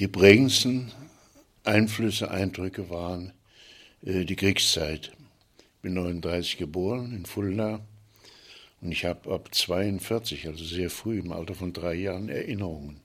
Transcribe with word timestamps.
Die 0.00 0.08
prägendsten 0.08 0.90
Einflüsse, 1.62 2.30
Eindrücke 2.30 2.88
waren 2.88 3.34
äh, 4.02 4.24
die 4.24 4.34
Kriegszeit. 4.34 5.12
Ich 5.58 5.82
bin 5.82 5.92
39 5.92 6.56
geboren 6.56 7.14
in 7.14 7.26
Fulda 7.26 7.86
und 8.80 8.92
ich 8.92 9.04
habe 9.04 9.30
ab 9.30 9.54
42, 9.54 10.46
also 10.46 10.64
sehr 10.64 10.88
früh, 10.88 11.18
im 11.18 11.32
Alter 11.32 11.54
von 11.54 11.74
drei 11.74 11.92
Jahren, 11.92 12.30
Erinnerungen. 12.30 13.02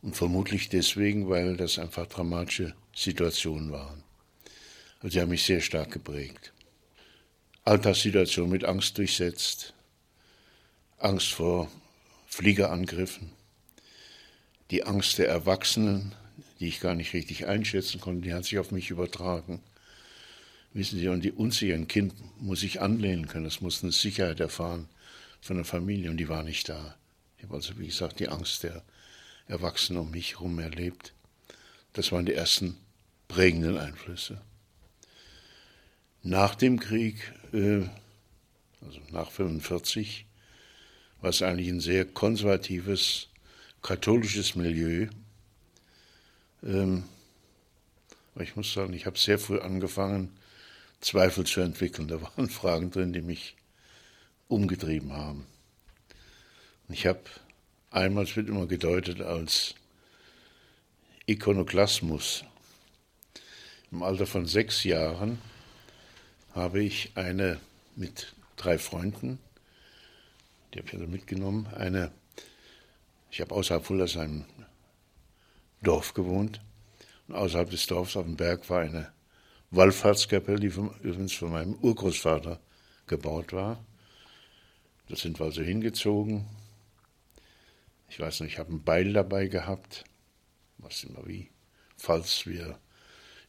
Und 0.00 0.14
vermutlich 0.14 0.68
deswegen, 0.68 1.28
weil 1.28 1.56
das 1.56 1.80
einfach 1.80 2.06
dramatische 2.06 2.76
Situationen 2.94 3.72
waren. 3.72 4.04
Also 5.00 5.14
sie 5.14 5.20
haben 5.22 5.30
mich 5.30 5.42
sehr 5.42 5.60
stark 5.60 5.90
geprägt. 5.90 6.52
Alltagssituation 7.64 8.48
mit 8.48 8.64
Angst 8.64 8.96
durchsetzt, 8.96 9.74
Angst 10.98 11.32
vor 11.32 11.68
Fliegerangriffen, 12.28 13.32
die 14.74 14.82
Angst 14.82 15.18
der 15.18 15.28
Erwachsenen, 15.28 16.16
die 16.58 16.66
ich 16.66 16.80
gar 16.80 16.96
nicht 16.96 17.14
richtig 17.14 17.46
einschätzen 17.46 18.00
konnte, 18.00 18.22
die 18.22 18.34
hat 18.34 18.44
sich 18.44 18.58
auf 18.58 18.72
mich 18.72 18.90
übertragen. 18.90 19.62
Wissen 20.72 20.98
Sie, 20.98 21.06
und 21.06 21.22
die 21.22 21.30
unsicheren 21.30 21.86
Kind 21.86 22.12
muss 22.40 22.58
sich 22.58 22.80
anlehnen 22.80 23.28
können, 23.28 23.46
es 23.46 23.60
muss 23.60 23.84
eine 23.84 23.92
Sicherheit 23.92 24.40
erfahren 24.40 24.88
von 25.40 25.54
der 25.54 25.64
Familie 25.64 26.10
und 26.10 26.16
die 26.16 26.28
war 26.28 26.42
nicht 26.42 26.68
da. 26.68 26.96
Ich 27.38 27.44
habe 27.44 27.54
also, 27.54 27.78
wie 27.78 27.86
gesagt, 27.86 28.18
die 28.18 28.28
Angst 28.28 28.64
der 28.64 28.82
Erwachsenen 29.46 30.00
um 30.00 30.10
mich 30.10 30.32
herum 30.32 30.58
erlebt. 30.58 31.12
Das 31.92 32.10
waren 32.10 32.26
die 32.26 32.34
ersten 32.34 32.76
prägenden 33.28 33.78
Einflüsse. 33.78 34.40
Nach 36.24 36.56
dem 36.56 36.80
Krieg, 36.80 37.32
äh, 37.52 37.82
also 38.80 38.98
nach 39.12 39.28
1945, 39.28 40.26
war 41.20 41.30
es 41.30 41.42
eigentlich 41.42 41.68
ein 41.68 41.78
sehr 41.78 42.04
konservatives, 42.06 43.28
katholisches 43.84 44.54
Milieu. 44.56 45.08
Ähm, 46.64 47.04
ich 48.40 48.56
muss 48.56 48.72
sagen, 48.72 48.94
ich 48.94 49.04
habe 49.06 49.18
sehr 49.18 49.38
früh 49.38 49.60
angefangen, 49.60 50.34
Zweifel 51.00 51.44
zu 51.44 51.60
entwickeln. 51.60 52.08
Da 52.08 52.20
waren 52.20 52.48
Fragen 52.60 52.90
drin, 52.90 53.12
die 53.12 53.20
mich 53.20 53.56
umgetrieben 54.48 55.12
haben. 55.12 55.46
ich 56.88 57.06
habe 57.06 57.20
einmal, 57.90 58.24
es 58.24 58.36
wird 58.36 58.48
immer 58.48 58.66
gedeutet 58.66 59.20
als 59.20 59.74
Ikonoklasmus. 61.26 62.44
Im 63.92 64.02
Alter 64.02 64.26
von 64.26 64.46
sechs 64.46 64.82
Jahren 64.84 65.38
habe 66.54 66.82
ich 66.82 67.12
eine 67.16 67.60
mit 67.96 68.34
drei 68.56 68.78
Freunden, 68.78 69.38
die 70.72 70.78
habe 70.78 70.88
ich 70.88 70.94
also 70.94 71.06
mitgenommen, 71.06 71.66
eine, 71.74 72.12
ich 73.34 73.40
habe 73.40 73.52
außerhalb 73.52 73.84
Fuldersheim 73.84 74.44
Dorf 75.82 76.14
gewohnt 76.14 76.60
und 77.26 77.34
außerhalb 77.34 77.68
des 77.68 77.84
Dorfs 77.88 78.16
auf 78.16 78.26
dem 78.26 78.36
Berg 78.36 78.70
war 78.70 78.82
eine 78.82 79.12
Wallfahrtskapelle, 79.72 80.60
die 80.60 80.70
von, 80.70 80.94
übrigens 81.00 81.32
von 81.32 81.50
meinem 81.50 81.74
Urgroßvater 81.74 82.60
gebaut 83.08 83.52
war. 83.52 83.84
Da 85.08 85.16
sind 85.16 85.40
wir 85.40 85.46
also 85.46 85.62
hingezogen. 85.62 86.46
Ich 88.08 88.20
weiß 88.20 88.38
nicht, 88.38 88.52
ich 88.52 88.58
habe 88.60 88.72
ein 88.72 88.84
Beil 88.84 89.12
dabei 89.12 89.48
gehabt, 89.48 90.04
was 90.78 91.02
immer 91.02 91.26
wie, 91.26 91.50
falls 91.96 92.46
wir 92.46 92.78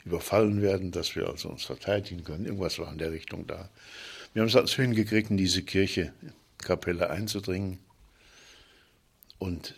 überfallen 0.03 0.63
werden, 0.63 0.91
dass 0.91 1.15
wir 1.15 1.29
also 1.29 1.49
uns 1.49 1.63
verteidigen 1.63 2.23
können. 2.23 2.45
Irgendwas 2.45 2.79
war 2.79 2.91
in 2.91 2.97
der 2.97 3.11
Richtung 3.11 3.45
da. 3.45 3.69
Wir 4.33 4.41
haben 4.41 4.49
es 4.49 4.55
also 4.55 4.81
hingekriegt, 4.81 5.29
in 5.29 5.37
diese 5.37 5.61
Kirche, 5.61 6.11
Kapelle 6.57 7.11
einzudringen. 7.11 7.84
Und 9.37 9.75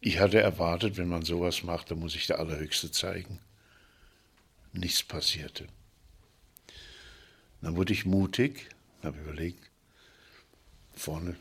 ich 0.00 0.18
hatte 0.18 0.40
erwartet, 0.40 0.96
wenn 0.96 1.08
man 1.08 1.22
sowas 1.22 1.62
macht, 1.62 1.90
dann 1.90 2.00
muss 2.00 2.14
ich 2.14 2.26
der 2.26 2.38
Allerhöchste 2.38 2.90
zeigen. 2.90 3.40
Nichts 4.72 5.02
passierte. 5.02 5.68
Dann 7.60 7.76
wurde 7.76 7.92
ich 7.92 8.04
mutig, 8.04 8.68
habe 9.02 9.20
überlegt, 9.20 9.70
vorne 10.94 11.36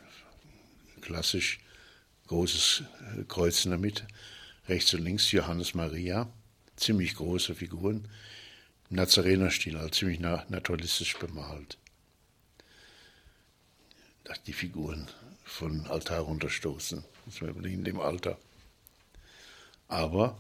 klassisch 1.01 1.59
großes 2.27 2.83
Kreuz 3.27 3.65
in 3.65 3.71
der 3.71 3.79
Mitte, 3.79 4.07
rechts 4.67 4.93
und 4.93 5.01
links 5.01 5.31
Johannes 5.31 5.73
Maria 5.73 6.31
ziemlich 6.81 7.15
große 7.15 7.55
Figuren, 7.55 8.07
Nazarenerstil, 8.89 9.77
also 9.77 9.89
ziemlich 9.89 10.19
naturalistisch 10.19 11.17
bemalt. 11.17 11.77
Die 14.47 14.53
Figuren 14.53 15.07
von 15.51 15.87
Altar 15.87 16.21
runterstoßen, 16.21 17.03
muss 17.25 17.41
man 17.41 17.63
in 17.65 17.83
dem 17.83 17.99
Alter. 17.99 18.37
Aber 19.87 20.37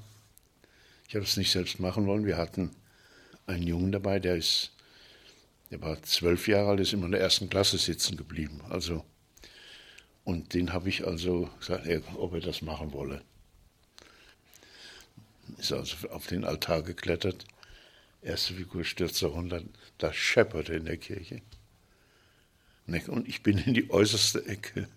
ich 1.07 1.15
habe 1.15 1.25
es 1.25 1.37
nicht 1.37 1.51
selbst 1.51 1.79
machen 1.79 2.07
wollen. 2.07 2.25
Wir 2.25 2.37
hatten 2.37 2.71
einen 3.45 3.63
Jungen 3.63 3.91
dabei, 3.91 4.19
der 4.19 4.35
ist, 4.35 4.71
der 5.69 5.81
war 5.81 6.01
zwölf 6.03 6.47
Jahre 6.47 6.71
alt, 6.71 6.79
ist 6.79 6.93
immer 6.93 7.05
in 7.05 7.11
der 7.11 7.21
ersten 7.21 7.49
Klasse 7.49 7.77
sitzen 7.77 8.17
geblieben. 8.17 8.61
Also, 8.69 9.05
und 10.23 10.53
den 10.53 10.71
habe 10.73 10.89
ich 10.89 11.05
also 11.05 11.49
gesagt, 11.59 11.87
ob 12.15 12.33
er 12.33 12.41
das 12.41 12.61
machen 12.61 12.93
wolle 12.93 13.21
ist 15.57 15.71
also 15.71 16.09
auf 16.09 16.27
den 16.27 16.43
Altar 16.43 16.81
geklettert. 16.81 17.45
Erste 18.21 18.53
Figur 18.53 18.83
stürzte 18.83 19.27
runter, 19.27 19.63
da 19.97 20.13
schepperte 20.13 20.73
in 20.73 20.85
der 20.85 20.97
Kirche. 20.97 21.41
Und 23.07 23.27
ich 23.27 23.41
bin 23.41 23.57
in 23.57 23.73
die 23.73 23.89
äußerste 23.89 24.45
Ecke 24.45 24.87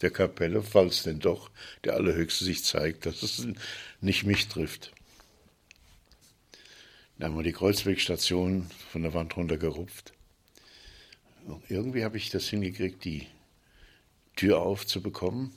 der 0.00 0.10
Kapelle, 0.10 0.62
falls 0.62 1.02
denn 1.02 1.20
doch 1.20 1.50
der 1.84 1.94
Allerhöchste 1.94 2.44
sich 2.44 2.64
zeigt, 2.64 3.06
dass 3.06 3.22
es 3.22 3.46
nicht 4.00 4.24
mich 4.24 4.48
trifft. 4.48 4.92
Dann 7.18 7.30
haben 7.30 7.38
wir 7.38 7.42
die 7.42 7.52
Kreuzwegstation 7.52 8.70
von 8.92 9.02
der 9.02 9.14
Wand 9.14 9.36
runtergerupft. 9.36 10.12
irgendwie 11.68 12.04
habe 12.04 12.16
ich 12.16 12.30
das 12.30 12.48
hingekriegt, 12.48 13.04
die 13.04 13.26
Tür 14.36 14.60
aufzubekommen. 14.60 15.52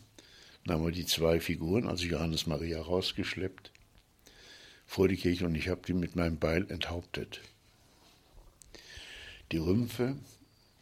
Dann 0.66 0.78
haben 0.78 0.86
wir 0.86 0.92
die 0.92 1.06
zwei 1.06 1.40
Figuren, 1.40 1.88
also 1.88 2.06
Johannes 2.06 2.48
Maria, 2.48 2.82
rausgeschleppt 2.82 3.72
vor 4.92 5.08
die 5.08 5.18
Kirche 5.18 5.46
und 5.46 5.56
ich 5.56 5.70
habe 5.70 5.82
die 5.88 5.94
mit 5.94 6.16
meinem 6.18 6.38
Beil 6.38 6.70
enthauptet. 6.70 7.40
Die 9.52 9.58
Rümpfe, 9.58 10.18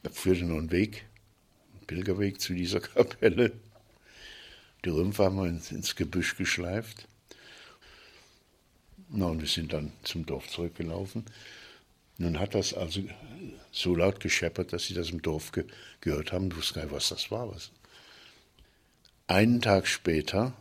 da 0.01 0.09
führte 0.09 0.45
noch 0.45 0.57
ein 0.57 0.71
Weg, 0.71 1.05
Pilgerweg 1.89 2.39
zu 2.39 2.53
dieser 2.53 2.79
Kapelle. 2.95 3.51
Die 4.85 4.89
Rümpfe 4.89 5.23
haben 5.23 5.37
wir 5.37 5.47
ins, 5.47 5.95
Gebüsch 5.95 6.37
geschleift. 6.37 7.07
Na, 9.09 9.25
und 9.25 9.41
wir 9.41 9.47
sind 9.47 9.73
dann 9.73 9.91
zum 10.03 10.23
Dorf 10.27 10.47
zurückgelaufen. 10.49 11.25
Nun 12.19 12.39
hat 12.39 12.53
das 12.53 12.75
also 12.75 13.01
so 13.71 13.95
laut 13.95 14.19
gescheppert, 14.19 14.71
dass 14.71 14.85
sie 14.85 14.93
das 14.93 15.09
im 15.09 15.23
Dorf 15.23 15.51
ge 15.51 15.65
gehört 15.99 16.31
haben. 16.31 16.49
Ich 16.51 16.57
wusste 16.57 16.75
gar 16.75 16.83
nicht, 16.83 16.93
was 16.93 17.09
das 17.09 17.31
war. 17.31 17.49
Was. 17.51 17.71
Einen 19.25 19.59
Tag 19.59 19.87
später, 19.87 20.53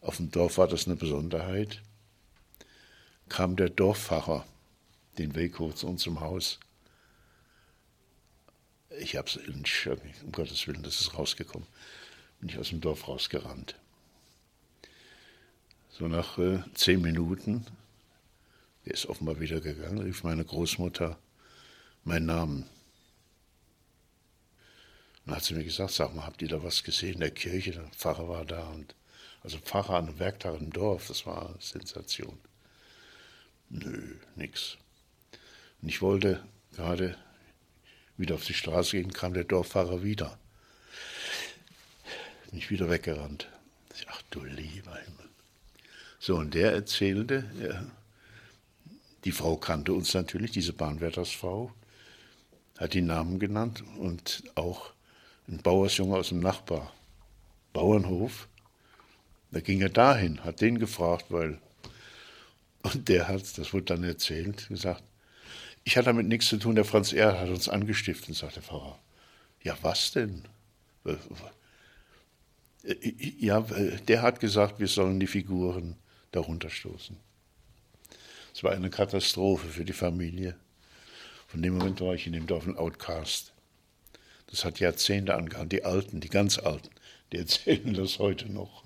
auf 0.00 0.16
dem 0.16 0.30
Dorf 0.30 0.56
war 0.56 0.66
das 0.66 0.86
eine 0.86 0.96
Besonderheit, 0.96 1.82
kam 3.28 3.54
der 3.56 3.68
Dorfpfarrer 3.68 4.46
den 5.18 5.34
Weg 5.34 5.58
hoch 5.58 5.74
zu 5.74 5.86
unserem 5.86 6.20
Haus. 6.20 6.58
Ich 8.98 9.16
habe 9.16 9.28
es, 9.28 9.36
um 9.36 10.32
Gottes 10.32 10.66
Willen, 10.66 10.82
das 10.82 11.00
ist 11.00 11.14
rausgekommen. 11.14 11.66
Bin 12.40 12.48
ich 12.48 12.58
aus 12.58 12.70
dem 12.70 12.80
Dorf 12.80 13.08
rausgerannt. 13.08 13.74
So 15.90 16.08
nach 16.08 16.38
äh, 16.38 16.62
zehn 16.74 17.00
Minuten, 17.00 17.66
der 18.84 18.94
ist 18.94 19.06
offenbar 19.06 19.40
wieder 19.40 19.60
gegangen, 19.60 19.98
rief 19.98 20.24
meine 20.24 20.44
Großmutter 20.44 21.18
meinen 22.04 22.26
Namen. 22.26 22.66
Dann 25.24 25.36
hat 25.36 25.44
sie 25.44 25.54
mir 25.54 25.64
gesagt, 25.64 25.92
sag 25.92 26.14
mal, 26.14 26.26
habt 26.26 26.42
ihr 26.42 26.48
da 26.48 26.62
was 26.62 26.84
gesehen 26.84 27.14
in 27.14 27.20
der 27.20 27.30
Kirche? 27.30 27.72
Der 27.72 27.84
Pfarrer 27.96 28.28
war 28.28 28.44
da 28.44 28.68
und 28.68 28.94
also 29.42 29.58
Pfarrer 29.58 29.96
an 29.96 30.08
einem 30.08 30.18
Werktag 30.18 30.60
im 30.60 30.72
Dorf, 30.72 31.08
das 31.08 31.24
war 31.26 31.48
eine 31.48 31.60
Sensation. 31.60 32.38
Nö, 33.68 34.16
nix. 34.36 34.76
Und 35.82 35.88
ich 35.88 36.02
wollte 36.02 36.44
gerade 36.72 37.16
wieder 38.16 38.34
auf 38.34 38.44
die 38.44 38.54
Straße 38.54 38.92
gehen, 38.92 39.12
kam 39.12 39.34
der 39.34 39.44
Dorffahrer 39.44 40.02
wieder. 40.02 40.38
Bin 42.50 42.58
ich 42.58 42.70
wieder 42.70 42.88
weggerannt. 42.88 43.48
Ach 44.08 44.22
du 44.30 44.44
lieber 44.44 44.94
Himmel. 44.94 45.28
So, 46.18 46.36
und 46.36 46.54
der 46.54 46.72
erzählte, 46.72 47.44
ja, 47.60 47.84
die 49.24 49.32
Frau 49.32 49.56
kannte 49.56 49.92
uns 49.92 50.14
natürlich, 50.14 50.52
diese 50.52 50.72
Bahnwärtersfrau, 50.72 51.72
hat 52.78 52.94
die 52.94 53.02
Namen 53.02 53.38
genannt 53.38 53.82
und 53.98 54.44
auch 54.54 54.92
ein 55.48 55.58
Bauersjunge 55.58 56.16
aus 56.16 56.28
dem 56.28 56.40
Nachbar, 56.40 56.92
Bauernhof. 57.72 58.48
Da 59.50 59.60
ging 59.60 59.80
er 59.80 59.88
dahin, 59.88 60.44
hat 60.44 60.60
den 60.60 60.78
gefragt, 60.78 61.26
weil 61.30 61.58
und 62.82 63.08
der 63.08 63.26
hat, 63.26 63.58
das 63.58 63.72
wurde 63.72 63.86
dann 63.86 64.04
erzählt, 64.04 64.68
gesagt, 64.68 65.02
ich 65.86 65.96
hatte 65.96 66.06
damit 66.06 66.26
nichts 66.26 66.48
zu 66.48 66.56
tun, 66.56 66.74
der 66.74 66.84
Franz 66.84 67.12
Erhard 67.12 67.38
hat 67.38 67.48
uns 67.48 67.68
angestiftet, 67.68 68.34
sagt 68.34 68.56
der 68.56 68.62
Pfarrer. 68.64 68.98
Ja, 69.62 69.78
was 69.82 70.10
denn? 70.10 70.42
Äh, 71.04 71.14
ja, 73.38 73.60
der 73.60 74.22
hat 74.22 74.40
gesagt, 74.40 74.80
wir 74.80 74.88
sollen 74.88 75.20
die 75.20 75.28
Figuren 75.28 75.94
darunter 76.32 76.70
stoßen. 76.70 77.16
Es 78.52 78.64
war 78.64 78.72
eine 78.72 78.90
Katastrophe 78.90 79.68
für 79.68 79.84
die 79.84 79.92
Familie. 79.92 80.56
Von 81.46 81.62
dem 81.62 81.78
Moment 81.78 82.00
war 82.00 82.14
ich 82.14 82.26
in 82.26 82.32
dem 82.32 82.48
Dorf 82.48 82.66
ein 82.66 82.76
Outcast. 82.76 83.52
Das 84.48 84.64
hat 84.64 84.80
Jahrzehnte 84.80 85.36
angehalten. 85.36 85.68
Die 85.68 85.84
Alten, 85.84 86.18
die 86.18 86.30
ganz 86.30 86.58
Alten, 86.58 86.90
die 87.30 87.38
erzählen 87.38 87.94
das 87.94 88.18
heute 88.18 88.50
noch. 88.50 88.82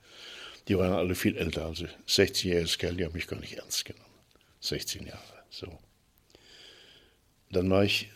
Die 0.68 0.78
waren 0.78 0.94
alle 0.94 1.16
viel 1.16 1.36
älter, 1.36 1.66
also 1.66 1.86
16-jähriges 2.08 2.78
Kerl, 2.78 2.96
die 2.96 3.06
haben 3.06 3.14
mich 3.14 3.28
gar 3.28 3.40
nicht 3.40 3.58
ernst 3.58 3.86
genommen. 3.86 4.06
16 4.62 5.06
Jahre, 5.06 5.44
so. 5.50 5.78
Dann 7.52 7.70
war 7.70 7.84
ich, 7.84 8.10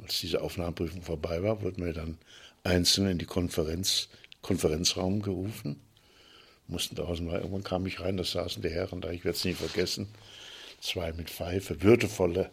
als 0.00 0.20
diese 0.20 0.40
Aufnahmeprüfung 0.40 1.02
vorbei 1.02 1.42
war, 1.42 1.60
wurden 1.62 1.84
wir 1.84 1.92
dann 1.92 2.18
einzeln 2.62 3.08
in 3.08 3.18
die 3.18 3.26
Konferenz, 3.26 4.08
Konferenzraum 4.42 5.22
gerufen. 5.22 5.80
Mussten 6.66 6.94
draußen 6.94 7.26
mal, 7.26 7.38
irgendwann 7.38 7.64
kam 7.64 7.86
ich 7.86 8.00
rein, 8.00 8.16
da 8.16 8.24
saßen 8.24 8.62
die 8.62 8.70
Herren 8.70 9.00
da, 9.00 9.10
ich 9.10 9.24
werde 9.24 9.36
es 9.36 9.44
nie 9.44 9.54
vergessen. 9.54 10.08
Zwei 10.80 11.12
mit 11.12 11.30
Pfeife, 11.30 11.82
würdevolle 11.82 12.50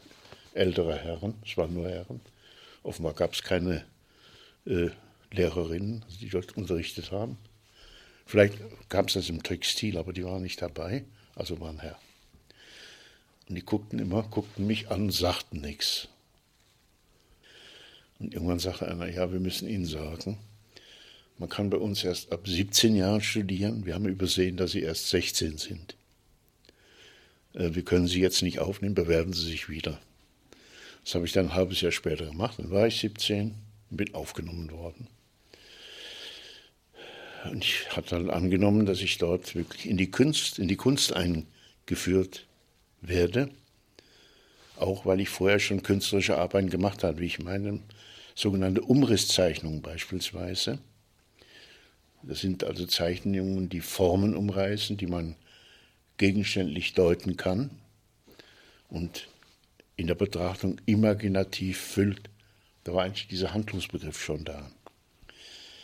ältere 0.53 0.97
Herren, 0.97 1.35
es 1.45 1.55
waren 1.55 1.73
nur 1.73 1.87
Herren. 1.87 2.19
Offenbar 2.83 3.13
gab 3.13 3.33
es 3.33 3.43
keine 3.43 3.85
äh, 4.65 4.89
Lehrerinnen, 5.31 6.03
die 6.19 6.29
dort 6.29 6.57
unterrichtet 6.57 7.11
haben. 7.11 7.37
Vielleicht 8.25 8.57
gab 8.89 9.07
es 9.07 9.13
das 9.15 9.29
im 9.29 9.43
Textil, 9.43 9.97
aber 9.97 10.13
die 10.13 10.23
waren 10.23 10.41
nicht 10.41 10.61
dabei, 10.61 11.03
also 11.35 11.59
waren 11.59 11.79
Herren. 11.79 11.97
Und 13.49 13.55
die 13.55 13.65
guckten 13.65 13.99
immer, 13.99 14.23
guckten 14.23 14.65
mich 14.65 14.89
an, 14.89 15.09
sagten 15.09 15.61
nichts. 15.61 16.07
Und 18.19 18.33
irgendwann 18.33 18.59
sagte 18.59 18.87
einer, 18.87 19.09
ja, 19.09 19.31
wir 19.31 19.39
müssen 19.39 19.67
Ihnen 19.67 19.85
sagen, 19.85 20.37
man 21.37 21.49
kann 21.49 21.69
bei 21.69 21.77
uns 21.77 22.03
erst 22.03 22.31
ab 22.31 22.47
17 22.47 22.95
Jahren 22.95 23.21
studieren. 23.21 23.85
Wir 23.85 23.95
haben 23.95 24.07
übersehen, 24.07 24.57
dass 24.57 24.71
Sie 24.71 24.81
erst 24.81 25.09
16 25.09 25.57
sind. 25.57 25.95
Äh, 27.53 27.73
wir 27.73 27.83
können 27.83 28.07
Sie 28.07 28.21
jetzt 28.21 28.43
nicht 28.43 28.59
aufnehmen, 28.59 28.95
bewerben 28.95 29.33
Sie 29.33 29.45
sich 29.45 29.67
wieder. 29.67 29.99
Das 31.03 31.15
habe 31.15 31.25
ich 31.25 31.31
dann 31.31 31.47
ein 31.47 31.55
halbes 31.55 31.81
Jahr 31.81 31.91
später 31.91 32.25
gemacht. 32.25 32.59
Dann 32.59 32.71
war 32.71 32.87
ich 32.87 32.99
17 32.99 33.55
und 33.89 33.97
bin 33.97 34.13
aufgenommen 34.13 34.71
worden. 34.71 35.07
Und 37.49 37.63
ich 37.63 37.89
hatte 37.95 38.15
dann 38.15 38.29
angenommen, 38.29 38.85
dass 38.85 39.01
ich 39.01 39.17
dort 39.17 39.55
wirklich 39.55 39.87
in 39.87 39.97
die 39.97 40.11
Kunst, 40.11 40.59
in 40.59 40.67
die 40.67 40.75
Kunst 40.75 41.13
eingeführt 41.13 42.45
werde. 43.01 43.49
Auch 44.77 45.05
weil 45.05 45.19
ich 45.19 45.29
vorher 45.29 45.59
schon 45.59 45.83
künstlerische 45.83 46.37
Arbeiten 46.37 46.69
gemacht 46.69 47.03
habe, 47.03 47.19
wie 47.19 47.25
ich 47.25 47.39
meine 47.39 47.79
sogenannte 48.35 48.81
Umrisszeichnungen 48.81 49.81
beispielsweise. 49.81 50.79
Das 52.23 52.39
sind 52.39 52.63
also 52.63 52.85
Zeichnungen, 52.85 53.69
die 53.69 53.81
Formen 53.81 54.35
umreißen, 54.35 54.97
die 54.97 55.07
man 55.07 55.35
gegenständlich 56.17 56.93
deuten 56.93 57.37
kann. 57.37 57.71
Und 58.89 59.27
in 60.01 60.07
der 60.07 60.15
Betrachtung 60.15 60.79
imaginativ 60.85 61.79
füllt. 61.79 62.29
Da 62.83 62.93
war 62.93 63.03
eigentlich 63.03 63.27
dieser 63.27 63.53
Handlungsbegriff 63.53 64.21
schon 64.21 64.43
da. 64.43 64.71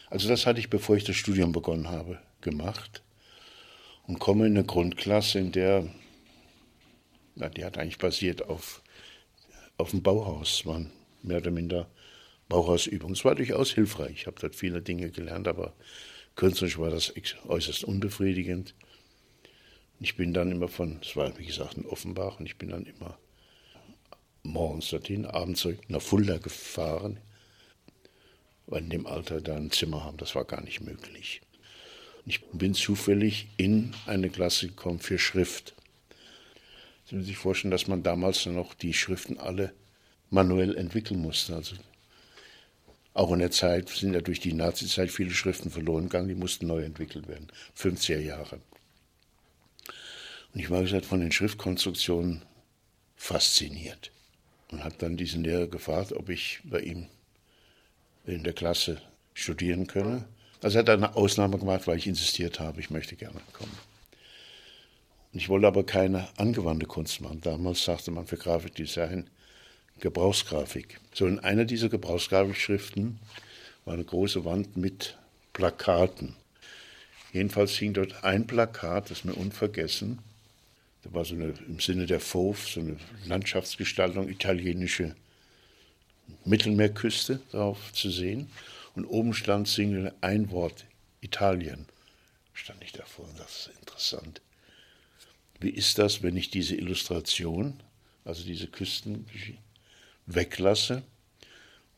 Also 0.09 0.27
das 0.27 0.45
hatte 0.45 0.59
ich, 0.59 0.69
bevor 0.69 0.95
ich 0.95 1.03
das 1.03 1.15
Studium 1.15 1.51
begonnen 1.51 1.89
habe, 1.89 2.19
gemacht 2.41 3.03
und 4.07 4.19
komme 4.19 4.47
in 4.47 4.57
eine 4.57 4.65
Grundklasse, 4.65 5.39
in 5.39 5.51
der, 5.51 5.87
na, 7.35 7.49
die 7.49 7.63
hat 7.63 7.77
eigentlich 7.77 7.97
basiert 7.97 8.47
auf, 8.49 8.81
auf 9.77 9.91
dem 9.91 10.01
Bauhaus, 10.01 10.65
waren 10.65 10.91
mehr 11.21 11.37
oder 11.37 11.51
minder 11.51 11.89
Bauhausübungen. 12.49 13.15
Es 13.15 13.25
war 13.25 13.35
durchaus 13.35 13.71
hilfreich, 13.71 14.13
ich 14.13 14.27
habe 14.27 14.39
dort 14.39 14.55
viele 14.55 14.81
Dinge 14.81 15.11
gelernt, 15.11 15.47
aber 15.47 15.73
künstlerisch 16.35 16.79
war 16.79 16.89
das 16.89 17.13
äußerst 17.47 17.83
unbefriedigend. 17.83 18.73
Ich 19.99 20.15
bin 20.15 20.33
dann 20.33 20.51
immer 20.51 20.69
von, 20.69 20.99
es 21.01 21.15
war 21.15 21.37
wie 21.37 21.45
gesagt 21.45 21.75
in 21.75 21.85
Offenbach, 21.85 22.39
und 22.39 22.45
ich 22.45 22.57
bin 22.57 22.69
dann 22.69 22.85
immer 22.85 23.19
morgens 24.47 24.89
dorthin, 24.89 25.25
abends 25.25 25.67
nach 25.87 26.01
Fulda 26.01 26.37
gefahren, 26.37 27.19
weil 28.65 28.83
in 28.83 28.89
dem 28.89 29.07
Alter 29.07 29.41
da 29.41 29.55
ein 29.55 29.71
Zimmer 29.71 30.03
haben, 30.03 30.17
das 30.17 30.35
war 30.35 30.45
gar 30.45 30.61
nicht 30.61 30.81
möglich. 30.81 31.41
Ich 32.25 32.43
bin 32.51 32.73
zufällig 32.73 33.47
in 33.57 33.93
eine 34.05 34.29
Klasse 34.29 34.67
gekommen 34.67 34.99
für 34.99 35.17
Schrift. 35.17 35.73
Sie 37.05 37.15
müssen 37.15 37.27
sich 37.27 37.37
vorstellen, 37.37 37.71
dass 37.71 37.87
man 37.87 38.03
damals 38.03 38.45
noch 38.45 38.73
die 38.73 38.93
Schriften 38.93 39.37
alle 39.37 39.73
manuell 40.29 40.75
entwickeln 40.75 41.21
musste. 41.21 41.55
Also 41.55 41.75
auch 43.13 43.31
in 43.31 43.39
der 43.39 43.51
Zeit 43.51 43.87
sind 43.89 44.13
ja 44.13 44.19
durch 44.19 44.41
die 44.41 44.53
Nazizeit 44.53 45.09
viele 45.09 45.31
Schriften 45.31 45.71
verloren 45.71 46.03
gegangen, 46.03 46.27
die 46.27 46.35
mussten 46.35 46.67
neu 46.67 46.83
entwickelt 46.83 47.29
werden. 47.29 47.47
50er 47.77 48.19
Jahre. 48.19 48.59
Und 50.53 50.59
ich 50.59 50.69
war 50.69 50.81
gesagt 50.81 51.05
von 51.05 51.21
den 51.21 51.31
Schriftkonstruktionen 51.31 52.43
fasziniert 53.15 54.11
und 54.71 54.83
habe 54.83 54.95
dann 54.97 55.17
diesen 55.17 55.43
Lehrer 55.43 55.67
gefragt, 55.67 56.13
ob 56.13 56.29
ich 56.29 56.59
bei 56.63 56.79
ihm 56.79 57.07
in 58.25 58.43
der 58.43 58.53
Klasse 58.53 59.01
studieren 59.33 59.87
könne. 59.87 60.25
Also 60.61 60.77
er 60.77 60.81
hat 60.81 60.89
eine 60.89 61.15
Ausnahme 61.15 61.57
gemacht, 61.57 61.87
weil 61.87 61.97
ich 61.97 62.07
insistiert 62.07 62.59
habe, 62.59 62.79
ich 62.79 62.89
möchte 62.89 63.15
gerne 63.15 63.39
kommen. 63.53 63.77
Und 65.33 65.39
ich 65.39 65.49
wollte 65.49 65.67
aber 65.67 65.85
keine 65.85 66.27
angewandte 66.37 66.87
Kunst 66.87 67.21
machen. 67.21 67.41
Damals 67.41 67.83
sagte 67.83 68.11
man 68.11 68.25
für 68.25 68.37
Grafikdesign 68.37 69.29
Gebrauchsgrafik. 69.99 70.99
So 71.13 71.27
in 71.27 71.39
einer 71.39 71.65
dieser 71.65 71.89
Gebrauchsgrafikschriften 71.89 73.19
war 73.85 73.93
eine 73.93 74.03
große 74.03 74.45
Wand 74.45 74.77
mit 74.77 75.17
Plakaten. 75.53 76.35
Jedenfalls 77.33 77.71
hing 77.71 77.93
dort 77.93 78.23
ein 78.23 78.47
Plakat, 78.47 79.09
das 79.11 79.23
mir 79.23 79.33
unvergessen, 79.33 80.19
da 81.07 81.13
war 81.13 81.25
so 81.25 81.35
eine, 81.35 81.53
im 81.67 81.79
Sinne 81.79 82.05
der 82.05 82.19
Fauve, 82.19 82.59
so 82.67 82.79
eine 82.79 82.97
Landschaftsgestaltung, 83.25 84.29
italienische 84.29 85.15
Mittelmeerküste 86.45 87.39
drauf 87.51 87.93
zu 87.93 88.09
sehen. 88.09 88.49
Und 88.95 89.05
oben 89.05 89.33
stand 89.33 89.67
Single 89.67 90.13
ein 90.21 90.51
Wort, 90.51 90.85
Italien. 91.21 91.85
Stand 92.53 92.83
ich 92.83 92.91
davor 92.91 93.25
und 93.25 93.39
das 93.39 93.67
ist 93.67 93.79
interessant. 93.79 94.41
wie 95.59 95.69
ist 95.69 95.97
das, 95.97 96.23
wenn 96.23 96.35
ich 96.35 96.49
diese 96.49 96.75
Illustration, 96.75 97.79
also 98.25 98.43
diese 98.43 98.67
Küsten, 98.67 99.25
weglasse 100.25 101.03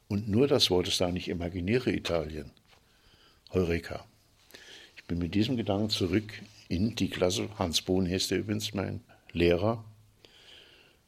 und 0.08 0.30
nur 0.30 0.48
das 0.48 0.70
Wort 0.70 0.88
ist 0.88 1.02
da, 1.02 1.12
nicht 1.12 1.30
imaginiere 1.30 1.92
Italien. 1.92 2.52
Heureka. 3.54 4.06
Ich 4.96 5.04
bin 5.06 5.18
mit 5.18 5.34
diesem 5.34 5.58
Gedanken 5.58 5.90
zurück 5.90 6.32
in 6.70 6.96
die 6.96 7.10
Klasse. 7.10 7.50
Hans 7.60 7.82
Bohn 7.82 8.06
ist 8.06 8.32
übrigens 8.32 8.74
mein 8.74 9.02
Lehrer 9.34 9.84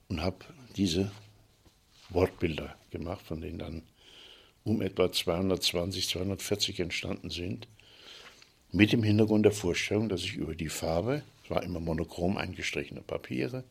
und 0.10 0.22
habe 0.22 0.44
diese 0.76 1.12
Wortbilder 2.10 2.76
gemacht, 2.90 3.26
von 3.26 3.40
denen 3.40 3.60
dann 3.60 3.84
um 4.64 4.82
etwa 4.82 5.12
220, 5.12 6.10
240 6.10 6.80
entstanden 6.82 7.30
sind, 7.30 7.68
mit 8.72 8.92
dem 8.92 9.04
Hintergrund 9.04 9.46
der 9.46 9.52
Vorstellung, 9.52 10.10
dass 10.10 10.22
ich 10.22 10.36
über 10.36 10.56
die 10.56 10.70
Farbe, 10.70 11.24
es 11.44 11.50
war 11.50 11.64
immer 11.64 11.80
monochrom 11.80 12.38
eingestrichene 12.38 13.02
Papiere, 13.02 13.64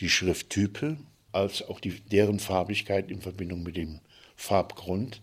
die 0.00 0.08
Schrifttype, 0.08 0.96
als 1.32 1.62
auch 1.62 1.80
die, 1.80 2.00
deren 2.00 2.38
Farbigkeit 2.38 3.10
in 3.10 3.22
Verbindung 3.22 3.62
mit 3.62 3.76
dem 3.76 4.00
Farbgrund, 4.36 5.22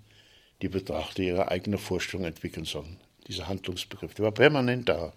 die 0.62 0.70
Betrachter 0.70 1.22
ihre 1.22 1.50
eigene 1.50 1.78
Vorstellung 1.78 2.26
entwickeln 2.26 2.66
sollen. 2.66 2.98
Dieser 3.28 3.48
Handlungsbegriff, 3.48 4.16
der 4.16 4.26
war 4.26 4.32
permanent 4.32 4.90
da. 4.90 5.14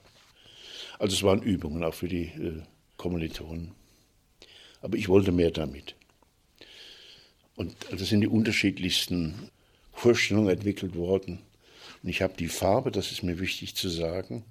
Also 1.02 1.16
es 1.16 1.25
waren 1.25 1.42
Übungen 1.42 1.82
auch 1.82 1.94
für 1.94 2.06
die 2.06 2.26
äh, 2.26 2.62
Kommilitonen. 2.97 3.73
Aber 4.82 4.97
ich 4.97 5.09
wollte 5.09 5.32
mehr 5.32 5.50
damit. 5.50 5.97
Und 7.56 7.75
also 7.90 8.04
sind 8.04 8.21
die 8.21 8.28
unterschiedlichsten 8.28 9.50
Vorstellungen 9.92 10.50
entwickelt 10.50 10.94
worden. 10.94 11.40
Und 12.04 12.09
ich 12.09 12.23
habe 12.23 12.35
die 12.38 12.47
Farbe, 12.47 12.92
das 12.92 13.11
ist 13.11 13.25
mir 13.25 13.40
wichtig 13.40 13.75
zu 13.75 13.88
sagen, 13.88 14.44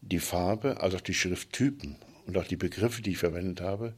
die 0.00 0.18
Farbe, 0.18 0.80
also 0.80 0.96
auch 0.96 1.00
die 1.00 1.14
Schrifttypen 1.14 1.94
und 2.26 2.36
auch 2.36 2.48
die 2.48 2.56
Begriffe, 2.56 3.00
die 3.00 3.12
ich 3.12 3.18
verwendet 3.18 3.60
habe, 3.60 3.94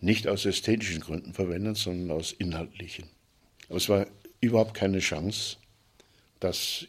nicht 0.00 0.28
aus 0.28 0.44
ästhetischen 0.44 1.00
Gründen 1.00 1.32
verwendet, 1.32 1.78
sondern 1.78 2.14
aus 2.14 2.32
inhaltlichen. 2.32 3.08
Aber 3.70 3.78
es 3.78 3.88
war 3.88 4.06
überhaupt 4.42 4.74
keine 4.74 4.98
Chance, 4.98 5.56
das 6.40 6.86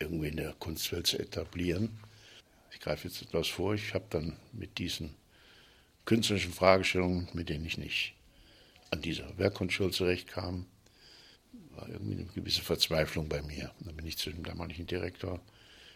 irgendwie 0.00 0.28
in 0.28 0.36
der 0.36 0.54
Kunstwelt 0.54 1.06
zu 1.06 1.20
etablieren. 1.20 1.90
Ich 2.82 2.84
greife 2.84 3.06
jetzt 3.06 3.22
etwas 3.22 3.46
vor, 3.46 3.74
ich 3.74 3.94
habe 3.94 4.06
dann 4.10 4.36
mit 4.52 4.78
diesen 4.78 5.14
künstlerischen 6.04 6.52
Fragestellungen, 6.52 7.28
mit 7.32 7.48
denen 7.48 7.64
ich 7.64 7.78
nicht 7.78 8.14
an 8.90 9.00
dieser 9.00 9.38
Werkkontrolle 9.38 9.92
zurechtkam, 9.92 10.66
war 11.76 11.88
irgendwie 11.88 12.14
eine 12.14 12.24
gewisse 12.24 12.62
Verzweiflung 12.62 13.28
bei 13.28 13.40
mir. 13.40 13.70
Dann 13.78 13.94
bin 13.94 14.04
ich 14.04 14.18
zu 14.18 14.30
dem 14.30 14.42
damaligen 14.42 14.84
Direktor 14.84 15.40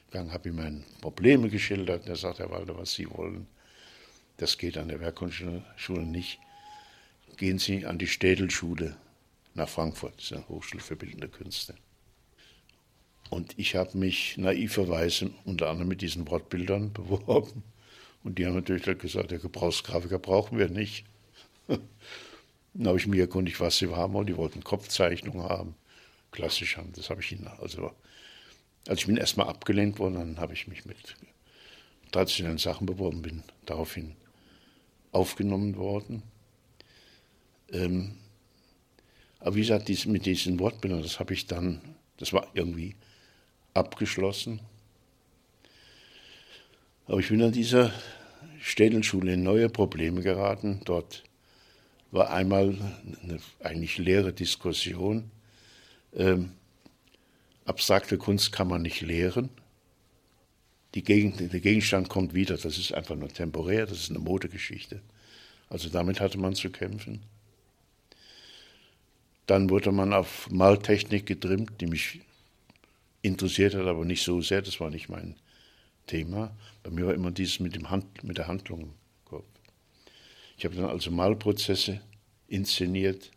gegangen, 0.06 0.32
habe 0.32 0.48
ihm 0.48 0.54
meine 0.54 0.84
Probleme 1.00 1.48
geschildert. 1.48 2.06
Er 2.06 2.14
sagt, 2.14 2.38
Herr 2.38 2.52
Walter, 2.52 2.78
was 2.78 2.94
Sie 2.94 3.10
wollen, 3.10 3.48
das 4.36 4.56
geht 4.56 4.78
an 4.78 4.86
der 4.86 5.00
Werkkunstschule 5.00 6.06
nicht. 6.06 6.38
Gehen 7.36 7.58
Sie 7.58 7.84
an 7.84 7.98
die 7.98 8.06
Städelschule 8.06 8.96
nach 9.54 9.68
Frankfurt, 9.68 10.18
das 10.18 10.26
ist 10.26 10.32
eine 10.34 10.48
Hochschule 10.48 10.84
für 10.84 10.94
bildende 10.94 11.28
Künste. 11.28 11.74
Und 13.30 13.58
ich 13.58 13.74
habe 13.74 13.96
mich 13.98 14.36
naiverweise 14.36 15.30
unter 15.44 15.68
anderem 15.68 15.88
mit 15.88 16.00
diesen 16.00 16.28
Wortbildern 16.28 16.92
beworben. 16.92 17.62
Und 18.22 18.38
die 18.38 18.46
haben 18.46 18.54
natürlich 18.54 18.84
gesagt, 18.98 19.30
der 19.30 19.38
Gebrauchsgrafiker 19.38 20.18
brauchen 20.18 20.58
wir 20.58 20.68
nicht. 20.68 21.04
Dann 21.68 22.88
habe 22.88 22.98
ich 22.98 23.06
mir 23.06 23.22
erkundigt, 23.22 23.60
was 23.60 23.78
sie 23.78 23.88
haben 23.94 24.12
wollen. 24.12 24.26
Die 24.26 24.36
wollten 24.36 24.62
Kopfzeichnungen 24.62 25.48
haben, 25.48 25.74
klassisch 26.30 26.76
haben. 26.76 26.92
Das 26.94 27.08
habe 27.08 27.20
ich 27.20 27.32
ihnen, 27.32 27.46
also, 27.60 27.92
als 28.86 29.00
ich 29.00 29.06
bin 29.06 29.16
erstmal 29.16 29.48
abgelehnt 29.48 29.98
worden, 29.98 30.14
dann 30.14 30.40
habe 30.40 30.52
ich 30.52 30.66
mich 30.66 30.84
mit 30.84 31.16
traditionellen 32.12 32.58
Sachen 32.58 32.86
beworben, 32.86 33.22
bin 33.22 33.42
daraufhin 33.64 34.14
aufgenommen 35.12 35.76
worden. 35.76 36.22
Ähm, 37.72 38.16
aber 39.40 39.56
wie 39.56 39.60
gesagt, 39.60 39.88
dies, 39.88 40.06
mit 40.06 40.26
diesen 40.26 40.58
Wortbildern, 40.60 41.02
das 41.02 41.18
habe 41.18 41.34
ich 41.34 41.46
dann, 41.46 41.80
das 42.18 42.32
war 42.32 42.48
irgendwie 42.54 42.94
abgeschlossen. 43.76 44.60
Aber 47.06 47.20
ich 47.20 47.28
bin 47.28 47.42
an 47.42 47.52
dieser 47.52 47.92
Städelschule 48.60 49.34
in 49.34 49.42
neue 49.42 49.68
Probleme 49.68 50.22
geraten. 50.22 50.80
Dort 50.84 51.22
war 52.10 52.30
einmal 52.30 52.76
eine 53.22 53.38
eigentlich 53.60 53.98
leere 53.98 54.32
Diskussion. 54.32 55.30
Ähm, 56.14 56.52
abstrakte 57.64 58.18
Kunst 58.18 58.52
kann 58.52 58.68
man 58.68 58.82
nicht 58.82 59.02
lehren. 59.02 59.50
Gegend, 61.02 61.40
der 61.40 61.60
Gegenstand 61.60 62.08
kommt 62.08 62.32
wieder, 62.32 62.56
das 62.56 62.78
ist 62.78 62.94
einfach 62.94 63.16
nur 63.16 63.28
temporär, 63.28 63.84
das 63.84 63.98
ist 63.98 64.10
eine 64.10 64.18
Modegeschichte. 64.18 65.02
Also 65.68 65.90
damit 65.90 66.20
hatte 66.20 66.38
man 66.38 66.54
zu 66.54 66.70
kämpfen. 66.70 67.20
Dann 69.46 69.68
wurde 69.68 69.92
man 69.92 70.14
auf 70.14 70.48
Maltechnik 70.50 71.26
getrimmt, 71.26 71.80
die 71.80 71.86
mich 71.86 72.20
interessiert 73.26 73.74
hat, 73.74 73.86
aber 73.86 74.04
nicht 74.04 74.22
so 74.22 74.40
sehr, 74.40 74.62
das 74.62 74.80
war 74.80 74.90
nicht 74.90 75.08
mein 75.08 75.36
Thema. 76.06 76.56
Bei 76.82 76.90
mir 76.90 77.06
war 77.06 77.14
immer 77.14 77.30
dieses 77.30 77.60
mit, 77.60 77.74
dem 77.74 77.90
Hand, 77.90 78.24
mit 78.24 78.38
der 78.38 78.48
Handlung 78.48 78.94
ich 80.56 80.64
habe 80.64 80.74
dann 80.74 80.86
also 80.86 81.10
Malprozesse 81.10 82.00
inszeniert, 82.48 83.30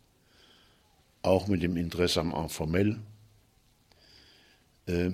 auch 1.21 1.47
mit 1.47 1.61
dem 1.61 1.75
Interesse 1.75 2.21
am 2.21 2.33
Informell, 2.33 2.97
äh, 4.87 5.11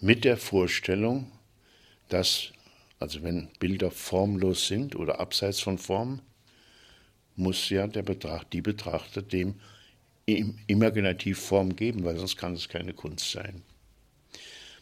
mit 0.00 0.24
der 0.24 0.36
Vorstellung, 0.36 1.32
dass, 2.08 2.52
also 2.98 3.22
wenn 3.22 3.48
Bilder 3.58 3.90
formlos 3.90 4.68
sind 4.68 4.94
oder 4.94 5.20
abseits 5.20 5.60
von 5.60 5.78
Form, 5.78 6.20
muss 7.34 7.70
ja 7.70 7.86
der 7.86 8.02
Betracht, 8.02 8.52
die 8.52 8.60
Betrachter 8.60 9.22
dem 9.22 9.54
imaginativ 10.66 11.38
Form 11.38 11.74
geben, 11.76 12.04
weil 12.04 12.18
sonst 12.18 12.36
kann 12.36 12.54
es 12.54 12.68
keine 12.68 12.92
Kunst 12.92 13.32
sein. 13.32 13.62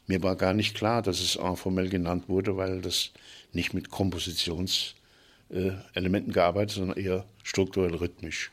Mir 0.06 0.22
war 0.22 0.36
gar 0.36 0.54
nicht 0.54 0.76
klar, 0.76 1.02
dass 1.02 1.20
es 1.20 1.36
informell 1.36 1.88
genannt 1.88 2.28
wurde, 2.28 2.56
weil 2.56 2.80
das 2.80 3.12
nicht 3.52 3.74
mit 3.74 3.88
Kompositions- 3.88 4.94
äh, 5.48 5.72
gearbeitet, 5.94 6.76
sondern 6.76 6.98
eher 6.98 7.24
strukturell 7.42 7.94
rhythmisch. 7.94 8.50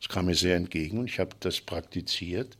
Das 0.00 0.08
kam 0.08 0.26
mir 0.26 0.34
sehr 0.34 0.56
entgegen 0.56 0.98
und 0.98 1.06
ich 1.08 1.18
habe 1.18 1.36
das 1.40 1.60
praktiziert, 1.60 2.58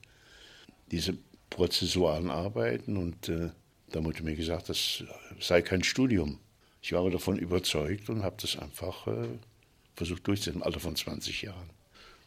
diese 0.90 1.16
prozessualen 1.50 2.30
Arbeiten 2.30 2.96
und 2.96 3.28
äh, 3.28 3.50
da 3.90 4.02
wurde 4.04 4.22
mir 4.22 4.36
gesagt, 4.36 4.68
das 4.68 5.04
sei 5.40 5.60
kein 5.60 5.84
Studium. 5.84 6.38
Ich 6.80 6.92
war 6.92 7.00
aber 7.00 7.10
davon 7.10 7.38
überzeugt 7.38 8.08
und 8.08 8.22
habe 8.22 8.36
das 8.40 8.58
einfach 8.58 9.06
äh, 9.06 9.28
versucht 9.96 10.26
durchzusetzen, 10.26 10.60
im 10.60 10.62
Alter 10.62 10.80
von 10.80 10.96
20 10.96 11.42
Jahren. 11.42 11.70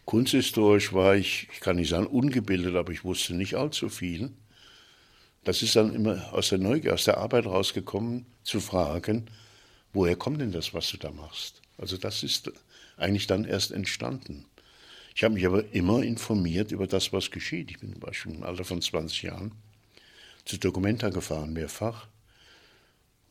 Kunsthistorisch 0.06 0.94
war 0.94 1.16
ich, 1.16 1.48
ich 1.52 1.60
kann 1.60 1.78
nicht 1.78 1.90
sagen 1.90 2.08
ungebildet, 2.08 2.76
aber 2.76 2.92
ich 2.92 3.04
wusste 3.04 3.34
nicht 3.34 3.56
allzu 3.56 3.90
viel. 3.90 4.32
Das 5.44 5.62
ist 5.62 5.76
dann 5.76 5.94
immer 5.94 6.34
aus 6.34 6.50
der 6.50 6.60
Neugier, 6.60 6.94
aus 6.94 7.06
der 7.06 7.18
Arbeit 7.18 7.46
rausgekommen, 7.46 8.26
zu 8.44 8.60
fragen, 8.60 9.30
woher 9.94 10.16
kommt 10.16 10.42
denn 10.42 10.52
das, 10.52 10.74
was 10.74 10.90
du 10.90 10.98
da 10.98 11.12
machst? 11.12 11.62
Also 11.78 11.98
das 11.98 12.24
ist 12.24 12.52
eigentlich 12.98 13.28
dann 13.28 13.46
erst 13.46 13.72
entstanden. 13.72 14.46
Ich 15.16 15.24
habe 15.24 15.34
mich 15.34 15.46
aber 15.46 15.74
immer 15.74 16.04
informiert 16.04 16.72
über 16.72 16.88
das, 16.88 17.14
was 17.14 17.32
geschieht. 17.32 17.72
Ich 17.72 17.80
bin 17.80 17.94
zum 17.94 18.00
Beispiel 18.00 18.34
im 18.34 18.44
Alter 18.44 18.66
von 18.66 18.82
20 18.82 19.24
Jahren 19.24 19.54
zu 20.46 20.58
Documenta 20.58 21.10
gefahren, 21.10 21.54
mehrfach. 21.54 22.08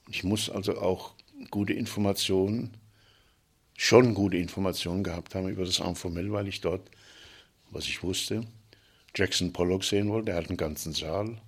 Ich 0.09 0.25
muss 0.25 0.51
also 0.51 0.79
auch 0.79 1.15
gute 1.51 1.73
Informationen, 1.73 2.77
schon 3.77 4.15
gute 4.15 4.37
Informationen 4.37 5.05
gehabt 5.05 5.35
haben 5.35 5.49
über 5.49 5.65
das 5.65 5.79
Informell, 5.81 6.33
weil 6.33 6.49
ich 6.49 6.61
dort, 6.61 6.89
was 7.71 7.87
ich 7.87 8.03
wusste, 8.03 8.47
Jackson 9.15 9.53
Pollock 9.53 9.85
sehen 9.85 10.11
wollte. 10.11 10.33
Er 10.33 10.39
hat 10.39 10.49
einen 10.49 10.57
ganzen 10.57 10.93
Saal 10.93 11.41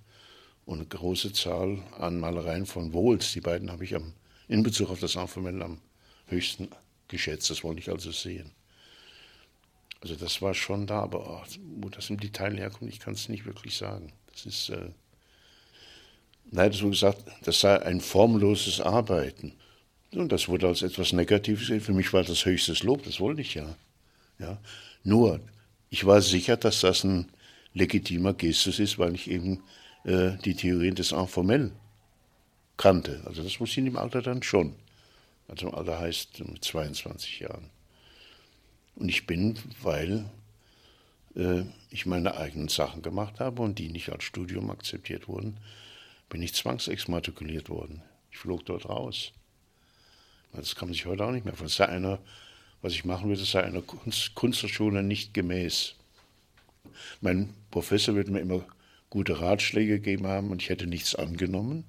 und 0.65 0.79
eine 0.79 0.87
große 0.87 1.33
Zahl 1.33 1.79
an 1.97 2.19
Malereien 2.19 2.65
von 2.65 2.93
Wohls. 2.93 3.33
Die 3.33 3.41
beiden 3.41 3.71
habe 3.71 3.83
ich 3.83 3.95
am 3.95 4.13
in 4.47 4.63
Bezug 4.63 4.89
auf 4.89 4.99
das 4.99 5.15
Informell 5.15 5.61
am 5.61 5.79
höchsten 6.27 6.69
geschätzt. 7.07 7.49
Das 7.49 7.63
wollte 7.63 7.81
ich 7.81 7.89
also 7.89 8.11
sehen. 8.11 8.51
Also 10.01 10.15
das 10.15 10.41
war 10.41 10.53
schon 10.53 10.87
da, 10.87 11.01
aber 11.01 11.27
oh, 11.27 11.43
wo 11.81 11.89
das 11.89 12.09
im 12.09 12.19
Detail 12.19 12.55
herkommt, 12.55 12.91
ich 12.91 12.99
kann 12.99 13.13
es 13.13 13.29
nicht 13.29 13.45
wirklich 13.45 13.75
sagen. 13.75 14.13
Das 14.31 14.45
ist, 14.45 14.69
äh, 14.69 14.91
nein, 16.51 16.73
wurde 16.79 16.91
gesagt, 16.91 17.23
das 17.43 17.59
sei 17.59 17.81
ein 17.81 17.99
formloses 17.99 18.79
Arbeiten. 18.79 19.53
Und 20.13 20.31
das 20.31 20.47
wurde 20.47 20.67
als 20.67 20.81
etwas 20.81 21.13
Negatives 21.13 21.61
gesehen. 21.61 21.81
Für 21.81 21.93
mich 21.93 22.13
war 22.13 22.23
das 22.23 22.45
höchstes 22.45 22.83
Lob, 22.83 23.03
das 23.03 23.19
wollte 23.19 23.41
ich 23.41 23.55
ja. 23.55 23.75
ja. 24.39 24.57
Nur, 25.03 25.41
ich 25.89 26.05
war 26.05 26.21
sicher, 26.21 26.57
dass 26.57 26.81
das 26.81 27.03
ein 27.03 27.29
legitimer 27.73 28.33
Gestus 28.33 28.79
ist, 28.79 28.97
weil 28.99 29.15
ich 29.15 29.29
eben 29.29 29.63
äh, 30.03 30.31
die 30.43 30.55
Theorien 30.55 30.95
des 30.95 31.11
Informell 31.11 31.71
kannte. 32.77 33.21
Also 33.25 33.43
das 33.43 33.59
wusste 33.59 33.73
ich 33.73 33.77
in 33.79 33.85
dem 33.85 33.97
Alter 33.97 34.21
dann 34.21 34.43
schon. 34.43 34.75
Also 35.47 35.67
im 35.67 35.75
Alter 35.75 35.99
heißt 35.99 36.39
mit 36.47 36.63
22 36.63 37.39
Jahren. 37.41 37.69
Und 38.95 39.09
ich 39.09 39.27
bin, 39.27 39.57
weil 39.81 40.25
äh, 41.35 41.63
ich 41.89 42.05
meine 42.05 42.35
eigenen 42.35 42.67
Sachen 42.67 43.01
gemacht 43.01 43.39
habe 43.39 43.61
und 43.61 43.79
die 43.79 43.89
nicht 43.89 44.09
als 44.11 44.23
Studium 44.23 44.69
akzeptiert 44.71 45.27
wurden, 45.27 45.57
bin 46.29 46.41
ich 46.41 46.53
zwangsexmatrikuliert 46.53 47.69
worden. 47.69 48.01
Ich 48.31 48.37
flog 48.37 48.65
dort 48.65 48.89
raus. 48.89 49.31
Das 50.53 50.75
kann 50.75 50.87
man 50.87 50.93
sich 50.93 51.05
heute 51.05 51.25
auch 51.25 51.31
nicht 51.31 51.45
mehr 51.45 51.55
vorstellen. 51.55 51.89
Einer, 51.89 52.19
was 52.81 52.93
ich 52.93 53.05
machen 53.05 53.29
würde, 53.29 53.43
sei 53.43 53.63
einer 53.63 53.81
Kunst, 53.81 54.35
Kunsthochschule 54.35 55.03
nicht 55.03 55.33
gemäß. 55.33 55.95
Mein 57.21 57.53
Professor 57.71 58.15
wird 58.15 58.29
mir 58.29 58.39
immer 58.39 58.65
gute 59.09 59.39
Ratschläge 59.39 59.99
gegeben 59.99 60.27
haben 60.27 60.51
und 60.51 60.61
ich 60.61 60.69
hätte 60.69 60.87
nichts 60.87 61.15
angenommen, 61.15 61.85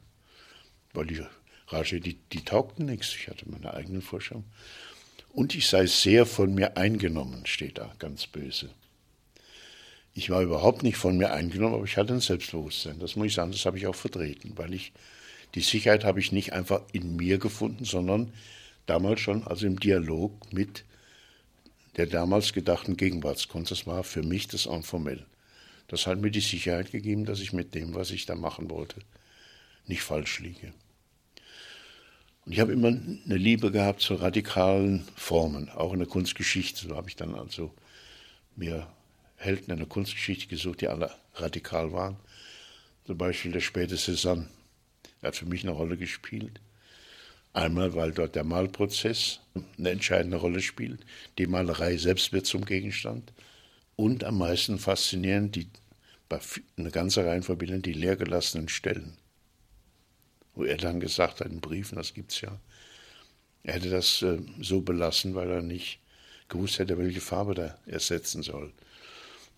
weil 0.92 1.06
die 1.06 1.22
Ratschläge, 1.68 2.02
die, 2.02 2.18
die 2.32 2.44
taugten 2.44 2.86
nichts. 2.86 3.14
Ich 3.14 3.28
hatte 3.28 3.48
meine 3.48 3.74
eigenen 3.74 4.02
Vorstellungen. 4.02 4.50
Und 5.32 5.54
ich 5.54 5.66
sei 5.66 5.86
sehr 5.86 6.26
von 6.26 6.54
mir 6.54 6.76
eingenommen, 6.76 7.46
steht 7.46 7.78
da 7.78 7.94
ganz 7.98 8.26
böse. 8.26 8.70
Ich 10.14 10.30
war 10.30 10.42
überhaupt 10.42 10.82
nicht 10.82 10.96
von 10.96 11.16
mir 11.16 11.32
eingenommen, 11.32 11.74
aber 11.74 11.84
ich 11.84 11.96
hatte 11.96 12.12
ein 12.12 12.20
Selbstbewusstsein. 12.20 12.98
Das 12.98 13.14
muss 13.14 13.28
ich 13.28 13.34
sagen, 13.34 13.52
das 13.52 13.64
habe 13.66 13.78
ich 13.78 13.86
auch 13.86 13.94
vertreten, 13.94 14.54
weil 14.56 14.74
ich 14.74 14.92
die 15.54 15.60
Sicherheit 15.60 16.04
habe 16.04 16.20
ich 16.20 16.32
nicht 16.32 16.52
einfach 16.52 16.82
in 16.92 17.16
mir 17.16 17.38
gefunden, 17.38 17.84
sondern 17.84 18.32
damals 18.86 19.20
schon 19.20 19.46
also 19.46 19.66
im 19.66 19.80
Dialog 19.80 20.52
mit 20.52 20.84
der 21.96 22.06
damals 22.06 22.52
gedachten 22.52 22.96
Gegenwartskunst. 22.96 23.70
Das 23.70 23.86
war 23.86 24.04
für 24.04 24.22
mich 24.22 24.48
das 24.48 24.66
Informell. 24.66 25.26
Das 25.88 26.06
hat 26.06 26.20
mir 26.20 26.30
die 26.30 26.40
Sicherheit 26.40 26.92
gegeben, 26.92 27.24
dass 27.24 27.40
ich 27.40 27.52
mit 27.52 27.74
dem, 27.74 27.94
was 27.94 28.10
ich 28.10 28.26
da 28.26 28.34
machen 28.34 28.70
wollte, 28.70 29.00
nicht 29.86 30.02
falsch 30.02 30.38
liege. 30.40 30.72
Und 32.44 32.52
ich 32.52 32.60
habe 32.60 32.72
immer 32.72 32.88
eine 32.88 33.36
Liebe 33.36 33.70
gehabt 33.70 34.00
zu 34.00 34.14
radikalen 34.14 35.06
Formen, 35.16 35.70
auch 35.70 35.92
in 35.92 35.98
der 35.98 36.08
Kunstgeschichte. 36.08 36.88
So 36.88 36.96
habe 36.96 37.08
ich 37.08 37.16
dann 37.16 37.34
also 37.34 37.74
mir 38.54 38.86
Helden 39.36 39.70
in 39.70 39.78
der 39.78 39.86
Kunstgeschichte 39.86 40.46
gesucht, 40.46 40.80
die 40.80 40.88
alle 40.88 41.10
radikal 41.34 41.92
waren. 41.92 42.16
Zum 43.06 43.16
Beispiel 43.16 43.52
der 43.52 43.60
späte 43.60 43.96
Cézanne. 43.96 44.46
Hat 45.22 45.36
für 45.36 45.46
mich 45.46 45.62
eine 45.62 45.72
Rolle 45.72 45.96
gespielt. 45.96 46.60
Einmal, 47.52 47.94
weil 47.94 48.12
dort 48.12 48.34
der 48.34 48.44
Malprozess 48.44 49.40
eine 49.78 49.90
entscheidende 49.90 50.36
Rolle 50.36 50.60
spielt. 50.60 51.04
Die 51.38 51.46
Malerei 51.46 51.96
selbst 51.96 52.32
wird 52.32 52.46
zum 52.46 52.64
Gegenstand. 52.64 53.32
Und 53.96 54.22
am 54.22 54.38
meisten 54.38 54.78
faszinierend, 54.78 55.56
die, 55.56 55.68
bei 56.28 56.38
einer 56.76 56.94
Reihe 56.94 57.42
von 57.42 57.58
Bildern, 57.58 57.82
die 57.82 57.94
leergelassenen 57.94 58.68
Stellen. 58.68 59.16
Wo 60.54 60.64
er 60.64 60.76
dann 60.76 61.00
gesagt 61.00 61.40
hat 61.40 61.48
in 61.48 61.60
Briefen, 61.60 61.96
das 61.96 62.14
gibt 62.14 62.32
es 62.32 62.40
ja, 62.42 62.60
er 63.62 63.74
hätte 63.74 63.90
das 63.90 64.22
äh, 64.22 64.38
so 64.60 64.80
belassen, 64.80 65.34
weil 65.34 65.50
er 65.50 65.62
nicht 65.62 66.00
gewusst 66.48 66.78
hätte, 66.78 66.96
welche 66.96 67.20
Farbe 67.20 67.54
da 67.54 67.78
ersetzen 67.86 68.42
soll. 68.42 68.72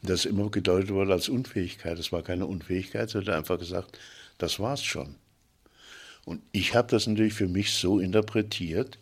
Das 0.02 0.24
immer 0.24 0.50
gedeutet 0.50 0.90
wurde 0.90 1.12
als 1.12 1.28
Unfähigkeit. 1.28 1.98
Das 1.98 2.10
war 2.10 2.22
keine 2.22 2.46
Unfähigkeit, 2.46 3.10
sondern 3.10 3.36
einfach 3.36 3.58
gesagt, 3.58 3.98
das 4.38 4.58
war's 4.58 4.82
schon. 4.82 5.16
Und 6.24 6.42
ich 6.52 6.74
habe 6.74 6.88
das 6.88 7.06
natürlich 7.06 7.34
für 7.34 7.48
mich 7.48 7.72
so 7.72 7.98
interpretiert, 7.98 8.98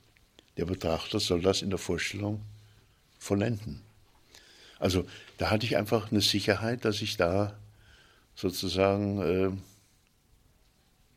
der 0.57 0.65
Betrachter 0.65 1.21
soll 1.21 1.41
das 1.41 1.63
in 1.63 1.71
der 1.71 1.79
Vorstellung 1.79 2.43
vollenden. 3.19 3.83
Also 4.79 5.07
da 5.39 5.51
hatte 5.51 5.67
ich 5.67 5.77
einfach 5.77 6.11
eine 6.11 6.21
Sicherheit, 6.21 6.85
dass 6.85 7.03
ich 7.03 7.17
da 7.17 7.57
sozusagen 8.35 9.21
äh, 9.21 9.51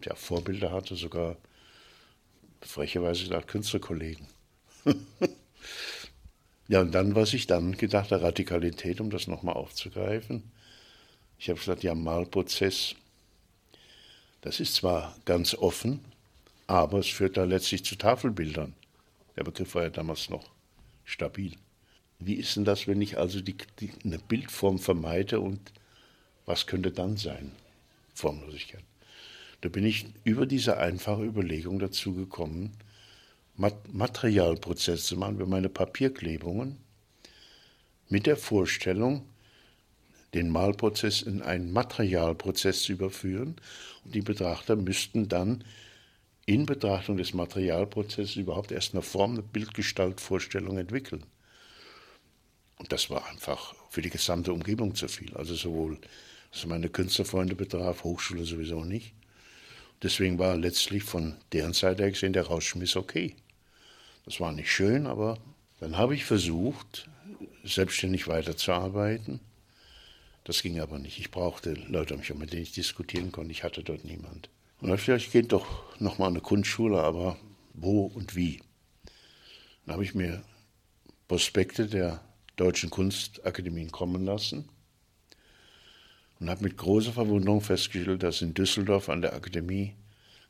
ja, 0.06 0.16
Vorbilder 0.16 0.72
hatte, 0.72 0.96
sogar 0.96 1.38
frecherweise 2.62 3.24
gesagt 3.24 3.48
Künstlerkollegen. 3.48 4.28
ja, 6.68 6.82
und 6.82 6.92
dann, 6.92 7.16
was 7.16 7.34
ich 7.34 7.48
dann 7.48 7.78
gedacht, 7.78 8.12
der 8.12 8.22
Radikalität, 8.22 9.02
um 9.02 9.10
das 9.10 9.28
nochmal 9.28 9.56
aufzugreifen, 9.56 10.52
ich 11.38 11.50
habe 11.50 11.60
gesagt, 11.60 11.84
ja, 11.84 11.96
Malprozess 11.96 12.96
das 14.42 14.60
ist 14.60 14.76
zwar 14.76 15.16
ganz 15.26 15.54
offen, 15.54 16.00
aber 16.68 17.00
es 17.00 17.08
führt 17.08 17.38
da 17.38 17.44
letztlich 17.44 17.84
zu 17.86 17.96
Tafelbildern. 17.96 18.74
Der 19.36 19.44
Begriff 19.44 19.76
war 19.76 19.84
ja 19.84 19.90
damals 19.90 20.30
noch 20.30 20.50
stabil. 21.06 21.56
Wie 22.20 22.36
ist 22.36 22.56
denn 22.56 22.66
das, 22.66 22.88
wenn 22.88 23.02
ich 23.02 23.18
also 23.18 23.42
die, 23.42 23.56
die, 23.80 23.92
eine 24.04 24.20
Bildform 24.20 24.80
vermeide 24.80 25.40
und 25.40 25.60
was 26.46 26.68
könnte 26.68 26.92
dann 26.92 27.18
sein? 27.18 27.52
Formlosigkeit. 28.14 28.84
Da 29.62 29.70
bin 29.70 29.86
ich 29.86 30.06
über 30.24 30.46
diese 30.46 30.78
einfache 30.78 31.24
Überlegung 31.24 31.80
dazu 31.80 32.14
gekommen, 32.14 32.72
Materialprozesse 33.92 35.04
zu 35.04 35.18
machen, 35.18 35.38
für 35.38 35.46
meine 35.46 35.70
Papierklebungen, 35.70 36.78
mit 38.10 38.26
der 38.26 38.38
Vorstellung, 38.38 39.24
den 40.34 40.50
Malprozess 40.50 41.22
in 41.22 41.42
einen 41.42 41.72
Materialprozess 41.72 42.84
zu 42.84 42.94
überführen. 42.94 43.56
Und 44.04 44.16
die 44.16 44.22
Betrachter 44.22 44.76
müssten 44.76 45.28
dann 45.28 45.64
in 46.46 46.66
Betrachtung 46.66 47.18
des 47.18 47.34
Materialprozesses 47.34 48.36
überhaupt 48.36 48.72
erst 48.72 48.94
eine 48.94 49.02
Form, 49.02 49.34
eine 49.34 49.44
Bildgestaltvorstellung 49.44 50.78
entwickeln. 50.78 51.24
Und 52.78 52.92
das 52.92 53.10
war 53.10 53.28
einfach 53.28 53.76
für 53.90 54.02
die 54.02 54.10
gesamte 54.10 54.54
Umgebung 54.54 54.96
zu 54.96 55.08
viel. 55.08 55.36
Also 55.36 55.54
sowohl, 55.54 56.00
was 56.52 56.66
meine 56.66 56.90
Künstlerfreunde 56.90 57.56
betraf, 57.56 58.04
Hochschule 58.04 58.44
sowieso 58.44 58.84
nicht. 58.84 59.14
Deswegen 60.02 60.40
war 60.40 60.58
letztlich 60.58 61.04
von 61.04 61.36
deren 61.54 61.74
Seite 61.74 62.04
her 62.04 62.12
gesehen 62.12 62.34
der 62.34 62.48
Rausschmiss 62.48 62.96
okay. 62.96 63.36
Das 64.26 64.40
war 64.40 64.52
nicht 64.52 64.72
schön, 64.72 65.06
aber 65.06 65.38
dann 65.80 65.98
habe 65.98 66.16
ich 66.16 66.26
versucht, 66.26 67.08
selbstständig 67.64 68.28
weiterzuarbeiten 68.28 69.40
das 70.44 70.62
ging 70.62 70.80
aber 70.80 71.00
nicht. 71.00 71.20
Ich 71.20 71.32
brauchte 71.32 71.74
Leute 71.74 72.18
mit 72.18 72.54
denen 72.54 72.64
ich 72.64 72.72
diskutieren 72.72 73.32
konnte. 73.32 73.52
Ich 73.52 73.64
hatte 73.64 73.84
dort 73.84 74.04
niemand. 74.04 74.50
Und 74.80 74.90
dann 74.90 74.98
ich, 74.98 75.08
ich 75.08 75.32
gehe 75.32 75.44
doch 75.44 76.00
nochmal 76.00 76.30
an 76.30 76.34
eine 76.34 76.42
Kunstschule, 76.42 77.02
aber 77.02 77.38
wo 77.74 78.06
und 78.06 78.36
wie? 78.36 78.62
Dann 79.86 79.94
habe 79.94 80.04
ich 80.04 80.16
mir 80.16 80.44
Prospekte 81.28 81.88
der 81.88 82.22
Deutschen 82.56 82.90
Kunstakademien 82.90 83.92
kommen 83.92 84.26
lassen 84.26 84.68
und 86.40 86.50
habe 86.50 86.64
mit 86.64 86.78
großer 86.78 87.14
Verwunderung 87.14 87.62
festgestellt, 87.62 88.24
dass 88.24 88.42
in 88.42 88.54
Düsseldorf 88.54 89.10
an 89.10 89.22
der 89.22 89.34
Akademie 89.34 89.96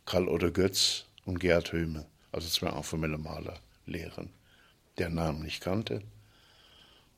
Karl 0.06 0.28
Otto 0.28 0.52
Götz 0.52 1.06
und 1.26 1.40
Gerhard 1.40 1.72
Höhme, 1.74 2.06
also 2.32 2.48
zwei 2.48 2.70
informelle 2.70 3.18
Maler, 3.18 3.60
lehren, 3.86 4.30
der 4.98 5.10
Namen 5.10 5.44
nicht 5.44 5.62
kannte. 5.62 6.02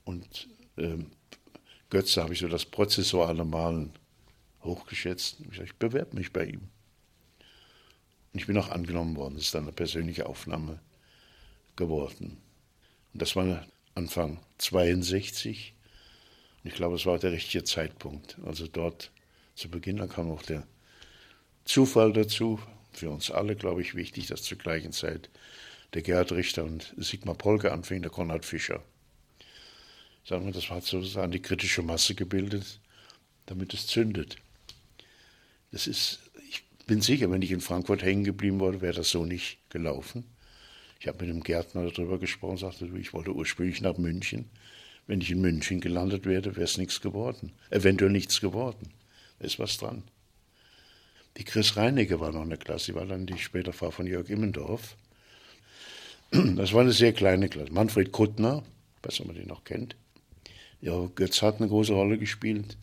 Und 0.05 0.49
ähm, 0.77 1.11
Götze 1.93 2.23
habe 2.23 2.33
ich 2.33 2.39
so 2.39 2.47
das 2.47 2.65
prozessuale 2.65 3.45
Malen 3.45 3.93
hochgeschätzt. 4.63 5.37
Ich, 5.51 5.59
ich 5.59 5.75
bewerbe 5.75 6.15
mich 6.15 6.33
bei 6.33 6.45
ihm. 6.45 6.61
Und 8.33 8.39
ich 8.39 8.47
bin 8.47 8.57
auch 8.57 8.69
angenommen 8.69 9.15
worden. 9.15 9.35
Das 9.35 9.43
ist 9.43 9.53
dann 9.53 9.65
eine 9.65 9.73
persönliche 9.73 10.25
Aufnahme 10.25 10.79
geworden. 11.75 12.41
Und 13.13 13.21
das 13.21 13.35
war 13.35 13.67
Anfang 13.93 14.39
62. 14.57 15.75
Und 16.63 16.71
ich 16.71 16.75
glaube, 16.75 16.95
es 16.95 17.05
war 17.05 17.19
der 17.19 17.31
richtige 17.31 17.63
Zeitpunkt. 17.63 18.39
Also 18.43 18.65
dort 18.65 19.11
zu 19.53 19.69
Beginn, 19.69 19.97
da 19.97 20.07
kam 20.07 20.31
auch 20.31 20.41
der 20.41 20.65
Zufall 21.63 22.11
dazu. 22.11 22.59
Für 22.91 23.11
uns 23.11 23.29
alle, 23.29 23.55
glaube 23.55 23.83
ich, 23.83 23.93
wichtig, 23.93 24.25
dass 24.25 24.41
zur 24.41 24.57
gleichen 24.57 24.93
Zeit 24.93 25.29
der 25.93 26.01
Gerhard 26.01 26.31
Richter 26.31 26.63
und 26.63 26.91
Sigmar 26.97 27.35
Polke 27.35 27.71
anfing, 27.71 28.01
der 28.01 28.09
Konrad 28.09 28.45
Fischer 28.45 28.83
sagen 30.25 30.45
wir, 30.45 30.53
das 30.53 30.69
hat 30.69 30.83
sozusagen 30.83 31.31
die 31.31 31.41
kritische 31.41 31.81
Masse 31.81 32.15
gebildet, 32.15 32.79
damit 33.45 33.73
es 33.73 33.87
zündet. 33.87 34.37
Das 35.71 35.87
ist, 35.87 36.19
ich 36.49 36.63
bin 36.85 37.01
sicher, 37.01 37.29
wenn 37.31 37.41
ich 37.41 37.51
in 37.51 37.61
Frankfurt 37.61 38.03
hängen 38.03 38.23
geblieben 38.23 38.59
wäre, 38.61 38.81
wäre 38.81 38.93
das 38.93 39.09
so 39.09 39.25
nicht 39.25 39.57
gelaufen. 39.69 40.23
Ich 40.99 41.07
habe 41.07 41.25
mit 41.25 41.33
einem 41.33 41.43
Gärtner 41.43 41.89
darüber 41.89 42.17
gesprochen, 42.17 42.57
sagte, 42.57 42.85
ich 42.97 43.13
wollte 43.13 43.33
ursprünglich 43.33 43.81
nach 43.81 43.97
München. 43.97 44.49
Wenn 45.05 45.19
ich 45.19 45.31
in 45.31 45.41
München 45.41 45.81
gelandet 45.81 46.25
wäre, 46.25 46.55
wäre 46.55 46.63
es 46.63 46.77
nichts 46.77 47.01
geworden. 47.01 47.51
Eventuell 47.69 48.11
nichts 48.11 48.39
geworden. 48.39 48.93
Da 49.39 49.45
ist 49.45 49.59
was 49.59 49.77
dran. 49.77 50.03
Die 51.37 51.43
Chris 51.43 51.75
Reinecke 51.75 52.19
war 52.19 52.31
noch 52.31 52.43
eine 52.43 52.57
Klasse, 52.57 52.91
die 52.91 52.95
war 52.95 53.05
dann 53.05 53.25
die 53.25 53.37
später 53.37 53.73
Frau 53.73 53.91
von 53.91 54.07
Jörg 54.07 54.29
Immendorf. 54.29 54.95
Das 56.31 56.73
war 56.73 56.81
eine 56.81 56.93
sehr 56.93 57.11
kleine 57.11 57.49
Klasse. 57.49 57.73
Manfred 57.73 58.11
Kuttner, 58.11 58.63
weiß 59.01 59.13
nicht, 59.13 59.21
ob 59.21 59.27
man 59.27 59.35
den 59.35 59.47
noch 59.47 59.63
kennt, 59.63 59.95
ja, 60.83 61.09
Götz 61.15 61.41
hat 61.41 61.59
eine 61.59 61.69
große 61.69 61.93
Rolle 61.93 62.17
gespielt. 62.17 62.77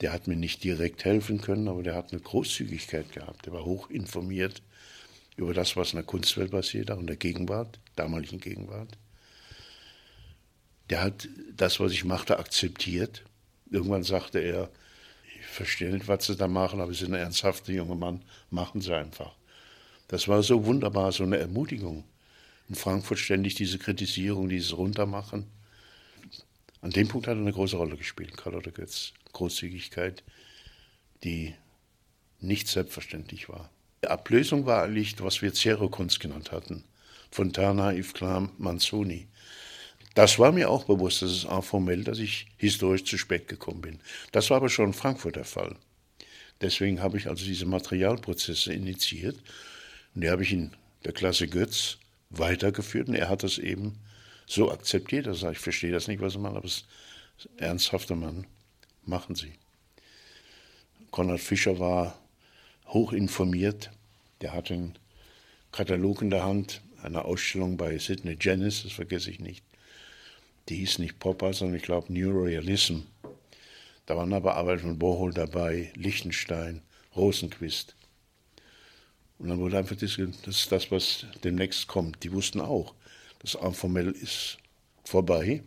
Der 0.00 0.12
hat 0.12 0.26
mir 0.26 0.36
nicht 0.36 0.64
direkt 0.64 1.04
helfen 1.04 1.38
können, 1.38 1.68
aber 1.68 1.82
der 1.82 1.94
hat 1.94 2.10
eine 2.10 2.20
Großzügigkeit 2.22 3.12
gehabt. 3.12 3.44
Der 3.44 3.52
war 3.52 3.66
hoch 3.66 3.90
informiert 3.90 4.62
über 5.36 5.52
das, 5.52 5.76
was 5.76 5.92
in 5.92 5.98
der 5.98 6.06
Kunstwelt 6.06 6.50
passiert, 6.50 6.90
auch 6.90 6.98
in 6.98 7.06
der 7.06 7.16
Gegenwart, 7.16 7.78
damaligen 7.94 8.40
Gegenwart. 8.40 8.96
Der 10.88 11.02
hat 11.02 11.28
das, 11.54 11.78
was 11.78 11.92
ich 11.92 12.06
machte, 12.06 12.38
akzeptiert. 12.38 13.22
Irgendwann 13.70 14.02
sagte 14.02 14.38
er, 14.38 14.70
ich 15.38 15.44
verstehe 15.44 15.90
nicht, 15.90 16.08
was 16.08 16.24
Sie 16.24 16.36
da 16.36 16.48
machen, 16.48 16.80
aber 16.80 16.94
Sie 16.94 17.04
sind 17.04 17.14
ein 17.14 17.20
ernsthafter 17.20 17.70
junger 17.70 17.96
Mann, 17.96 18.22
machen 18.50 18.80
Sie 18.80 18.96
einfach. 18.96 19.34
Das 20.08 20.26
war 20.26 20.42
so 20.42 20.64
wunderbar, 20.64 21.12
so 21.12 21.24
eine 21.24 21.36
Ermutigung. 21.36 22.04
In 22.70 22.76
Frankfurt 22.76 23.18
ständig 23.18 23.56
diese 23.56 23.78
Kritisierung, 23.78 24.48
dieses 24.48 24.74
Runtermachen. 24.74 25.44
An 26.80 26.90
dem 26.90 27.08
Punkt 27.08 27.26
hat 27.26 27.36
er 27.36 27.40
eine 27.40 27.52
große 27.52 27.76
Rolle 27.76 27.96
gespielt, 27.96 28.36
Karl 28.36 28.54
Otto 28.54 28.70
Götz. 28.70 29.12
Großzügigkeit, 29.32 30.22
die 31.24 31.54
nicht 32.40 32.68
selbstverständlich 32.68 33.48
war. 33.48 33.70
Die 34.02 34.08
Ablösung 34.08 34.66
war 34.66 34.84
eigentlich, 34.84 35.14
was 35.22 35.42
wir 35.42 35.52
Zero-Kunst 35.52 36.20
genannt 36.20 36.52
hatten. 36.52 36.84
Fontana, 37.30 37.92
Yves 37.92 38.14
Klein, 38.14 38.50
Manzoni. 38.58 39.28
Das 40.14 40.38
war 40.38 40.52
mir 40.52 40.70
auch 40.70 40.84
bewusst, 40.84 41.20
das 41.20 41.32
ist 41.32 41.46
formell, 41.62 42.02
dass 42.02 42.18
ich 42.18 42.46
historisch 42.56 43.04
zu 43.04 43.18
spät 43.18 43.48
gekommen 43.48 43.82
bin. 43.82 44.00
Das 44.32 44.48
war 44.48 44.56
aber 44.56 44.70
schon 44.70 44.86
in 44.86 44.92
Frankfurt 44.94 45.36
der 45.36 45.44
Fall. 45.44 45.76
Deswegen 46.62 47.02
habe 47.02 47.18
ich 47.18 47.28
also 47.28 47.44
diese 47.44 47.66
Materialprozesse 47.66 48.72
initiiert 48.72 49.36
und 50.14 50.22
die 50.22 50.30
habe 50.30 50.42
ich 50.42 50.52
in 50.52 50.70
der 51.04 51.12
Klasse 51.12 51.48
Götz 51.48 51.98
weitergeführt 52.30 53.08
und 53.08 53.14
er 53.14 53.28
hat 53.28 53.42
das 53.42 53.58
eben 53.58 53.98
so 54.46 54.70
akzeptiert. 54.70 55.26
Er 55.26 55.50
ich 55.50 55.58
verstehe 55.58 55.92
das 55.92 56.08
nicht, 56.08 56.20
was 56.20 56.34
Sie 56.34 56.38
machen, 56.38 56.56
aber 56.56 56.66
es 56.66 56.84
ist 57.38 57.48
ein 57.56 57.58
ernsthafter 57.58 58.16
Mann. 58.16 58.46
Machen 59.04 59.34
Sie. 59.34 59.52
Konrad 61.10 61.40
Fischer 61.40 61.78
war 61.78 62.18
hoch 62.88 63.12
informiert. 63.12 63.90
Der 64.40 64.52
hatte 64.52 64.74
einen 64.74 64.98
Katalog 65.72 66.22
in 66.22 66.30
der 66.30 66.44
Hand, 66.44 66.82
eine 67.02 67.24
Ausstellung 67.24 67.76
bei 67.76 67.98
Sidney 67.98 68.36
Janis, 68.40 68.82
das 68.82 68.92
vergesse 68.92 69.30
ich 69.30 69.40
nicht. 69.40 69.64
Die 70.68 70.76
hieß 70.76 70.98
nicht 70.98 71.18
Popper, 71.18 71.52
sondern 71.52 71.76
ich 71.76 71.82
glaube 71.82 72.12
New 72.12 72.42
Realism. 72.42 73.00
Da 74.06 74.16
waren 74.16 74.32
aber 74.32 74.56
Arbeit 74.56 74.80
von 74.80 74.98
Bohrhol 74.98 75.32
dabei, 75.32 75.92
Lichtenstein, 75.94 76.82
Rosenquist. 77.14 77.94
Und 79.38 79.48
dann 79.48 79.58
wurde 79.58 79.78
einfach 79.78 79.96
das, 79.96 80.16
das 80.16 80.56
ist 80.56 80.72
das, 80.72 80.90
was 80.90 81.26
demnächst 81.44 81.88
kommt. 81.88 82.22
Die 82.24 82.32
wussten 82.32 82.60
auch, 82.60 82.94
das 83.46 83.54
informell 83.62 84.10
ist 84.10 84.58
vorbei. 85.04 85.62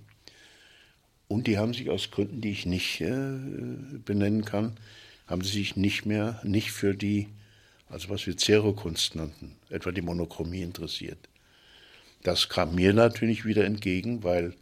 Und 1.27 1.47
die 1.47 1.57
haben 1.57 1.73
sich 1.73 1.89
aus 1.89 2.11
Gründen, 2.11 2.41
die 2.41 2.51
ich 2.51 2.65
nicht 2.65 3.01
äh, 3.01 3.37
benennen 4.03 4.43
kann, 4.43 4.77
haben 5.27 5.43
sie 5.43 5.59
sich 5.59 5.75
nicht 5.75 6.05
mehr, 6.05 6.41
nicht 6.43 6.71
für 6.71 6.95
die, 6.95 7.27
also 7.87 8.09
was 8.09 8.25
wir 8.25 8.35
Zerokunst 8.35 9.15
nannten, 9.15 9.55
etwa 9.69 9.91
die 9.91 10.01
Monochromie 10.01 10.63
interessiert. 10.63 11.29
Das 12.23 12.49
kam 12.49 12.75
mir 12.75 12.93
natürlich 12.93 13.45
wieder 13.45 13.63
entgegen, 13.63 14.23
weil 14.23 14.55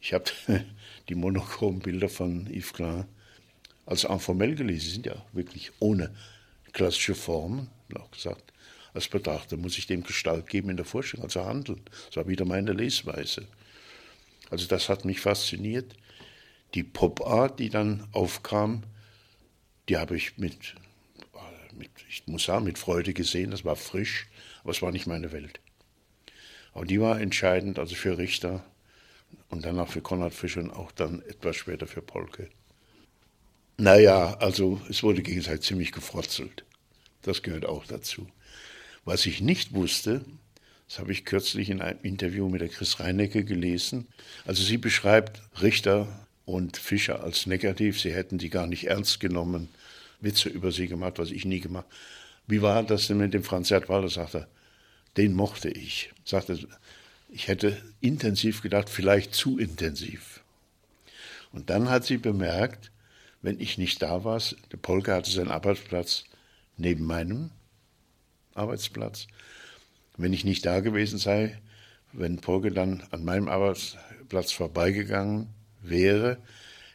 ich 0.00 0.14
habe 0.14 0.24
die 1.08 1.14
monochromen 1.14 1.80
Bilder 1.80 2.08
von 2.08 2.46
Yves 2.46 2.72
Klein 2.72 3.04
als 3.84 4.04
informell 4.04 4.54
gelesen. 4.54 4.80
Sie 4.80 4.92
sind 4.92 5.06
ja 5.06 5.22
wirklich 5.32 5.72
ohne 5.80 6.14
klassische 6.72 7.14
Formen, 7.14 7.68
auch 7.94 8.10
gesagt. 8.10 8.52
Als 8.96 9.08
Betrachter 9.08 9.58
muss 9.58 9.76
ich 9.76 9.86
dem 9.86 10.02
Gestalt 10.02 10.48
geben 10.48 10.70
in 10.70 10.78
der 10.78 10.86
Forschung, 10.86 11.22
also 11.22 11.44
handeln. 11.44 11.82
Das 12.06 12.16
war 12.16 12.28
wieder 12.28 12.46
meine 12.46 12.72
Lesweise. 12.72 13.46
Also 14.48 14.66
das 14.66 14.88
hat 14.88 15.04
mich 15.04 15.20
fasziniert. 15.20 15.94
Die 16.72 16.82
Pop-Art, 16.82 17.58
die 17.58 17.68
dann 17.68 18.08
aufkam, 18.12 18.84
die 19.90 19.98
habe 19.98 20.16
ich 20.16 20.38
mit, 20.38 20.76
mit, 21.76 21.90
ich 22.08 22.26
muss 22.26 22.44
sagen, 22.44 22.64
mit 22.64 22.78
Freude 22.78 23.12
gesehen. 23.12 23.50
Das 23.50 23.66
war 23.66 23.76
frisch, 23.76 24.28
aber 24.62 24.70
es 24.70 24.80
war 24.80 24.92
nicht 24.92 25.06
meine 25.06 25.30
Welt. 25.30 25.60
Aber 26.72 26.86
die 26.86 26.98
war 26.98 27.20
entscheidend, 27.20 27.78
also 27.78 27.94
für 27.94 28.16
Richter 28.16 28.64
und 29.50 29.66
danach 29.66 29.88
für 29.88 30.00
Konrad 30.00 30.32
Fischer 30.32 30.62
und 30.62 30.70
auch 30.70 30.90
dann 30.90 31.20
etwas 31.28 31.56
später 31.56 31.86
für 31.86 32.00
Polke. 32.00 32.48
Naja, 33.76 34.38
also 34.38 34.80
es 34.88 35.02
wurde 35.02 35.20
gegenseitig 35.20 35.66
ziemlich 35.66 35.92
gefrotzelt. 35.92 36.64
Das 37.20 37.42
gehört 37.42 37.66
auch 37.66 37.84
dazu. 37.84 38.26
Was 39.06 39.24
ich 39.24 39.40
nicht 39.40 39.72
wusste, 39.72 40.24
das 40.88 40.98
habe 40.98 41.12
ich 41.12 41.24
kürzlich 41.24 41.70
in 41.70 41.80
einem 41.80 42.00
Interview 42.02 42.48
mit 42.48 42.60
der 42.60 42.68
Chris 42.68 43.00
Reinecke 43.00 43.44
gelesen. 43.44 44.06
Also 44.44 44.62
sie 44.62 44.76
beschreibt 44.76 45.40
Richter 45.62 46.26
und 46.44 46.76
Fischer 46.76 47.22
als 47.22 47.46
negativ. 47.46 47.98
Sie 47.98 48.12
hätten 48.12 48.36
die 48.36 48.50
gar 48.50 48.66
nicht 48.66 48.88
ernst 48.88 49.20
genommen, 49.20 49.68
Witze 50.20 50.48
über 50.48 50.72
sie 50.72 50.88
gemacht, 50.88 51.18
was 51.18 51.30
ich 51.30 51.44
nie 51.44 51.60
gemacht. 51.60 51.86
Wie 52.46 52.60
war 52.60 52.82
das 52.82 53.06
denn 53.06 53.16
mit 53.16 53.32
dem 53.32 53.42
Franz 53.42 53.70
Erdwalder? 53.70 54.10
Sagte 54.10 54.48
den 55.16 55.34
mochte 55.34 55.70
ich. 55.70 56.12
Sagte, 56.24 56.58
ich 57.30 57.48
hätte 57.48 57.80
intensiv 58.00 58.62
gedacht, 58.62 58.90
vielleicht 58.90 59.34
zu 59.34 59.58
intensiv. 59.58 60.42
Und 61.52 61.70
dann 61.70 61.88
hat 61.88 62.04
sie 62.04 62.18
bemerkt, 62.18 62.90
wenn 63.40 63.60
ich 63.60 63.78
nicht 63.78 64.02
da 64.02 64.24
war, 64.24 64.42
der 64.72 64.76
Polke 64.76 65.14
hatte 65.14 65.30
seinen 65.30 65.50
Arbeitsplatz 65.50 66.24
neben 66.76 67.04
meinem 67.04 67.50
Arbeitsplatz. 68.56 69.26
Wenn 70.16 70.32
ich 70.32 70.44
nicht 70.44 70.64
da 70.64 70.80
gewesen 70.80 71.18
sei, 71.18 71.58
wenn 72.12 72.38
Polke 72.38 72.70
dann 72.70 73.02
an 73.10 73.24
meinem 73.24 73.48
Arbeitsplatz 73.48 74.52
vorbeigegangen 74.52 75.48
wäre, 75.82 76.38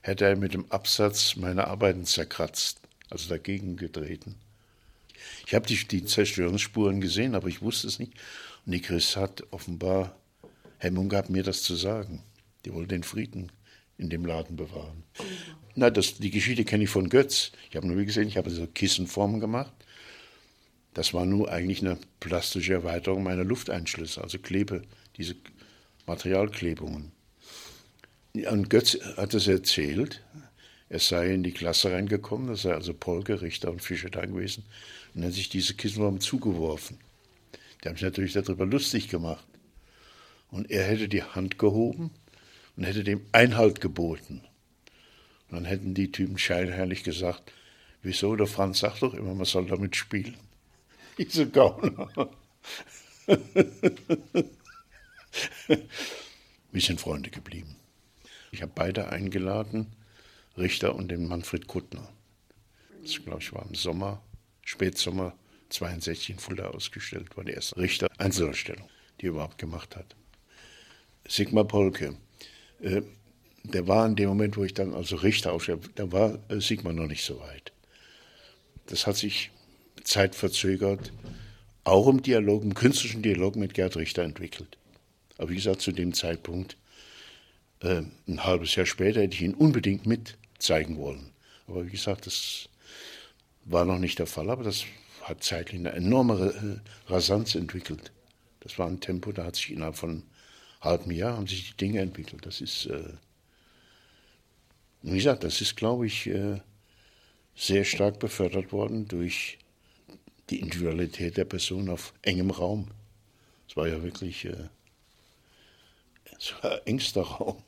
hätte 0.01 0.25
er 0.25 0.35
mit 0.35 0.53
dem 0.53 0.71
Absatz 0.71 1.35
meine 1.35 1.67
Arbeiten 1.67 2.05
zerkratzt, 2.05 2.81
also 3.09 3.29
dagegen 3.29 3.77
getreten. 3.77 4.35
Ich 5.45 5.53
habe 5.53 5.67
die, 5.67 5.75
die 5.87 6.05
Zerstörungsspuren 6.05 7.01
gesehen, 7.01 7.35
aber 7.35 7.47
ich 7.47 7.61
wusste 7.61 7.87
es 7.87 7.99
nicht. 7.99 8.13
Und 8.65 8.71
die 8.71 8.81
Chris 8.81 9.15
hat 9.15 9.43
offenbar 9.51 10.15
Hemmung 10.77 11.09
gehabt, 11.09 11.29
mir 11.29 11.43
das 11.43 11.61
zu 11.61 11.75
sagen. 11.75 12.23
Die 12.65 12.73
wollte 12.73 12.89
den 12.89 13.03
Frieden 13.03 13.51
in 13.97 14.09
dem 14.09 14.25
Laden 14.25 14.55
bewahren. 14.55 15.03
Na, 15.75 15.89
das, 15.89 16.15
die 16.15 16.31
Geschichte 16.31 16.65
kenne 16.65 16.85
ich 16.85 16.89
von 16.89 17.09
Götz. 17.09 17.51
Ich 17.69 17.75
habe 17.75 17.87
nur 17.87 18.03
gesehen, 18.03 18.27
ich 18.27 18.37
habe 18.37 18.49
so 18.49 18.65
Kissenformen 18.65 19.39
gemacht. 19.39 19.73
Das 20.93 21.13
war 21.13 21.25
nur 21.25 21.51
eigentlich 21.51 21.81
eine 21.81 21.97
plastische 22.19 22.73
Erweiterung 22.73 23.23
meiner 23.23 23.43
Lufteinschlüsse, 23.43 24.21
also 24.21 24.39
Klebe, 24.39 24.81
diese 25.17 25.35
Materialklebungen. 26.05 27.11
Und 28.33 28.69
Götz 28.69 28.97
hat 29.17 29.33
es 29.33 29.47
erzählt, 29.47 30.21
er 30.89 30.99
sei 30.99 31.33
in 31.33 31.43
die 31.43 31.53
Klasse 31.53 31.91
reingekommen, 31.91 32.47
da 32.47 32.55
sei 32.55 32.73
also 32.73 32.93
Polke, 32.93 33.41
Richter 33.41 33.71
und 33.71 33.81
Fischer 33.81 34.09
da 34.09 34.25
gewesen 34.25 34.65
und 35.13 35.23
hat 35.23 35.33
sich 35.33 35.49
diese 35.49 35.73
Kissenformen 35.73 36.19
zugeworfen. 36.19 36.97
Die 37.81 37.87
haben 37.87 37.95
sich 37.95 38.03
natürlich 38.03 38.33
darüber 38.33 38.65
lustig 38.65 39.07
gemacht. 39.07 39.45
Und 40.49 40.69
er 40.69 40.83
hätte 40.83 41.07
die 41.07 41.23
Hand 41.23 41.57
gehoben 41.57 42.11
und 42.75 42.83
hätte 42.83 43.03
dem 43.03 43.21
Einhalt 43.31 43.79
geboten. 43.79 44.41
Und 45.47 45.55
dann 45.55 45.65
hätten 45.65 45.93
die 45.93 46.11
Typen 46.11 46.37
scheinheilig 46.37 47.03
gesagt, 47.03 47.53
wieso, 48.01 48.35
der 48.35 48.47
Franz 48.47 48.79
sagt 48.79 49.01
doch 49.01 49.13
immer, 49.13 49.33
man 49.33 49.45
soll 49.45 49.67
damit 49.67 49.95
spielen. 49.95 50.35
Diese 51.21 51.47
Gauner. 51.47 52.09
Wir 56.71 56.81
sind 56.81 56.99
Freunde 56.99 57.29
geblieben. 57.29 57.75
Ich 58.51 58.63
habe 58.63 58.71
beide 58.73 59.09
eingeladen, 59.09 59.85
Richter 60.57 60.95
und 60.95 61.09
den 61.09 61.27
Manfred 61.27 61.67
Kuttner. 61.67 62.09
Das, 63.03 63.23
glaube 63.23 63.39
ich, 63.39 63.53
war 63.53 63.67
im 63.67 63.75
Sommer, 63.75 64.23
Spätsommer 64.65 65.35
62 65.69 66.31
in 66.31 66.39
Fulda 66.39 66.69
ausgestellt, 66.69 67.37
war 67.37 67.43
die 67.43 67.51
erste 67.53 67.77
Richter-Einzelausstellung, 67.77 68.89
die 69.19 69.27
er 69.27 69.33
überhaupt 69.33 69.59
gemacht 69.59 69.95
hat. 69.95 70.15
Sigmar 71.27 71.65
Polke, 71.65 72.17
äh, 72.81 73.03
der 73.63 73.87
war 73.87 74.07
in 74.07 74.15
dem 74.15 74.29
Moment, 74.29 74.57
wo 74.57 74.63
ich 74.63 74.73
dann 74.73 74.95
also 74.95 75.17
Richter 75.17 75.53
aufstellte, 75.53 75.89
da 75.93 76.11
war 76.11 76.39
äh, 76.49 76.59
Sigmar 76.59 76.93
noch 76.93 77.05
nicht 77.05 77.23
so 77.23 77.39
weit. 77.41 77.73
Das 78.87 79.05
hat 79.05 79.17
sich 79.17 79.51
Zeit 80.03 80.35
verzögert, 80.35 81.11
auch 81.83 82.07
im 82.07 82.21
Dialog, 82.21 82.63
im 82.63 82.73
künstlerischen 82.73 83.21
Dialog 83.21 83.55
mit 83.55 83.73
Gerd 83.73 83.97
Richter 83.97 84.23
entwickelt. 84.23 84.77
Aber 85.37 85.49
wie 85.49 85.55
gesagt, 85.55 85.81
zu 85.81 85.91
dem 85.91 86.13
Zeitpunkt, 86.13 86.77
äh, 87.81 88.03
ein 88.27 88.43
halbes 88.43 88.75
Jahr 88.75 88.85
später, 88.85 89.21
hätte 89.21 89.35
ich 89.35 89.41
ihn 89.41 89.55
unbedingt 89.55 90.05
mit 90.05 90.37
zeigen 90.59 90.97
wollen. 90.97 91.31
Aber 91.67 91.85
wie 91.85 91.91
gesagt, 91.91 92.27
das 92.27 92.69
war 93.65 93.85
noch 93.85 93.99
nicht 93.99 94.19
der 94.19 94.27
Fall, 94.27 94.49
aber 94.49 94.63
das 94.63 94.85
hat 95.23 95.43
zeitlich 95.43 95.79
eine 95.79 95.91
enorme 95.91 96.81
Rasanz 97.07 97.55
entwickelt. 97.55 98.11
Das 98.59 98.77
war 98.77 98.87
ein 98.87 98.99
Tempo, 98.99 99.31
da 99.31 99.45
hat 99.45 99.55
sich 99.55 99.71
innerhalb 99.71 99.95
von 99.95 100.23
halben 100.81 101.11
Jahr 101.11 101.37
haben 101.37 101.47
sich 101.47 101.71
die 101.71 101.77
Dinge 101.77 102.01
entwickelt. 102.01 102.45
Das 102.45 102.59
ist, 102.61 102.87
äh, 102.87 103.13
wie 105.03 105.15
gesagt, 105.17 105.43
das 105.43 105.61
ist, 105.61 105.75
glaube 105.75 106.07
ich, 106.07 106.27
äh, 106.27 106.59
sehr 107.55 107.83
stark 107.83 108.19
befördert 108.19 108.71
worden 108.71 109.07
durch 109.07 109.59
die 110.51 110.59
Individualität 110.59 111.37
der 111.37 111.45
Person 111.45 111.89
auf 111.89 112.13
engem 112.21 112.51
Raum. 112.51 112.87
Es 113.67 113.77
war 113.77 113.87
ja 113.87 114.03
wirklich 114.03 114.45
äh, 114.45 114.67
war 116.61 116.81
engster 116.85 117.21
Raum. 117.21 117.63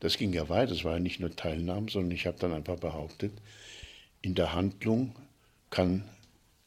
Das 0.00 0.16
ging 0.16 0.32
ja 0.32 0.48
weiter, 0.48 0.72
es 0.72 0.84
war 0.84 0.94
ja 0.94 1.00
nicht 1.00 1.18
nur 1.18 1.34
Teilnahme, 1.34 1.90
sondern 1.90 2.12
ich 2.12 2.26
habe 2.26 2.38
dann 2.38 2.52
einfach 2.52 2.78
behauptet, 2.78 3.32
in 4.22 4.36
der 4.36 4.52
Handlung 4.52 5.16
kann, 5.70 6.08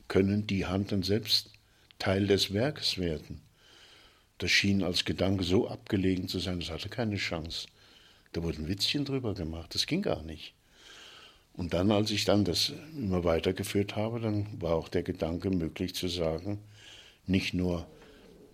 können 0.10 0.48
die 0.48 0.66
Handeln 0.66 1.02
selbst 1.02 1.54
Teil 1.98 2.28
des 2.28 2.54
Werkes 2.54 2.98
werden. 2.98 3.42
Das 4.38 4.52
schien 4.52 4.84
als 4.84 5.06
Gedanke 5.06 5.46
so 5.46 5.70
abgelegen 5.70 6.28
zu 6.28 6.40
sein, 6.40 6.60
das 6.60 6.72
hatte 6.72 6.90
keine 6.90 7.16
Chance. 7.16 7.68
Da 8.34 8.44
wurden 8.44 8.68
Witzchen 8.68 9.06
drüber 9.06 9.34
gemacht, 9.34 9.76
das 9.76 9.86
ging 9.86 10.02
gar 10.02 10.24
nicht. 10.24 10.54
Und 11.54 11.74
dann, 11.74 11.92
als 11.92 12.12
ich 12.12 12.26
dann 12.26 12.46
das 12.46 12.72
immer 12.96 13.24
weitergeführt 13.24 13.96
habe, 13.96 14.20
dann 14.20 14.48
war 14.62 14.76
auch 14.76 14.90
der 14.90 15.04
Gedanke 15.04 15.50
möglich 15.50 15.94
zu 15.96 16.08
sagen, 16.08 16.60
nicht 17.28 17.54
nur, 17.54 17.86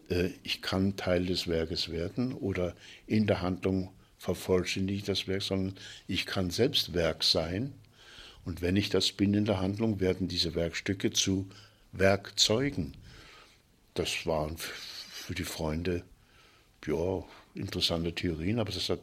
äh, 0.09 0.29
ich 0.43 0.61
kann 0.61 0.95
Teil 0.95 1.25
des 1.25 1.47
Werkes 1.47 1.89
werden 1.89 2.33
oder 2.33 2.75
in 3.05 3.27
der 3.27 3.41
Handlung 3.41 3.91
vervollständige 4.17 4.97
ich 4.97 5.05
das 5.05 5.27
Werk, 5.27 5.43
sondern 5.43 5.75
ich 6.07 6.25
kann 6.25 6.49
selbst 6.49 6.93
Werk 6.93 7.23
sein. 7.23 7.73
Und 8.45 8.61
wenn 8.61 8.75
ich 8.75 8.89
das 8.89 9.11
bin 9.11 9.33
in 9.33 9.45
der 9.45 9.59
Handlung, 9.59 9.99
werden 9.99 10.27
diese 10.27 10.55
Werkstücke 10.55 11.11
zu 11.11 11.47
Werkzeugen 11.91 12.93
das 13.97 14.25
waren 14.25 14.57
für 14.57 15.33
die 15.33 15.43
Freunde 15.43 16.03
ja, 16.85 17.23
interessante 17.55 18.13
Theorien, 18.13 18.59
aber 18.59 18.71
das 18.71 18.89
hat 18.89 18.99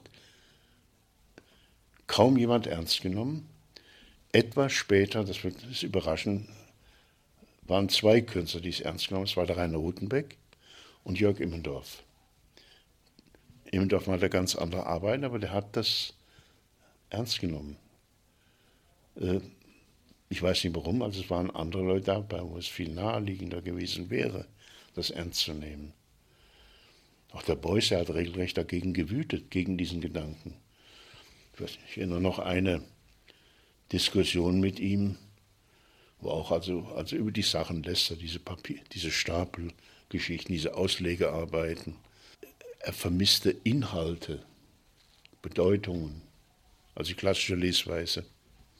kaum 2.07 2.37
jemand 2.39 2.67
ernst 2.67 3.03
genommen. 3.03 3.49
Etwas 4.35 4.73
später, 4.73 5.23
das 5.23 5.45
wird 5.45 5.55
das 5.71 5.85
überraschen, 5.85 6.49
waren 7.63 7.89
zwei 7.89 8.21
Künstler, 8.21 8.61
die 8.61 8.71
es 8.71 8.81
ernst 8.81 9.07
genommen 9.07 9.27
haben. 9.27 9.31
Es 9.31 9.37
war 9.37 9.47
der 9.47 9.57
Rainer 9.57 9.79
Rutenbeck 9.79 10.37
und 11.05 11.21
Jörg 11.21 11.39
Immendorf. 11.39 12.03
Immendorf 13.71 14.09
hatte 14.09 14.29
ganz 14.29 14.57
andere 14.57 14.87
Arbeiten, 14.87 15.23
aber 15.23 15.39
der 15.39 15.53
hat 15.53 15.77
das 15.77 16.15
ernst 17.11 17.39
genommen. 17.39 17.77
Äh, 19.21 19.39
ich 20.29 20.43
weiß 20.43 20.65
nicht 20.65 20.75
warum, 20.75 21.03
also 21.03 21.21
es 21.21 21.31
waren 21.31 21.53
andere 21.53 21.85
Leute 21.85 22.07
dabei, 22.07 22.43
wo 22.43 22.59
es 22.59 22.67
viel 22.67 22.93
naheliegender 22.93 23.63
gewesen 23.63 24.11
wäre, 24.11 24.49
das 24.97 25.11
ernst 25.11 25.43
zu 25.43 25.53
nehmen. 25.53 25.93
Auch 27.31 27.43
der 27.43 27.55
Beuys, 27.55 27.93
hat 27.93 28.11
regelrecht 28.11 28.59
dagegen 28.59 28.95
gewütet, 28.95 29.53
gegen 29.53 29.79
diesen 29.79 30.01
Gedanken. 30.01 30.57
Ich, 31.53 31.61
weiß 31.61 31.71
nicht, 31.71 31.89
ich 31.89 31.99
erinnere 31.99 32.21
noch 32.21 32.41
eine 32.41 32.83
Diskussion 33.95 34.59
mit 34.59 34.81
ihm, 34.81 35.19
wo 36.19 36.31
auch 36.31 36.51
also, 36.51 36.85
also 36.97 37.15
über 37.15 37.31
die 37.31 37.43
Sachen 37.43 37.85
lässt 37.85 38.11
diese 38.21 38.41
Papier, 38.41 38.81
diese 38.93 39.13
Stapelgeschichten, 39.13 40.53
diese 40.53 40.75
Auslegearbeiten. 40.75 41.95
Er 42.81 42.93
vermisste 42.93 43.51
Inhalte, 43.63 44.43
Bedeutungen, 45.43 46.23
also 46.97 47.11
die 47.11 47.15
klassische 47.15 47.55
Lesweise. 47.55 48.23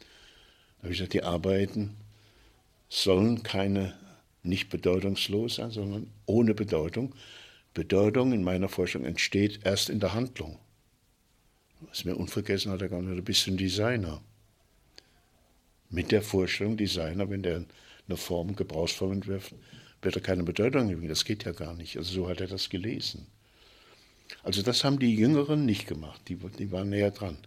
Da 0.01 0.83
habe 0.83 0.93
ich 0.93 0.99
gesagt, 0.99 1.13
die 1.13 1.23
Arbeiten 1.23 1.95
sollen 2.89 3.45
keine 3.45 3.97
nicht 4.43 4.69
bedeutungslos 4.69 5.55
sein, 5.55 5.71
sondern 5.71 6.11
ohne 6.27 6.55
Bedeutung. 6.55 7.15
Bedeutung 7.73 8.33
in 8.33 8.43
meiner 8.43 8.69
Forschung 8.69 9.05
entsteht 9.05 9.61
erst 9.65 9.91
in 9.91 10.01
der 10.01 10.13
Handlung. 10.13 10.59
Was 11.83 12.05
mir 12.05 12.17
unvergessen 12.17 12.73
hat, 12.73 12.83
er 12.83 12.89
gar 12.89 13.01
nicht, 13.01 13.17
du 13.17 13.23
bist 13.23 13.47
ein 13.47 13.57
Designer. 13.57 14.21
Mit 15.95 16.11
der 16.11 16.23
Vorstellung, 16.23 16.77
Designer, 16.77 17.31
wenn 17.31 17.45
der 17.45 17.65
eine 18.09 18.17
Form, 18.17 18.57
Gebrauchsform 18.57 19.13
entwirft, 19.13 19.55
wird 20.03 20.17
er 20.17 20.23
keine 20.23 20.43
Bedeutung 20.43 20.89
geben. 20.89 21.07
Das 21.07 21.25
geht 21.25 21.45
ja 21.45 21.53
gar 21.53 21.75
nicht. 21.75 21.97
Also 21.97 22.13
so 22.13 22.29
hat 22.29 22.41
er 22.41 22.49
das 22.49 22.69
gelesen. 22.69 23.29
Also 24.43 24.63
das 24.63 24.83
haben 24.83 24.99
die 24.99 25.15
Jüngeren 25.15 25.65
nicht 25.65 25.87
gemacht. 25.87 26.21
Die, 26.27 26.35
die 26.35 26.73
waren 26.73 26.91
näher 26.91 27.13
dran. 27.13 27.39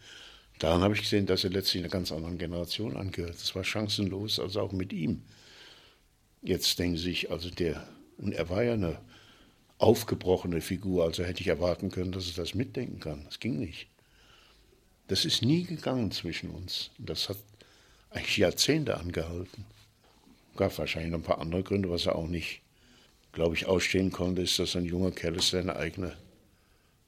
Daran 0.59 0.81
habe 0.81 0.93
ich 0.95 1.01
gesehen, 1.01 1.25
dass 1.25 1.43
er 1.43 1.49
letztlich 1.49 1.83
einer 1.83 1.91
ganz 1.91 2.13
anderen 2.13 2.37
Generation 2.37 2.95
angehört. 2.95 3.35
Das 3.35 3.53
war 3.53 3.65
chancenlos, 3.65 4.39
also 4.39 4.61
auch 4.61 4.71
mit 4.71 4.93
ihm. 4.93 5.23
Jetzt 6.41 6.79
denken 6.79 6.95
Sie 6.95 7.03
sich, 7.03 7.29
also 7.29 7.49
der, 7.49 7.85
und 8.17 8.31
er 8.31 8.49
war 8.49 8.63
ja 8.63 8.73
eine 8.73 8.97
aufgebrochene 9.77 10.61
Figur, 10.61 11.03
also 11.03 11.25
hätte 11.25 11.41
ich 11.41 11.47
erwarten 11.47 11.91
können, 11.91 12.13
dass 12.13 12.29
er 12.29 12.35
das 12.35 12.55
mitdenken 12.55 13.01
kann. 13.01 13.25
Das 13.25 13.41
ging 13.41 13.59
nicht. 13.59 13.87
Das 15.07 15.25
ist 15.25 15.41
nie 15.41 15.63
gegangen 15.63 16.11
zwischen 16.11 16.49
uns. 16.49 16.91
Das 16.97 17.29
hat 17.29 17.37
Jahrzehnte 18.37 18.97
angehalten. 18.97 19.65
Gab 20.55 20.77
wahrscheinlich 20.77 21.11
noch 21.11 21.19
ein 21.19 21.23
paar 21.23 21.39
andere 21.39 21.63
Gründe, 21.63 21.89
was 21.89 22.05
er 22.05 22.15
auch 22.15 22.27
nicht, 22.27 22.61
glaube 23.31 23.55
ich, 23.55 23.67
ausstehen 23.67 24.11
konnte, 24.11 24.41
ist, 24.41 24.57
dass 24.59 24.75
ein 24.75 24.85
junger 24.85 25.11
Kerl 25.11 25.39
seine 25.41 25.75
eigene 25.75 26.17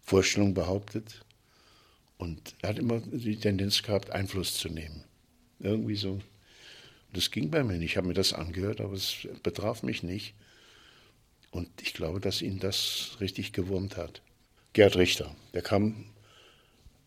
Vorstellung 0.03 0.53
behauptet. 0.53 1.25
Und 2.17 2.55
er 2.61 2.69
hat 2.69 2.79
immer 2.79 2.99
die 2.99 3.37
Tendenz 3.37 3.81
gehabt, 3.81 4.11
Einfluss 4.11 4.55
zu 4.55 4.69
nehmen. 4.69 5.03
Irgendwie 5.59 5.95
so. 5.95 6.19
Das 7.13 7.31
ging 7.31 7.49
bei 7.49 7.63
mir 7.63 7.77
nicht. 7.77 7.91
Ich 7.91 7.97
habe 7.97 8.07
mir 8.07 8.13
das 8.13 8.33
angehört, 8.33 8.81
aber 8.81 8.93
es 8.93 9.27
betraf 9.41 9.83
mich 9.83 10.03
nicht. 10.03 10.33
Und 11.51 11.69
ich 11.81 11.93
glaube, 11.93 12.19
dass 12.19 12.41
ihn 12.41 12.59
das 12.59 13.17
richtig 13.19 13.53
gewurmt 13.53 13.97
hat. 13.97 14.21
Gerd 14.73 14.97
Richter, 14.97 15.35
der 15.53 15.63
kam 15.63 16.05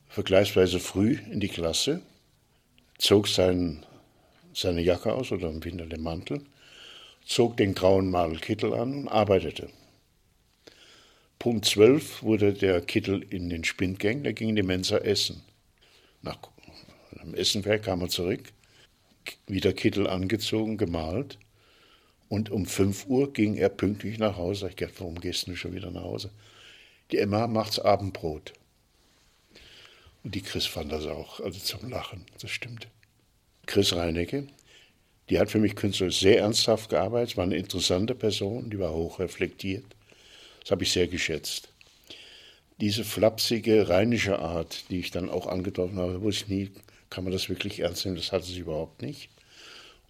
vergleichsweise 0.08 0.80
früh 0.80 1.18
in 1.30 1.40
die 1.40 1.48
Klasse, 1.48 2.02
zog 2.98 3.28
sein, 3.28 3.86
seine 4.54 4.82
Jacke 4.82 5.12
aus 5.12 5.32
oder 5.32 5.48
im 5.48 5.64
Winter 5.64 5.86
den 5.86 6.02
Mantel, 6.02 6.42
zog 7.24 7.56
den 7.56 7.74
grauen 7.74 8.10
Madelkittel 8.10 8.74
an 8.74 8.94
und 8.94 9.08
arbeitete. 9.08 9.68
Punkt 11.38 11.64
12 11.64 12.22
wurde 12.22 12.52
der 12.52 12.80
Kittel 12.80 13.24
in 13.30 13.48
den 13.50 13.64
Spind 13.64 13.98
gehängt, 13.98 14.26
er 14.26 14.32
ging 14.32 14.50
in 14.50 14.56
die 14.56 14.62
Mensa 14.62 14.98
essen. 14.98 15.42
Nach 16.22 16.38
dem 17.22 17.34
Essenwerk 17.34 17.84
kam 17.84 18.00
er 18.00 18.08
zurück, 18.08 18.52
wieder 19.46 19.72
Kittel 19.72 20.06
angezogen, 20.06 20.78
gemalt 20.78 21.38
und 22.28 22.50
um 22.50 22.64
5 22.64 23.06
Uhr 23.06 23.32
ging 23.32 23.56
er 23.56 23.68
pünktlich 23.68 24.18
nach 24.18 24.36
Hause. 24.36 24.68
Ich 24.68 24.76
dachte, 24.76 25.00
warum 25.00 25.20
gehst 25.20 25.46
du 25.46 25.56
schon 25.56 25.74
wieder 25.74 25.90
nach 25.90 26.02
Hause? 26.02 26.30
Die 27.10 27.18
Emma 27.18 27.46
macht's 27.46 27.78
Abendbrot. 27.78 28.54
Und 30.24 30.34
die 30.34 30.40
Chris 30.40 30.66
fand 30.66 30.92
das 30.92 31.06
auch, 31.06 31.40
also 31.40 31.58
zum 31.58 31.90
Lachen, 31.90 32.24
das 32.40 32.50
stimmt. 32.50 32.88
Chris 33.66 33.94
Reinecke, 33.94 34.48
die 35.30 35.38
hat 35.38 35.50
für 35.50 35.58
mich 35.58 35.76
künstlerisch 35.76 36.20
sehr 36.20 36.38
ernsthaft 36.38 36.90
gearbeitet, 36.90 37.36
war 37.36 37.44
eine 37.44 37.56
interessante 37.56 38.14
Person, 38.14 38.70
die 38.70 38.78
war 38.78 38.92
hochreflektiert. 38.92 39.84
Das 40.60 40.72
habe 40.72 40.82
ich 40.82 40.92
sehr 40.92 41.08
geschätzt. 41.08 41.68
Diese 42.80 43.04
flapsige 43.04 43.88
rheinische 43.88 44.38
Art, 44.38 44.90
die 44.90 44.98
ich 44.98 45.10
dann 45.10 45.30
auch 45.30 45.46
angetroffen 45.46 45.98
habe, 45.98 46.22
wusste 46.22 46.44
ich 46.44 46.48
nie, 46.48 46.70
kann 47.10 47.24
man 47.24 47.32
das 47.32 47.48
wirklich 47.48 47.80
ernst 47.80 48.04
nehmen, 48.04 48.16
das 48.16 48.32
hatte 48.32 48.46
sie 48.46 48.58
überhaupt 48.58 49.02
nicht. 49.02 49.30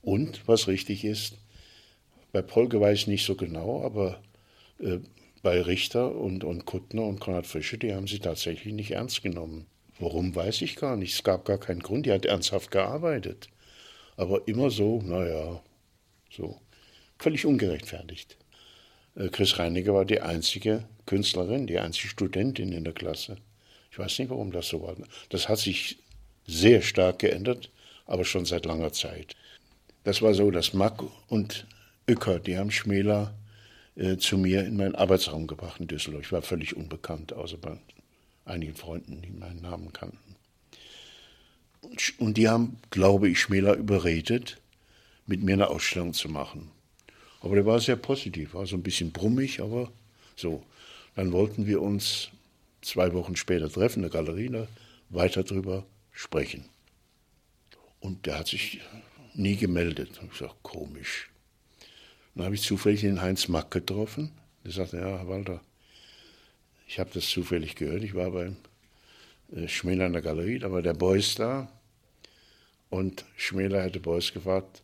Und 0.03 0.47
was 0.49 0.69
richtig 0.69 1.05
ist, 1.05 1.37
bei 2.33 2.43
Polke 2.43 2.81
weiß 2.81 3.01
ich 3.01 3.07
nicht 3.07 3.27
so 3.27 3.35
genau, 3.35 3.85
aber 3.85 4.21
äh, 4.81 4.99
bei 5.43 5.61
Richter 5.61 6.15
und, 6.15 6.45
und 6.45 6.65
Kuttner 6.65 7.03
und 7.03 7.21
Konrad 7.21 7.47
Frische, 7.47 7.79
die 7.79 7.95
haben 7.95 8.07
sie 8.07 8.21
tatsächlich 8.21 8.73
nicht 8.73 8.93
ernst 8.93 9.23
genommen. 9.23 9.67
Warum, 10.03 10.35
weiß 10.35 10.63
ich 10.63 10.75
gar 10.75 10.97
nicht. 10.97 11.15
Es 11.15 11.23
gab 11.23 11.45
gar 11.45 11.59
keinen 11.59 11.79
Grund. 11.79 12.07
Die 12.07 12.13
hat 12.13 12.25
ernsthaft 12.25 12.73
gearbeitet. 12.73 13.49
Aber 14.17 14.49
immer 14.49 14.69
so, 14.69 15.01
naja, 15.01 15.63
so. 16.29 16.61
Völlig 17.21 17.47
ungerechtfertigt. 17.47 18.37
Äh, 19.15 19.29
Chris 19.29 19.61
Reiniger 19.61 19.95
war 19.95 20.05
die 20.05 20.21
einzige 20.21 20.83
Künstlerin, 21.07 21.69
die 21.69 21.79
einzige 21.79 22.09
Studentin 22.09 22.73
in 22.73 22.83
der 22.83 22.95
Klasse. 22.95 23.37
Ich 23.93 23.99
weiß 23.99 24.19
nicht, 24.19 24.31
warum 24.31 24.51
das 24.51 24.67
so 24.67 24.83
war. 24.83 24.97
Das 25.29 25.49
hat 25.49 25.59
sich 25.59 25.99
sehr 26.49 26.83
stark 26.83 27.21
geändert, 27.21 27.71
aber 28.05 28.25
schon 28.25 28.45
seit 28.45 28.67
langer 28.67 28.93
Zeit. 28.93 29.37
Das 30.03 30.21
war 30.21 30.35
so, 30.35 30.51
dass 30.51 30.75
Mack 30.75 31.01
und 31.29 31.65
Uecker, 32.11 32.41
die 32.41 32.59
haben 32.59 32.73
Schmäler 32.73 33.35
äh, 33.95 34.17
zu 34.17 34.37
mir 34.37 34.65
in 34.65 34.77
meinen 34.77 34.97
Arbeitsraum 34.97 35.47
gebracht 35.47 35.81
in 35.81 35.87
Düsseldorf. 35.87 36.25
Ich 36.25 36.33
war 36.33 36.43
völlig 36.43 36.77
unbekannt, 36.77 37.33
außer 37.33 37.59
bei 37.59 37.79
einigen 38.45 38.75
Freunden, 38.75 39.23
die 39.23 39.31
meinen 39.31 39.63
Namen 39.63 39.93
kannten. 39.93 40.37
Und 42.19 42.37
die 42.37 42.49
haben, 42.49 42.79
glaube 42.91 43.29
ich, 43.29 43.41
Schmäler 43.41 43.75
überredet, 43.75 44.61
mit 45.27 45.43
mir 45.43 45.55
eine 45.55 45.69
Ausstellung 45.69 46.15
zu 46.15 46.29
machen. 46.29 46.71
Aber 47.41 47.57
der 47.57 47.67
war 47.67 47.81
sehr 47.81 47.97
positiv, 47.97 48.55
war 48.55 48.67
so 48.67 48.77
ein 48.77 48.83
bisschen 48.83 49.13
brummig, 49.13 49.61
aber 49.61 49.91
so. 50.37 50.63
Dann 51.15 51.33
wollten 51.33 51.67
wir 51.67 51.83
uns 51.83 52.31
zwei 52.81 53.13
Wochen 53.13 53.37
später 53.37 53.71
treffen 53.71 54.03
in 54.03 54.11
der 54.11 54.11
Galerie, 54.11 54.49
da 54.49 54.67
weiter 55.11 55.43
drüber 55.43 55.85
sprechen. 56.11 56.65
Und 58.01 58.27
der 58.27 58.39
hat 58.39 58.49
sich 58.49 58.81
nie 59.35 59.57
gemeldet. 59.57 60.11
Ich 60.13 60.19
habe 60.19 60.29
gesagt, 60.29 60.63
komisch. 60.63 61.31
Dann 62.35 62.47
habe 62.47 62.55
ich 62.55 62.63
zufällig 62.63 63.03
den 63.03 63.21
Heinz 63.21 63.49
Mack 63.49 63.71
getroffen. 63.71 64.33
Der 64.65 64.73
sagte, 64.73 64.99
ja, 64.99 65.19
Herr 65.19 65.29
Walter, 65.29 65.61
ich 66.93 66.99
habe 66.99 67.09
das 67.15 67.27
zufällig 67.27 67.75
gehört. 67.75 68.03
Ich 68.03 68.15
war 68.15 68.31
beim 68.33 68.59
äh, 69.51 69.67
Schmäler 69.67 70.05
in 70.05 70.13
der 70.13 70.21
Galerie, 70.21 70.59
da 70.59 70.71
war 70.71 70.83
der 70.83 70.93
Beuys 70.93 71.35
da. 71.37 71.73
Und 72.91 73.25
Schmäler 73.35 73.83
hätte 73.83 73.99
Beuys 73.99 74.31
gefragt, 74.31 74.83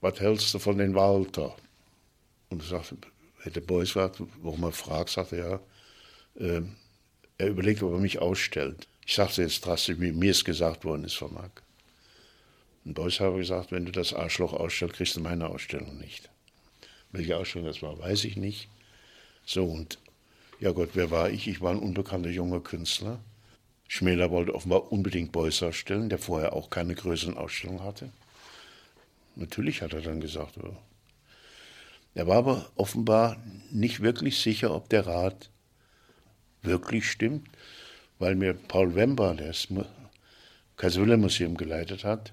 was 0.00 0.18
hältst 0.18 0.54
du 0.54 0.58
von 0.58 0.78
den 0.78 0.94
Walter? 0.94 1.54
Und 2.48 2.62
er 2.62 2.68
sagte, 2.68 2.96
hätte 3.42 3.60
Beuys 3.60 3.92
gefragt, 3.92 4.22
warum 4.40 4.62
er 4.62 4.72
fragt, 4.72 5.10
sagte 5.10 5.36
er, 5.36 5.60
äh, 6.42 6.62
er 7.36 7.48
überlegt, 7.48 7.82
ob 7.82 7.92
er 7.92 7.98
mich 7.98 8.18
ausstellt. 8.18 8.88
Ich 9.04 9.14
sagte 9.14 9.42
jetzt 9.42 9.66
drastisch, 9.66 10.00
wie 10.00 10.10
mir 10.10 10.30
es 10.30 10.46
gesagt 10.46 10.86
worden 10.86 11.04
ist 11.04 11.16
von 11.16 11.34
Marc. 11.34 11.62
Und 12.86 12.94
Beuys 12.94 13.20
habe 13.20 13.36
gesagt, 13.36 13.72
wenn 13.72 13.84
du 13.84 13.92
das 13.92 14.14
Arschloch 14.14 14.54
ausstellst, 14.54 14.96
kriegst 14.96 15.16
du 15.16 15.20
meine 15.20 15.50
Ausstellung 15.50 15.98
nicht. 15.98 16.30
Welche 17.10 17.36
Ausstellung 17.36 17.66
das 17.66 17.82
war, 17.82 17.98
weiß 17.98 18.24
ich 18.24 18.36
nicht. 18.36 18.70
So, 19.44 19.66
und 19.66 19.98
ja 20.62 20.70
Gott, 20.70 20.90
wer 20.94 21.10
war 21.10 21.28
ich? 21.28 21.48
Ich 21.48 21.60
war 21.60 21.72
ein 21.72 21.80
unbekannter 21.80 22.30
junger 22.30 22.60
Künstler. 22.60 23.18
Schmäler 23.88 24.30
wollte 24.30 24.54
offenbar 24.54 24.92
unbedingt 24.92 25.32
Beuys 25.32 25.60
ausstellen, 25.60 26.08
der 26.08 26.18
vorher 26.18 26.52
auch 26.52 26.70
keine 26.70 26.94
größeren 26.94 27.36
Ausstellungen 27.36 27.82
hatte. 27.82 28.10
Natürlich 29.34 29.82
hat 29.82 29.92
er 29.92 30.02
dann 30.02 30.20
gesagt. 30.20 30.56
Ja. 30.56 30.70
Er 32.14 32.28
war 32.28 32.36
aber 32.36 32.70
offenbar 32.76 33.42
nicht 33.72 34.02
wirklich 34.02 34.40
sicher, 34.40 34.72
ob 34.72 34.88
der 34.88 35.06
Rat 35.06 35.50
wirklich 36.62 37.10
stimmt, 37.10 37.48
weil 38.20 38.36
mir 38.36 38.54
Paul 38.54 38.94
Wember, 38.94 39.34
der 39.34 39.48
das 39.48 39.66
Kaiser 40.76 41.16
Museum 41.16 41.56
geleitet 41.56 42.04
hat, 42.04 42.32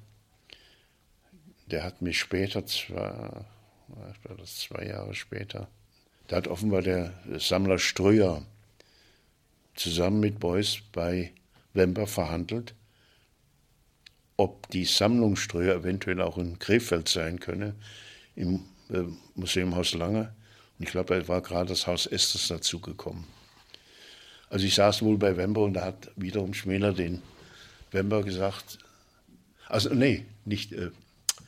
der 1.65 1.83
hat 1.83 2.03
mich 2.03 2.19
später, 2.19 2.63
zwar, 2.67 3.45
das 4.37 4.59
zwei 4.59 4.85
Jahre 4.85 5.15
später, 5.15 5.67
Da 6.29 6.37
hat 6.37 6.47
offenbar 6.47 6.83
der 6.83 7.11
Sammler 7.39 7.79
Ströer 7.79 8.45
zusammen 9.75 10.19
mit 10.19 10.39
Beuys 10.39 10.77
bei 10.91 11.33
Wember 11.73 12.05
verhandelt, 12.05 12.75
ob 14.37 14.69
die 14.69 14.85
Sammlung 14.85 15.35
Ströer 15.35 15.75
eventuell 15.75 16.21
auch 16.21 16.37
in 16.37 16.59
Krefeld 16.59 17.09
sein 17.09 17.39
könne, 17.39 17.73
im 18.35 18.61
äh, 18.89 19.03
Museum 19.33 19.75
Haus 19.75 19.93
Lange. 19.95 20.31
Und 20.77 20.85
ich 20.85 20.91
glaube, 20.91 21.19
da 21.19 21.27
war 21.27 21.41
gerade 21.41 21.69
das 21.69 21.87
Haus 21.87 22.05
Estes 22.05 22.47
dazugekommen. 22.47 23.23
Also 24.49 24.67
ich 24.67 24.75
saß 24.75 25.01
wohl 25.01 25.17
bei 25.17 25.35
Wember 25.35 25.63
und 25.63 25.73
da 25.73 25.85
hat 25.85 26.11
wiederum 26.15 26.53
Schmäler 26.53 26.93
den 26.93 27.23
Wember 27.91 28.23
gesagt, 28.23 28.77
also 29.67 29.91
nee, 29.95 30.25
nicht 30.45 30.73
äh, 30.73 30.91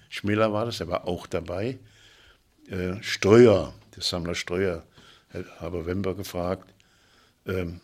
Schmäler 0.09 0.51
war 0.53 0.65
das, 0.65 0.79
er 0.79 0.87
war 0.87 1.07
auch 1.07 1.27
dabei. 1.27 1.77
Äh, 2.67 3.01
Steuer, 3.01 3.75
der 3.95 4.03
Sammler 4.03 4.35
Steuer, 4.35 4.83
habe 5.59 5.85
Wember 5.85 6.15
gefragt, 6.15 6.73
ähm, 7.45 7.81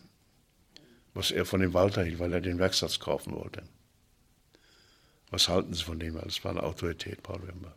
was 1.14 1.30
er 1.30 1.44
von 1.44 1.60
dem 1.60 1.74
Walter 1.74 2.04
hielt, 2.04 2.18
weil 2.18 2.32
er 2.32 2.40
den 2.40 2.58
Werksatz 2.58 2.98
kaufen 2.98 3.34
wollte. 3.34 3.62
Was 5.30 5.48
halten 5.48 5.74
Sie 5.74 5.82
von 5.82 5.98
dem? 5.98 6.18
Das 6.20 6.44
war 6.44 6.52
eine 6.52 6.62
Autorität, 6.62 7.22
Paul 7.22 7.46
Wember. 7.46 7.74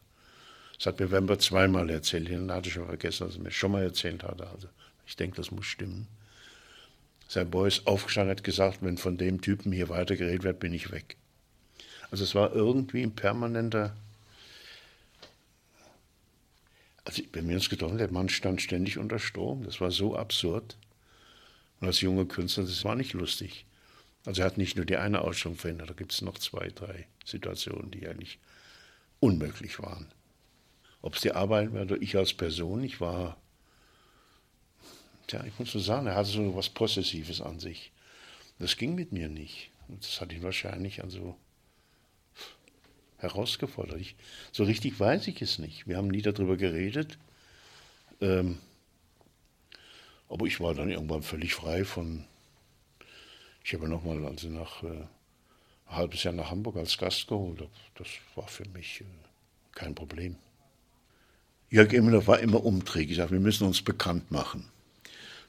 Das 0.78 0.86
hat 0.88 1.00
mir 1.00 1.12
Wember 1.12 1.38
zweimal 1.38 1.90
erzählt. 1.90 2.30
Den 2.30 2.52
hatte 2.52 2.70
ich 2.70 2.74
schon 2.74 2.86
vergessen, 2.86 3.28
dass 3.28 3.36
er 3.36 3.44
mir 3.44 3.52
schon 3.52 3.72
mal 3.72 3.84
erzählt 3.84 4.24
hatte. 4.24 4.48
Also 4.48 4.68
ich 5.06 5.16
denke, 5.16 5.38
das 5.38 5.52
muss 5.52 5.66
stimmen. 5.66 6.08
Sein 7.28 7.50
Boy 7.50 7.68
ist 7.68 7.88
aufgestanden 7.88 8.36
hat 8.36 8.44
gesagt, 8.44 8.80
wenn 8.82 8.98
von 8.98 9.18
dem 9.18 9.42
Typen 9.42 9.72
hier 9.72 9.90
weitergeredet 9.90 10.44
wird, 10.44 10.60
bin 10.60 10.74
ich 10.74 10.92
weg. 10.92 11.18
Also 12.10 12.24
es 12.24 12.36
war 12.36 12.54
irgendwie 12.54 13.04
ein 13.04 13.16
permanenter 13.16 13.96
also 17.04 17.24
bei 17.32 17.42
mir 17.42 17.58
ist 17.58 17.70
gedacht, 17.70 18.00
der 18.00 18.12
Mann 18.12 18.30
stand 18.30 18.62
ständig 18.62 18.98
unter 18.98 19.20
Strom. 19.20 19.64
Das 19.64 19.82
war 19.82 19.92
so 19.92 20.16
absurd. 20.16 20.78
Und 21.80 21.88
als 21.88 22.02
junger 22.02 22.26
Künstler, 22.26 22.64
das 22.64 22.84
war 22.86 22.96
nicht 22.96 23.14
lustig. 23.14 23.66
Also 24.26 24.42
er 24.42 24.46
hat 24.46 24.58
nicht 24.58 24.76
nur 24.76 24.86
die 24.86 24.98
eine 24.98 25.22
Ausstellung 25.22 25.58
verändert, 25.58 25.90
da 25.90 25.94
gibt 25.94 26.14
es 26.14 26.22
noch 26.22 26.38
zwei, 26.38 26.68
drei 26.68 27.08
Situationen, 27.26 27.90
die 27.90 28.08
eigentlich 28.08 28.38
unmöglich 29.20 29.80
waren. 29.80 30.06
Ob 31.02 31.16
es 31.16 31.22
die 31.22 31.32
Arbeit 31.32 31.74
war 31.74 31.82
oder 31.82 32.00
ich 32.00 32.16
als 32.16 32.34
Person, 32.34 32.84
ich 32.84 33.02
war, 33.02 33.38
tja, 35.26 35.44
ich 35.46 35.58
muss 35.58 35.72
so 35.72 35.80
sagen, 35.80 36.06
er 36.06 36.16
hatte 36.16 36.30
so 36.30 36.56
was 36.56 36.70
Possessives 36.70 37.42
an 37.42 37.60
sich. 37.60 37.92
Das 38.60 38.78
ging 38.78 38.94
mit 38.94 39.12
mir 39.12 39.28
nicht. 39.28 39.72
Und 39.88 40.04
das 40.04 40.22
hat 40.22 40.32
ihn 40.32 40.44
wahrscheinlich 40.44 41.04
also 41.04 41.36
herausgefordert. 43.22 44.00
Ich, 44.00 44.16
so 44.52 44.64
richtig 44.64 45.00
weiß 45.00 45.28
ich 45.28 45.42
es 45.42 45.60
nicht. 45.60 45.88
Wir 45.88 45.98
haben 45.98 46.08
nie 46.08 46.22
darüber 46.22 46.58
geredet. 46.58 47.18
Ähm, 48.20 48.58
aber 50.30 50.46
ich 50.46 50.60
war 50.60 50.74
dann 50.74 50.90
irgendwann 50.90 51.24
völlig 51.24 51.54
frei 51.54 51.86
von. 51.86 52.26
Ich 53.64 53.74
habe 53.74 53.88
nochmal 53.88 54.26
also 54.26 54.50
nach 54.50 54.82
äh, 54.84 54.88
ein 54.88 55.08
halbes 55.90 56.24
Jahr 56.24 56.34
nach 56.34 56.50
Hamburg 56.50 56.78
als 56.78 56.98
Gast 56.98 57.28
geholt. 57.28 57.68
Das 57.96 58.08
war 58.36 58.48
für 58.48 58.68
mich 58.70 59.02
äh, 59.02 59.06
kein 59.74 59.94
Problem. 59.94 60.36
Jörg 61.70 61.94
Immler 61.94 62.26
war 62.28 62.40
immer 62.40 62.64
umträglich. 62.64 63.12
Ich 63.12 63.18
sagte, 63.18 63.34
wir 63.34 63.40
müssen 63.40 63.68
uns 63.68 63.82
bekannt 63.82 64.32
machen. 64.32 64.70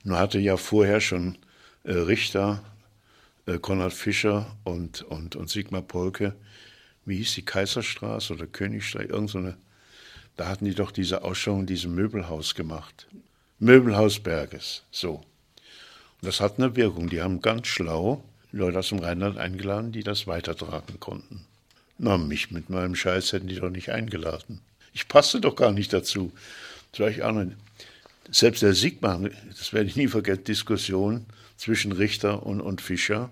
Nur 0.05 0.19
hatte 0.19 0.39
ja 0.39 0.57
vorher 0.57 1.01
schon 1.01 1.39
äh, 1.85 1.93
Richter, 1.93 2.63
äh, 3.47 3.59
Konrad 3.59 3.93
Fischer 3.93 4.57
und, 4.65 5.03
und, 5.03 5.37
und 5.37 5.49
Sigmar 5.49 5.83
Polke 5.83 6.35
wie 7.05 7.17
hieß 7.17 7.35
die 7.35 7.45
Kaiserstraße 7.45 8.35
oder 8.35 8.47
Königstraße, 8.47 9.07
irgendeine, 9.07 9.57
da 10.37 10.49
hatten 10.49 10.65
die 10.65 10.75
doch 10.75 10.91
diese 10.91 11.23
Ausstellung 11.23 11.61
in 11.61 11.67
diesem 11.67 11.95
Möbelhaus 11.95 12.55
gemacht. 12.55 13.07
Möbelhaus 13.59 14.21
Berges, 14.21 14.83
so. 14.91 15.15
Und 15.15 16.27
das 16.27 16.41
hat 16.41 16.59
eine 16.59 16.77
Wirkung. 16.77 17.09
Die 17.09 17.21
haben 17.21 17.43
ganz 17.43 17.67
schlau 17.67 18.23
Leute 18.53 18.79
aus 18.79 18.91
dem 18.91 18.99
Rheinland 18.99 19.39
eingeladen, 19.39 19.93
die 19.93 20.03
das 20.03 20.27
weitertragen 20.27 21.01
konnten. 21.01 21.45
Na, 21.99 22.19
mich 22.19 22.51
mit 22.51 22.71
meinem 22.71 22.95
Scheiß 22.95 23.33
hätten 23.33 23.49
die 23.49 23.57
doch 23.57 23.71
nicht 23.71 23.91
eingeladen. 23.91 24.61
Ich 24.93 25.09
passte 25.09 25.41
doch 25.41 25.57
gar 25.57 25.73
nicht 25.73 25.93
dazu. 25.93 26.33
Ich 26.93 27.23
auch. 27.23 27.45
Selbst 28.31 28.63
der 28.63 28.75
Sigmar, 28.75 29.21
das 29.49 29.73
werde 29.73 29.89
ich 29.89 29.97
nie 29.97 30.09
vergessen, 30.09 30.45
Diskussion 30.45 31.27
zwischen 31.57 31.93
Richter 31.93 32.45
und, 32.45 32.61
und 32.61 32.81
Fischer. 32.81 33.31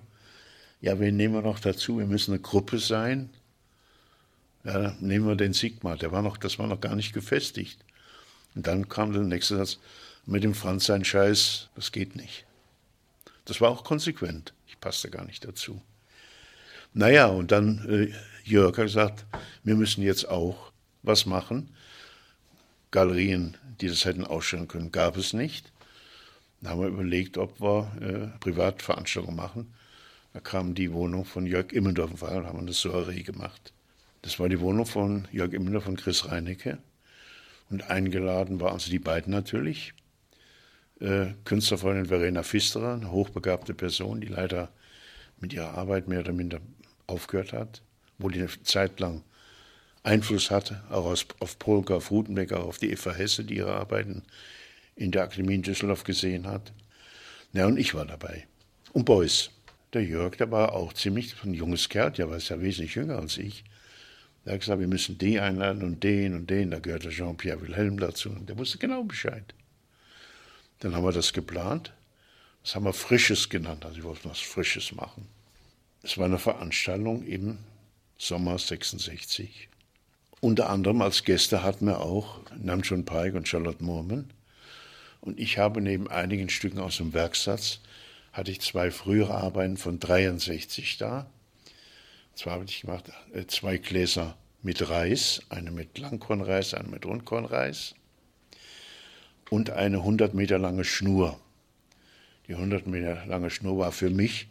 Ja, 0.80 0.98
wen 0.98 1.16
nehmen 1.16 1.34
wir 1.34 1.42
noch 1.42 1.60
dazu? 1.60 1.98
Wir 1.98 2.06
müssen 2.06 2.32
eine 2.32 2.40
Gruppe 2.40 2.78
sein. 2.78 3.30
Ja, 4.64 4.94
nehmen 5.00 5.26
wir 5.26 5.36
den 5.36 5.54
Sigmar, 5.54 5.96
der 5.96 6.12
war 6.12 6.22
noch, 6.22 6.36
das 6.36 6.58
war 6.58 6.66
noch 6.66 6.80
gar 6.80 6.94
nicht 6.94 7.14
gefestigt. 7.14 7.80
Und 8.54 8.66
dann 8.66 8.88
kam 8.88 9.12
der 9.12 9.22
nächste 9.22 9.56
Satz, 9.56 9.78
mit 10.26 10.44
dem 10.44 10.54
Franz 10.54 10.86
sein 10.86 11.04
Scheiß, 11.04 11.70
das 11.74 11.92
geht 11.92 12.14
nicht. 12.16 12.44
Das 13.46 13.60
war 13.60 13.70
auch 13.70 13.84
konsequent. 13.84 14.52
Ich 14.66 14.78
passte 14.80 15.10
gar 15.10 15.24
nicht 15.24 15.44
dazu. 15.44 15.80
Naja, 16.92 17.26
und 17.26 17.52
dann 17.52 17.88
äh, 17.88 18.14
Jörg 18.44 18.76
hat 18.76 18.86
gesagt, 18.86 19.26
wir 19.64 19.76
müssen 19.76 20.02
jetzt 20.02 20.28
auch 20.28 20.72
was 21.02 21.24
machen. 21.24 21.74
Galerien, 22.90 23.56
die 23.80 23.88
das 23.88 24.04
hätten 24.04 24.24
ausstellen 24.24 24.68
können, 24.68 24.92
gab 24.92 25.16
es 25.16 25.32
nicht. 25.32 25.72
Dann 26.60 26.72
haben 26.72 26.80
wir 26.82 26.88
überlegt, 26.88 27.38
ob 27.38 27.60
wir 27.60 27.90
äh, 28.00 28.38
Privatveranstaltungen 28.40 29.36
machen. 29.36 29.72
Da 30.32 30.40
kam 30.40 30.74
die 30.74 30.92
Wohnung 30.92 31.24
von 31.24 31.46
Jörg 31.46 31.72
Immendorf, 31.72 32.20
da 32.20 32.28
haben 32.28 32.44
wir 32.44 32.58
eine 32.58 32.72
Soiree 32.72 33.22
gemacht. 33.22 33.72
Das 34.22 34.38
war 34.38 34.48
die 34.48 34.60
Wohnung 34.60 34.86
von 34.86 35.28
Jörg 35.32 35.52
Immler 35.52 35.80
von 35.80 35.96
Chris 35.96 36.28
Reinecke. 36.28 36.78
Und 37.70 37.88
eingeladen 37.88 38.60
waren 38.60 38.74
also 38.74 38.90
die 38.90 38.98
beiden 38.98 39.32
natürlich. 39.32 39.94
Äh, 41.00 41.28
Künstlerfreundin 41.44 42.06
Verena 42.06 42.42
Pfisterer, 42.42 42.94
eine 42.94 43.10
hochbegabte 43.10 43.74
Person, 43.74 44.20
die 44.20 44.28
leider 44.28 44.70
mit 45.38 45.52
ihrer 45.52 45.78
Arbeit 45.78 46.08
mehr 46.08 46.20
oder 46.20 46.32
minder 46.32 46.60
aufgehört 47.06 47.52
hat, 47.52 47.82
wo 48.18 48.28
die 48.28 48.40
eine 48.40 48.50
Zeit 48.62 49.00
lang 49.00 49.22
Einfluss 50.02 50.50
hatte, 50.50 50.82
auch 50.90 51.06
aus, 51.06 51.26
auf 51.40 51.58
Polka, 51.58 51.94
auf 51.94 52.10
Rutenbeck, 52.10 52.52
auch 52.52 52.66
auf 52.66 52.78
die 52.78 52.90
Eva 52.90 53.12
Hesse, 53.12 53.44
die 53.44 53.56
ihre 53.56 53.74
Arbeiten 53.74 54.22
in 54.96 55.10
der 55.10 55.22
Akademie 55.22 55.54
in 55.54 55.62
Düsseldorf 55.62 56.04
gesehen 56.04 56.46
hat. 56.46 56.72
Ja, 57.52 57.66
und 57.66 57.78
ich 57.78 57.94
war 57.94 58.04
dabei. 58.04 58.46
Und 58.92 59.04
Beuys. 59.04 59.50
Der 59.92 60.04
Jörg, 60.04 60.36
der 60.36 60.50
war 60.52 60.72
auch 60.72 60.92
ziemlich 60.92 61.34
ein 61.42 61.52
junges 61.52 61.88
Kerl, 61.88 62.12
der 62.12 62.30
war 62.30 62.38
ja 62.38 62.60
wesentlich 62.60 62.94
jünger 62.94 63.18
als 63.18 63.38
ich. 63.38 63.64
Er 64.50 64.54
hat 64.54 64.62
gesagt, 64.62 64.80
wir 64.80 64.88
müssen 64.88 65.16
die 65.16 65.38
einladen 65.38 65.84
und 65.84 66.02
den 66.02 66.34
und 66.34 66.50
den. 66.50 66.72
Da 66.72 66.80
gehörte 66.80 67.10
Jean-Pierre 67.10 67.60
Wilhelm 67.60 68.00
dazu. 68.00 68.30
Und 68.30 68.48
der 68.48 68.58
wusste 68.58 68.78
genau 68.78 69.04
Bescheid. 69.04 69.44
Dann 70.80 70.96
haben 70.96 71.04
wir 71.04 71.12
das 71.12 71.32
geplant. 71.32 71.92
Das 72.64 72.74
haben 72.74 72.84
wir 72.84 72.92
Frisches 72.92 73.48
genannt. 73.48 73.84
Also 73.84 73.98
wir 73.98 74.04
wollten 74.04 74.28
was 74.28 74.40
Frisches 74.40 74.90
machen. 74.90 75.28
Es 76.02 76.18
war 76.18 76.24
eine 76.24 76.40
Veranstaltung 76.40 77.24
im 77.28 77.58
Sommer 78.18 78.58
66. 78.58 79.68
Unter 80.40 80.68
anderem 80.68 81.00
als 81.00 81.22
Gäste 81.22 81.62
hatten 81.62 81.86
wir 81.86 82.00
auch 82.00 82.40
Namjoon 82.60 83.04
Paik 83.04 83.34
und 83.34 83.46
Charlotte 83.46 83.84
Moorman. 83.84 84.32
Und 85.20 85.38
ich 85.38 85.58
habe 85.58 85.80
neben 85.80 86.08
einigen 86.08 86.48
Stücken 86.48 86.80
aus 86.80 86.96
dem 86.96 87.12
Werksatz, 87.12 87.78
hatte 88.32 88.50
ich 88.50 88.60
zwei 88.62 88.90
frühere 88.90 89.36
Arbeiten 89.36 89.76
von 89.76 90.00
63 90.00 90.98
da 90.98 91.30
zwar 92.40 92.54
habe 92.54 92.64
ich 92.64 92.80
gemacht 92.80 93.12
äh, 93.34 93.46
zwei 93.46 93.76
Gläser 93.76 94.36
mit 94.62 94.88
Reis, 94.88 95.42
eine 95.50 95.70
mit 95.70 95.98
Langkornreis, 95.98 96.72
eine 96.72 96.88
mit 96.88 97.04
Rundkornreis 97.04 97.94
und 99.50 99.68
eine 99.70 99.98
100 99.98 100.32
Meter 100.32 100.58
lange 100.58 100.84
Schnur. 100.84 101.38
Die 102.48 102.54
100 102.54 102.86
Meter 102.86 103.26
lange 103.26 103.50
Schnur 103.50 103.78
war 103.78 103.92
für 103.92 104.08
mich 104.08 104.48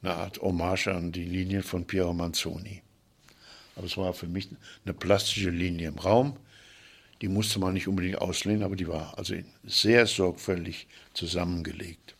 eine 0.00 0.14
Art 0.14 0.40
Hommage 0.40 0.88
an 0.88 1.12
die 1.12 1.24
Linien 1.24 1.62
von 1.62 1.86
Piero 1.86 2.14
Manzoni. 2.14 2.82
Aber 3.76 3.86
es 3.86 3.96
war 3.98 4.14
für 4.14 4.26
mich 4.26 4.48
eine 4.84 4.94
plastische 4.94 5.50
Linie 5.50 5.88
im 5.88 5.98
Raum. 5.98 6.36
Die 7.20 7.28
musste 7.28 7.58
man 7.58 7.74
nicht 7.74 7.88
unbedingt 7.88 8.18
auslehnen, 8.18 8.62
aber 8.62 8.76
die 8.76 8.88
war 8.88 9.18
also 9.18 9.34
sehr 9.64 10.06
sorgfältig 10.06 10.86
zusammengelegt. 11.12 12.14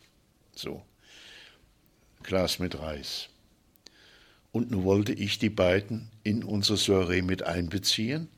So. 0.54 0.82
Glas 2.22 2.58
mit 2.58 2.78
Reis. 2.78 3.30
Und 4.52 4.70
nun 4.70 4.84
wollte 4.84 5.12
ich 5.12 5.38
die 5.38 5.50
beiden 5.50 6.08
in 6.22 6.42
unsere 6.42 6.78
Soiree 6.78 7.22
mit 7.22 7.42
einbeziehen. 7.42 8.28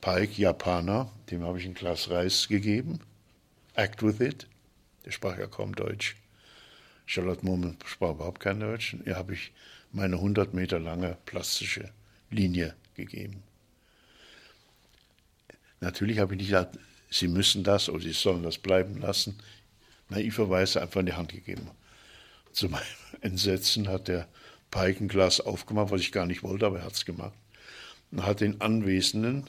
Pike, 0.00 0.40
Japaner, 0.40 1.10
dem 1.30 1.42
habe 1.42 1.58
ich 1.58 1.66
ein 1.66 1.74
Glas 1.74 2.08
Reis 2.08 2.48
gegeben. 2.48 3.00
Act 3.74 4.02
with 4.02 4.20
it. 4.20 4.46
Der 5.04 5.10
sprach 5.10 5.38
ja 5.38 5.46
kaum 5.46 5.74
Deutsch. 5.74 6.16
Charlotte 7.06 7.44
Murmel 7.44 7.74
sprach 7.84 8.10
überhaupt 8.10 8.40
kein 8.40 8.60
Deutsch. 8.60 8.96
Ihr 9.04 9.16
habe 9.16 9.34
ich 9.34 9.52
meine 9.92 10.16
100 10.16 10.54
Meter 10.54 10.78
lange 10.78 11.16
plastische 11.24 11.90
Linie 12.30 12.74
gegeben. 12.94 13.42
Natürlich 15.80 16.18
habe 16.18 16.34
ich 16.34 16.38
nicht 16.38 16.48
gesagt, 16.48 16.78
Sie 17.10 17.28
müssen 17.28 17.64
das 17.64 17.88
oder 17.88 18.02
Sie 18.02 18.12
sollen 18.12 18.42
das 18.42 18.58
bleiben 18.58 19.00
lassen. 19.00 19.38
Naiverweise 20.10 20.82
einfach 20.82 21.00
in 21.00 21.06
die 21.06 21.14
Hand 21.14 21.32
gegeben. 21.32 21.70
Zu 22.52 22.68
meinem 22.68 22.84
Entsetzen 23.20 23.88
hat 23.88 24.08
der 24.08 24.28
Peikenglas 24.70 25.40
aufgemacht, 25.40 25.90
was 25.90 26.00
ich 26.00 26.12
gar 26.12 26.26
nicht 26.26 26.42
wollte, 26.42 26.66
aber 26.66 26.78
er 26.78 26.84
hat 26.84 26.94
es 26.94 27.04
gemacht. 27.04 27.34
Und 28.10 28.24
hat 28.24 28.40
den 28.40 28.60
Anwesenden 28.60 29.48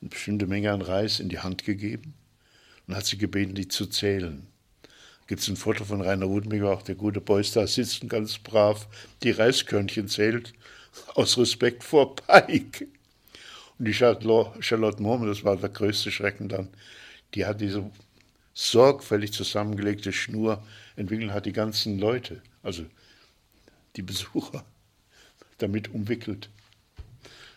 eine 0.00 0.10
bestimmte 0.10 0.46
Menge 0.46 0.72
an 0.72 0.82
Reis 0.82 1.20
in 1.20 1.28
die 1.28 1.40
Hand 1.40 1.64
gegeben 1.64 2.14
und 2.86 2.96
hat 2.96 3.06
sie 3.06 3.18
gebeten, 3.18 3.54
die 3.54 3.68
zu 3.68 3.86
zählen. 3.86 4.46
Gibt 5.26 5.42
es 5.42 5.48
ein 5.48 5.56
Foto 5.56 5.84
von 5.84 6.00
Rainer 6.00 6.26
Rudenbeck, 6.26 6.62
auch 6.62 6.82
der 6.82 6.96
gute 6.96 7.20
Boys 7.20 7.52
da 7.52 7.66
sitzt 7.66 8.02
und 8.02 8.08
ganz 8.08 8.38
brav 8.38 8.88
die 9.22 9.30
Reiskörnchen 9.30 10.08
zählt, 10.08 10.52
aus 11.14 11.38
Respekt 11.38 11.84
vor 11.84 12.16
Pike. 12.16 12.88
Und 13.78 13.84
die 13.86 13.94
Charlotte 13.94 15.02
Mormon, 15.02 15.28
das 15.28 15.44
war 15.44 15.56
der 15.56 15.68
größte 15.68 16.10
Schrecken 16.10 16.48
dann, 16.48 16.68
die 17.34 17.46
hat 17.46 17.60
diese 17.60 17.88
sorgfältig 18.54 19.32
zusammengelegte 19.32 20.12
Schnur 20.12 20.62
entwickelt, 20.96 21.30
hat 21.30 21.46
die 21.46 21.52
ganzen 21.52 21.98
Leute, 21.98 22.42
also 22.62 22.84
die 23.96 24.02
Besucher, 24.02 24.64
damit 25.58 25.92
umwickelt. 25.92 26.50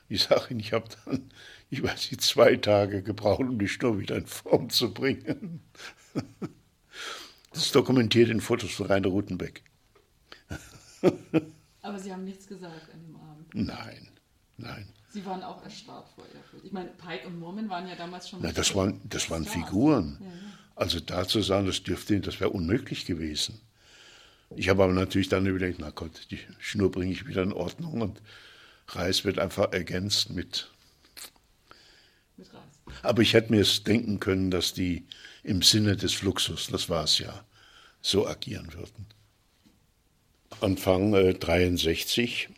Ich 0.10 0.24
sage 0.24 0.52
Ihnen, 0.52 0.60
ich 0.60 0.74
habe 0.74 0.86
dann, 1.06 1.32
ich 1.70 1.82
weiß 1.82 2.12
nicht, 2.12 2.22
zwei 2.22 2.56
Tage 2.56 3.02
gebraucht, 3.02 3.42
um 3.42 3.58
die 3.58 3.68
Schnur 3.68 4.00
wieder 4.00 4.16
in 4.16 4.28
Form 4.28 4.70
zu 4.70 4.94
bringen. 4.94 5.62
Das 7.52 7.66
ist 7.66 7.76
dokumentiert 7.76 8.30
in 8.30 8.42
Fotos 8.42 8.72
von 8.72 8.88
Rainer 8.88 9.10
Rutenbeck. 9.10 9.64
Aber 11.82 12.00
Sie 12.00 12.12
haben 12.12 12.26
nichts 12.26 12.48
gesagt 12.48 12.90
an 12.94 13.02
dem 13.02 13.16
Abend? 13.16 13.54
Nein, 13.54 14.08
nein. 14.58 14.88
Sie 15.10 15.24
waren 15.26 15.44
auch 15.44 15.64
erstarrt 15.64 16.10
vor 16.16 16.26
Ehrfurcht. 16.26 16.66
Ich 16.66 16.72
meine, 16.72 16.90
Pike 16.90 17.28
und 17.28 17.40
Mormon 17.40 17.70
waren 17.70 17.88
ja 17.88 17.96
damals 17.96 18.30
schon. 18.30 18.40
Na, 18.42 18.52
das 18.52 18.74
waren, 18.74 19.00
das 19.04 19.30
waren 19.30 19.46
Figuren. 19.46 20.18
Ja, 20.20 20.28
ja. 20.28 20.34
Also 20.76 21.00
da 21.00 21.28
zu 21.28 21.42
sagen, 21.42 21.68
das 21.68 21.84
dürfte, 21.84 22.20
das 22.20 22.40
wäre 22.40 22.50
unmöglich 22.50 23.06
gewesen. 23.06 23.62
Ich 24.56 24.70
habe 24.70 24.84
aber 24.84 24.94
natürlich 24.94 25.30
dann 25.30 25.46
überlegt, 25.46 25.80
na 25.80 25.90
Gott, 25.90 26.28
die 26.32 26.40
Schnur 26.60 26.92
bringe 26.92 27.12
ich 27.12 27.28
wieder 27.28 27.44
in 27.44 27.54
Ordnung 27.54 28.02
und 28.02 28.22
Reis 28.88 29.26
wird 29.26 29.40
einfach 29.40 29.72
ergänzt 29.72 30.30
mit. 30.30 30.70
Mit 32.38 32.54
Reis. 32.54 32.62
Aber 33.02 33.22
ich 33.22 33.34
hätte 33.34 33.52
mir 33.52 33.62
es 33.62 33.84
denken 33.84 34.20
können, 34.20 34.52
dass 34.52 34.74
die 34.74 35.06
im 35.44 35.62
Sinne 35.62 35.98
des 35.98 36.14
Fluxus, 36.14 36.68
das 36.68 36.90
war 36.90 37.06
es 37.06 37.20
ja, 37.20 37.46
so 38.02 38.28
agieren 38.28 38.74
würden. 38.74 39.08
Anfang 40.62 41.14
äh, 41.14 41.34
63 41.34 42.50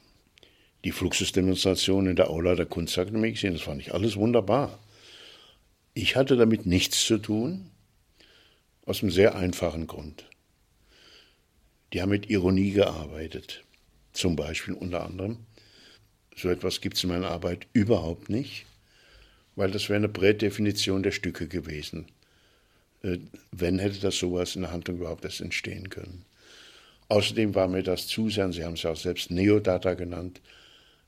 die 0.84 0.92
Fluxusdemonstration 0.92 2.06
in 2.06 2.16
der 2.16 2.30
Aula 2.30 2.56
der 2.56 2.68
Kunstakademie 2.68 3.32
gesehen. 3.32 3.54
Das 3.54 3.64
fand 3.64 3.82
ich 3.82 3.94
alles 3.94 4.16
wunderbar. 4.18 4.78
Ich 5.96 6.16
hatte 6.16 6.38
damit 6.38 6.68
nichts 6.68 7.06
zu 7.06 7.18
tun, 7.18 7.72
aus 8.86 9.02
einem 9.02 9.12
sehr 9.12 9.36
einfachen 9.36 9.88
Grund. 9.88 10.26
Die 11.96 12.02
haben 12.02 12.10
mit 12.10 12.30
Ironie 12.30 12.72
gearbeitet. 12.72 13.64
Zum 14.12 14.36
Beispiel 14.36 14.74
unter 14.74 15.06
anderem. 15.06 15.38
So 16.36 16.50
etwas 16.50 16.82
gibt 16.82 16.98
es 16.98 17.04
in 17.06 17.10
meiner 17.10 17.32
Arbeit 17.32 17.68
überhaupt 17.72 18.30
nicht, 18.30 18.66
weil 19.56 19.72
das 19.72 19.88
wäre 19.88 19.96
eine 19.96 20.10
Prädefinition 20.10 21.04
der 21.04 21.12
Stücke 21.12 21.48
gewesen. 21.48 22.08
Äh, 23.02 23.20
wenn 23.54 23.80
hätte 23.80 24.02
das 24.02 24.20
sowas 24.20 24.58
in 24.58 24.64
der 24.64 24.74
Handlung 24.74 24.98
überhaupt 24.98 25.24
erst 25.24 25.40
entstehen 25.40 25.90
können. 25.90 26.26
Außerdem 27.08 27.56
war 27.56 27.70
mir 27.70 27.82
das 27.82 28.08
zu 28.08 28.30
sehr, 28.30 28.52
Sie 28.52 28.66
haben 28.66 28.74
es 28.74 28.84
ja 28.84 28.92
auch 28.92 28.98
selbst 28.98 29.32
Neodata 29.32 29.94
genannt, 29.94 30.42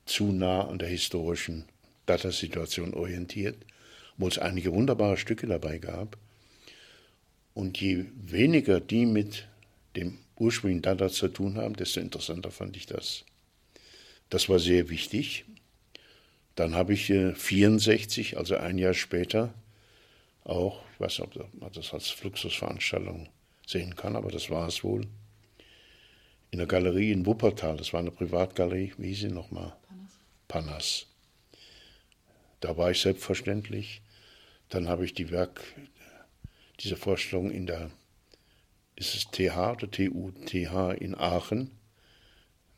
zu 0.06 0.32
nah 0.32 0.70
an 0.70 0.80
der 0.80 0.88
historischen 0.88 1.66
Datasituation 2.06 2.94
orientiert, 2.94 3.58
wo 4.16 4.30
es 4.30 4.38
einige 4.38 4.72
wunderbare 4.72 5.18
Stücke 5.18 5.48
dabei 5.48 5.80
gab. 5.80 6.18
Und 7.54 7.78
je 7.82 8.06
weniger 8.16 8.80
die 8.80 9.06
mit 9.06 9.50
dem 9.98 10.20
ursprünglichen 10.40 10.82
Data 10.82 11.10
zu 11.10 11.28
tun 11.28 11.58
haben, 11.58 11.76
desto 11.76 12.00
interessanter 12.00 12.52
fand 12.52 12.78
ich 12.78 12.86
das. 12.86 13.26
Das 14.30 14.50
war 14.50 14.60
sehr 14.60 14.90
wichtig. 14.90 15.46
Dann 16.56 16.76
habe 16.76 16.94
ich 16.94 17.06
64, 17.06 18.38
also 18.38 18.58
ein 18.58 18.78
Jahr 18.78 18.94
später, 18.94 19.54
auch, 20.44 20.82
ich 20.94 21.00
weiß 21.00 21.20
nicht, 21.20 21.38
ob 21.38 21.54
man 21.54 21.72
das 21.72 21.94
als 21.94 22.10
Fluxusveranstaltung 22.10 23.30
sehen 23.66 23.96
kann, 23.96 24.16
aber 24.16 24.32
das 24.32 24.50
war 24.50 24.68
es 24.68 24.84
wohl, 24.84 25.06
in 26.50 26.60
der 26.60 26.68
Galerie 26.68 27.12
in 27.12 27.26
Wuppertal, 27.26 27.78
das 27.78 27.94
war 27.94 28.00
eine 28.00 28.12
Privatgalerie, 28.12 28.94
wie 28.98 29.10
hieß 29.10 29.20
sie 29.20 29.28
nochmal? 29.28 29.76
Panas. 29.88 30.18
Panas. 30.48 31.08
Da 32.62 32.78
war 32.78 32.92
ich 32.92 33.02
selbstverständlich. 33.02 34.02
Dann 34.70 34.88
habe 34.88 35.06
ich 35.06 35.14
die 35.14 35.32
Werk, 35.32 35.62
diese 36.80 36.98
Vorstellung 36.98 37.52
in 37.52 37.68
der, 37.68 37.92
ist 38.98 39.16
es 39.16 39.32
TH 39.32 39.74
oder 39.74 39.89
TU? 39.89 40.32
TH 40.45 41.00
in 41.00 41.16
Aachen, 41.16 41.72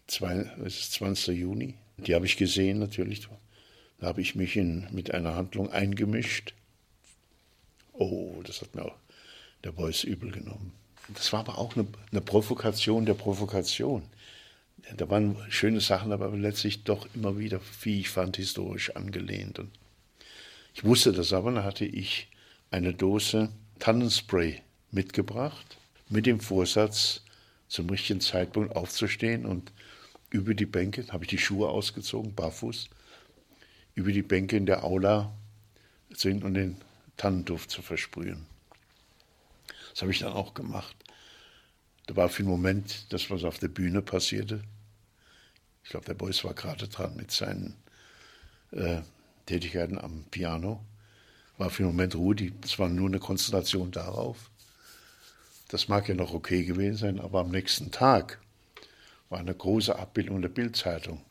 es 0.08 0.80
ist 0.80 0.94
20. 0.94 1.38
Juni. 1.38 1.76
Die 1.98 2.14
habe 2.14 2.26
ich 2.26 2.38
gesehen 2.38 2.80
natürlich. 2.80 3.28
Da 4.00 4.08
habe 4.08 4.22
ich 4.22 4.36
mich 4.36 4.56
in, 4.56 4.88
mit 4.92 5.14
einer 5.14 5.36
Handlung 5.36 5.72
eingemischt. 5.72 6.54
Oh, 7.94 8.42
das 8.46 8.62
hat 8.62 8.76
mir 8.76 8.86
auch 8.86 8.96
der 9.64 9.72
Beuys 9.72 10.04
übel 10.04 10.32
genommen. 10.32 10.74
Das 11.10 11.34
war 11.34 11.42
aber 11.42 11.58
auch 11.58 11.76
eine, 11.76 11.88
eine 12.12 12.22
Provokation 12.22 13.06
der 13.06 13.14
Provokation. 13.14 14.04
Da 14.96 15.10
waren 15.10 15.38
schöne 15.50 15.82
Sachen, 15.82 16.12
aber 16.12 16.30
letztlich 16.36 16.84
doch 16.84 17.08
immer 17.14 17.38
wieder, 17.38 17.60
wie 17.82 18.00
ich 18.00 18.10
fand, 18.10 18.38
historisch 18.38 18.96
angelehnt. 18.96 19.60
Und 19.60 19.72
ich 20.74 20.84
wusste 20.84 21.12
das 21.12 21.34
aber, 21.34 21.52
dann 21.52 21.64
hatte 21.64 21.86
ich 21.86 22.28
eine 22.72 22.94
Dose 22.94 23.50
Tannenspray 23.80 24.62
mitgebracht, 24.92 25.79
mit 26.10 26.26
dem 26.26 26.40
Vorsatz, 26.40 27.22
zum 27.68 27.90
richtigen 27.90 28.20
Zeitpunkt 28.20 28.76
aufzustehen 28.76 29.46
und 29.46 29.72
über 30.32 30.56
die 30.56 30.66
Bänke, 30.66 31.06
habe 31.10 31.24
ich 31.24 31.30
die 31.30 31.38
Schuhe 31.38 31.70
ausgezogen, 31.70 32.34
barfuß, 32.34 32.90
über 33.94 34.12
die 34.12 34.24
Bänke 34.24 34.58
in 34.58 34.66
der 34.66 34.84
Aula 34.84 35.32
zu 36.16 36.30
und 36.30 36.54
den 36.56 36.78
Tannenduft 37.18 37.70
zu 37.70 37.82
versprühen. 37.82 38.46
Das 39.92 40.02
habe 40.02 40.12
ich 40.12 40.20
dann 40.20 40.34
auch 40.34 40.54
gemacht. 40.54 40.96
Da 42.08 42.16
war 42.16 42.30
für 42.30 42.42
einen 42.42 42.50
Moment 42.50 43.12
das, 43.14 43.30
was 43.30 43.44
auf 43.44 43.60
der 43.60 43.68
Bühne 43.68 44.02
passierte. 44.02 44.64
Ich 45.84 45.92
glaube, 45.92 46.06
der 46.06 46.16
Beuys 46.16 46.44
war 46.44 46.54
gerade 46.54 46.88
dran 46.88 47.16
mit 47.16 47.32
seinen 47.32 47.76
äh, 48.72 49.02
Tätigkeiten 49.46 49.98
am 49.98 50.24
Piano. 50.32 50.84
War 51.58 51.70
für 51.70 51.84
einen 51.84 51.92
Moment 51.92 52.16
Ruhe, 52.16 52.36
es 52.64 52.80
war 52.80 52.90
nur 52.90 53.08
eine 53.08 53.20
Konzentration 53.20 53.92
darauf. 53.92 54.50
Das 55.70 55.88
mag 55.88 56.10
ja 56.10 56.16
noch 56.16 56.34
okay 56.34 56.64
gewesen 56.64 56.98
sein, 56.98 57.20
aber 57.20 57.42
am 57.42 57.52
nächsten 57.52 57.92
Tag 57.92 58.42
war 59.30 59.40
eine 59.40 59.54
große 59.54 59.98
Abbildung 59.98 60.42
der 60.42 60.50
Bildzeitung. 60.50 61.22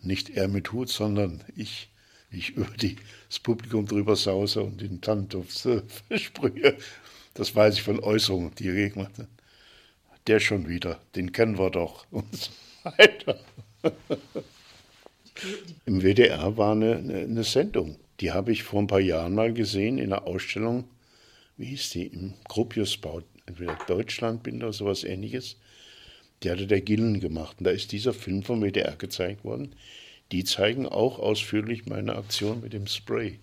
Nicht 0.00 0.30
er 0.30 0.48
mit 0.48 0.72
Hut, 0.72 0.88
sondern 0.88 1.44
ich, 1.54 1.90
ich 2.30 2.50
über 2.56 2.74
die, 2.76 2.96
das 3.28 3.38
Publikum 3.38 3.86
drüber 3.86 4.16
sause 4.16 4.62
und 4.62 4.80
den 4.80 5.02
Tannenduft 5.02 5.68
versprühe. 6.08 6.76
Das 7.34 7.54
weiß 7.54 7.74
ich 7.74 7.82
von 7.82 8.00
Äußerungen, 8.00 8.54
die 8.54 8.68
er 8.68 8.88
gemacht 8.88 9.18
hat. 9.18 9.28
Der 10.26 10.40
schon 10.40 10.66
wieder, 10.66 10.98
den 11.14 11.30
kennen 11.30 11.58
wir 11.58 11.70
doch 11.70 12.06
und 12.10 12.34
so 12.34 12.50
weiter. 12.82 13.38
Im 15.84 16.00
WDR 16.02 16.56
war 16.56 16.72
eine, 16.72 16.96
eine 16.96 17.44
Sendung, 17.44 17.98
die 18.20 18.32
habe 18.32 18.52
ich 18.52 18.62
vor 18.62 18.80
ein 18.80 18.86
paar 18.86 19.00
Jahren 19.00 19.34
mal 19.34 19.52
gesehen 19.52 19.98
in 19.98 20.12
einer 20.12 20.26
Ausstellung, 20.26 20.84
wie 21.58 21.66
hieß 21.66 21.90
die, 21.90 22.06
im 22.06 22.34
Gropiusbau, 22.48 23.22
entweder 23.50 23.76
Deutschlandbild 23.86 24.56
oder 24.56 24.72
sowas 24.72 25.04
ähnliches. 25.04 25.56
Die 26.42 26.50
hatte 26.50 26.66
der 26.66 26.80
Gillen 26.80 27.20
gemacht 27.20 27.56
und 27.58 27.66
da 27.66 27.70
ist 27.70 27.92
dieser 27.92 28.14
Film 28.14 28.42
vom 28.42 28.62
WDR 28.62 28.96
gezeigt 28.96 29.44
worden. 29.44 29.74
Die 30.32 30.44
zeigen 30.44 30.86
auch 30.86 31.18
ausführlich 31.18 31.86
meine 31.86 32.16
Aktion 32.16 32.60
mit 32.60 32.72
dem 32.72 32.86
Spray. 32.86 33.38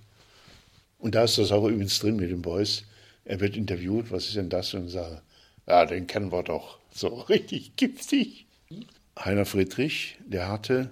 Und 0.97 1.15
da 1.15 1.25
ist 1.25 1.37
das 1.37 1.51
auch 1.51 1.67
übrigens 1.67 1.99
drin 1.99 2.15
mit 2.15 2.31
dem 2.31 2.41
Boys. 2.41 2.83
Er 3.25 3.39
wird 3.39 3.55
interviewt, 3.55 4.11
was 4.11 4.27
ist 4.27 4.35
denn 4.35 4.49
das? 4.49 4.73
Und 4.73 4.89
sagt, 4.89 5.21
ja, 5.67 5.85
den 5.85 6.07
kennen 6.07 6.31
wir 6.31 6.43
doch. 6.43 6.79
So 6.91 7.07
richtig 7.29 7.75
giftig. 7.75 8.45
Heiner 9.19 9.45
Friedrich, 9.45 10.17
der 10.25 10.47
hatte, 10.47 10.91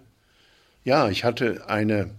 ja, 0.84 1.09
ich 1.09 1.24
hatte 1.24 1.68
eine 1.68 2.11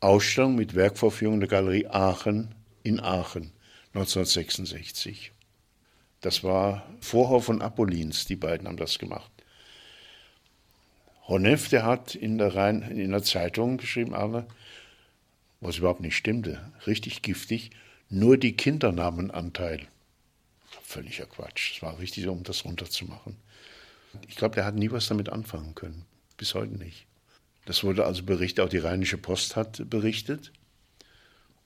Ausstellung 0.00 0.54
mit 0.54 0.74
Werkvorführung 0.74 1.40
der 1.40 1.48
Galerie 1.48 1.86
Aachen 1.86 2.54
in 2.82 3.00
Aachen 3.00 3.52
1966. 3.94 5.32
Das 6.20 6.44
war 6.44 6.86
Vorhof 7.00 7.48
und 7.48 7.62
Apollins, 7.62 8.26
die 8.26 8.36
beiden 8.36 8.68
haben 8.68 8.76
das 8.76 8.98
gemacht. 8.98 9.30
Honeff, 11.28 11.68
der 11.68 11.84
hat 11.84 12.14
in 12.14 12.38
der, 12.38 12.54
Rhein, 12.54 12.82
in 12.82 13.12
der 13.12 13.22
Zeitung 13.22 13.78
geschrieben, 13.78 14.14
Arne, 14.14 14.46
was 15.60 15.78
überhaupt 15.78 16.00
nicht 16.00 16.16
stimmte, 16.16 16.60
richtig 16.86 17.22
giftig, 17.22 17.70
nur 18.08 18.36
die 18.36 18.56
Kinder 18.56 18.92
nahmen 18.92 19.30
Anteil. 19.30 19.86
Völliger 20.82 21.26
Quatsch. 21.26 21.76
Es 21.76 21.82
war 21.82 21.98
richtig, 21.98 22.26
um 22.26 22.42
das 22.42 22.64
runterzumachen. 22.64 23.36
Ich 24.28 24.36
glaube, 24.36 24.56
der 24.56 24.64
hat 24.64 24.74
nie 24.74 24.90
was 24.90 25.06
damit 25.06 25.28
anfangen 25.28 25.74
können. 25.74 26.04
Bis 26.36 26.54
heute 26.54 26.76
nicht. 26.76 27.06
Das 27.64 27.84
wurde 27.84 28.04
also 28.04 28.24
berichtet, 28.24 28.64
auch 28.64 28.68
die 28.68 28.78
Rheinische 28.78 29.18
Post 29.18 29.54
hat 29.54 29.88
berichtet. 29.88 30.52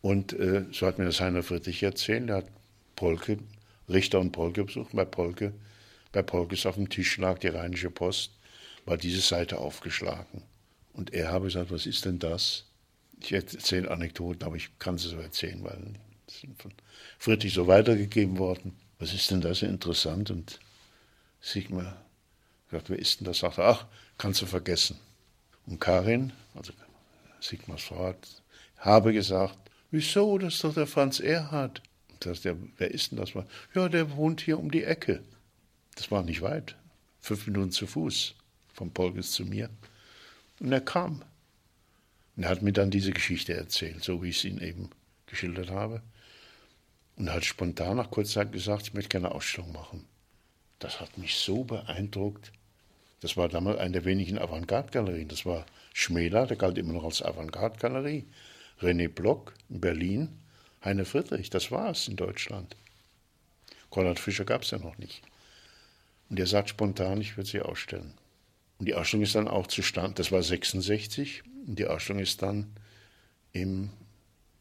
Und 0.02 0.34
äh, 0.34 0.66
so 0.70 0.86
hat 0.86 0.98
mir 0.98 1.06
das 1.06 1.20
Heiner 1.20 1.42
Friedrich 1.42 1.82
erzählt. 1.82 2.28
Er 2.28 2.36
hat 2.36 2.48
Polke, 2.96 3.38
Richter 3.88 4.20
und 4.20 4.32
Polke 4.32 4.64
besucht. 4.64 4.92
Bei 4.92 5.04
Polke, 5.04 5.52
bei 6.12 6.22
Polkes 6.22 6.66
auf 6.66 6.76
dem 6.76 6.88
Tisch 6.88 7.18
lag 7.18 7.38
die 7.38 7.48
Rheinische 7.48 7.90
Post, 7.90 8.32
war 8.84 8.96
diese 8.96 9.20
Seite 9.20 9.58
aufgeschlagen. 9.58 10.42
Und 10.92 11.12
er 11.12 11.32
habe 11.32 11.46
gesagt, 11.46 11.70
was 11.70 11.86
ist 11.86 12.04
denn 12.04 12.18
das? 12.18 12.64
Ich 13.20 13.32
erzähle 13.32 13.90
Anekdoten, 13.90 14.44
aber 14.44 14.56
ich 14.56 14.78
kann 14.78 14.98
sie 14.98 15.08
so 15.08 15.18
erzählen, 15.18 15.62
weil 15.64 15.94
sind 16.30 16.60
von 16.60 16.72
Friedrich 17.18 17.54
so 17.54 17.66
weitergegeben 17.66 18.38
worden. 18.38 18.76
Was 18.98 19.12
ist 19.12 19.30
denn 19.30 19.40
da 19.40 19.54
so 19.54 19.66
interessant? 19.66 20.30
Und 20.30 20.60
Sigmar 21.40 21.96
sagt, 22.70 22.90
wer 22.90 22.98
ist 22.98 23.20
denn 23.20 23.26
das? 23.26 23.38
Sagt 23.38 23.58
er, 23.58 23.64
ach, 23.64 23.86
kannst 24.18 24.42
du 24.42 24.46
vergessen. 24.46 24.98
Und 25.66 25.80
Karin, 25.80 26.32
also 26.54 26.72
Sigmars 27.40 27.82
Frau, 27.82 28.14
habe 28.78 29.12
gesagt, 29.12 29.58
wieso, 29.90 30.38
das 30.38 30.54
ist 30.54 30.64
doch 30.64 30.74
der 30.74 30.86
Franz 30.86 31.20
Erhard. 31.20 31.82
Das, 32.26 32.42
der, 32.42 32.56
wer 32.78 32.90
ist 32.90 33.10
denn 33.10 33.18
das? 33.18 33.32
Ja, 33.74 33.88
der 33.88 34.16
wohnt 34.16 34.40
hier 34.40 34.58
um 34.58 34.70
die 34.70 34.84
Ecke. 34.84 35.22
Das 35.94 36.10
war 36.10 36.22
nicht 36.22 36.42
weit, 36.42 36.76
fünf 37.20 37.46
Minuten 37.46 37.70
zu 37.70 37.86
Fuß 37.86 38.34
vom 38.72 38.92
Polges 38.92 39.32
zu 39.32 39.44
mir. 39.44 39.70
Und 40.60 40.72
er 40.72 40.80
kam. 40.80 41.22
Und 42.36 42.44
er 42.44 42.50
hat 42.50 42.62
mir 42.62 42.72
dann 42.72 42.90
diese 42.90 43.12
Geschichte 43.12 43.54
erzählt, 43.54 44.02
so 44.02 44.22
wie 44.22 44.30
ich 44.30 44.38
es 44.38 44.44
Ihnen 44.44 44.60
eben 44.60 44.90
geschildert 45.26 45.70
habe. 45.70 46.02
Und 47.16 47.32
hat 47.32 47.44
spontan 47.44 47.96
nach 47.96 48.10
kurzer 48.10 48.40
Zeit 48.40 48.52
gesagt, 48.52 48.88
ich 48.88 48.94
möchte 48.94 49.10
gerne 49.10 49.28
eine 49.28 49.36
Ausstellung 49.36 49.72
machen. 49.72 50.04
Das 50.80 51.00
hat 51.00 51.16
mich 51.16 51.36
so 51.36 51.64
beeindruckt. 51.64 52.52
Das 53.20 53.36
war 53.36 53.48
damals 53.48 53.78
eine 53.78 53.92
der 53.92 54.04
wenigen 54.04 54.38
Avantgarde-Galerien. 54.38 55.28
Das 55.28 55.46
war 55.46 55.64
Schmäler, 55.92 56.46
der 56.46 56.56
galt 56.56 56.76
immer 56.76 56.92
noch 56.92 57.04
als 57.04 57.22
Avantgarde-Galerie. 57.22 58.24
René 58.80 59.08
Block 59.08 59.54
in 59.70 59.80
Berlin, 59.80 60.28
Heine 60.84 61.04
Friedrich, 61.04 61.50
das 61.50 61.70
war 61.70 61.90
es 61.90 62.08
in 62.08 62.16
Deutschland. 62.16 62.76
Konrad 63.90 64.18
Fischer 64.18 64.44
gab 64.44 64.62
es 64.62 64.70
ja 64.70 64.78
noch 64.78 64.98
nicht. 64.98 65.22
Und 66.28 66.38
er 66.38 66.46
sagt 66.46 66.68
spontan, 66.68 67.20
ich 67.20 67.36
würde 67.36 67.48
sie 67.48 67.60
ausstellen. 67.60 68.12
Und 68.78 68.86
die 68.86 68.94
Ausstellung 68.94 69.24
ist 69.24 69.34
dann 69.34 69.48
auch 69.48 69.66
zustande, 69.66 70.14
das 70.14 70.32
war 70.32 70.42
66, 70.42 71.42
und 71.66 71.78
die 71.78 71.86
Ausstellung 71.86 72.22
ist 72.22 72.42
dann 72.42 72.74
im 73.52 73.90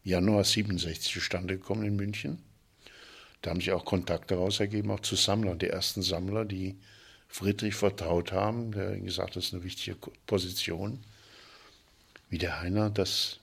Januar 0.04 0.44
67 0.44 1.12
zustande 1.12 1.58
gekommen 1.58 1.84
in 1.84 1.96
München. 1.96 2.42
Da 3.42 3.50
haben 3.50 3.60
sich 3.60 3.72
auch 3.72 3.84
Kontakte 3.84 4.36
daraus 4.36 4.60
ergeben, 4.60 4.92
auch 4.92 5.02
zu 5.02 5.16
Sammlern, 5.16 5.60
die 5.60 5.68
ersten 5.68 6.02
Sammler, 6.02 6.46
die 6.46 6.78
Friedrich 7.28 7.76
vertraut 7.76 8.32
haben, 8.32 8.72
der 8.72 8.98
gesagt 9.00 9.32
hat, 9.32 9.36
das 9.38 9.46
ist 9.48 9.54
eine 9.54 9.64
wichtige 9.64 9.98
Position. 10.28 11.04
Wie 12.30 12.38
der 12.38 12.62
Heiner 12.62 12.90
das 12.90 13.40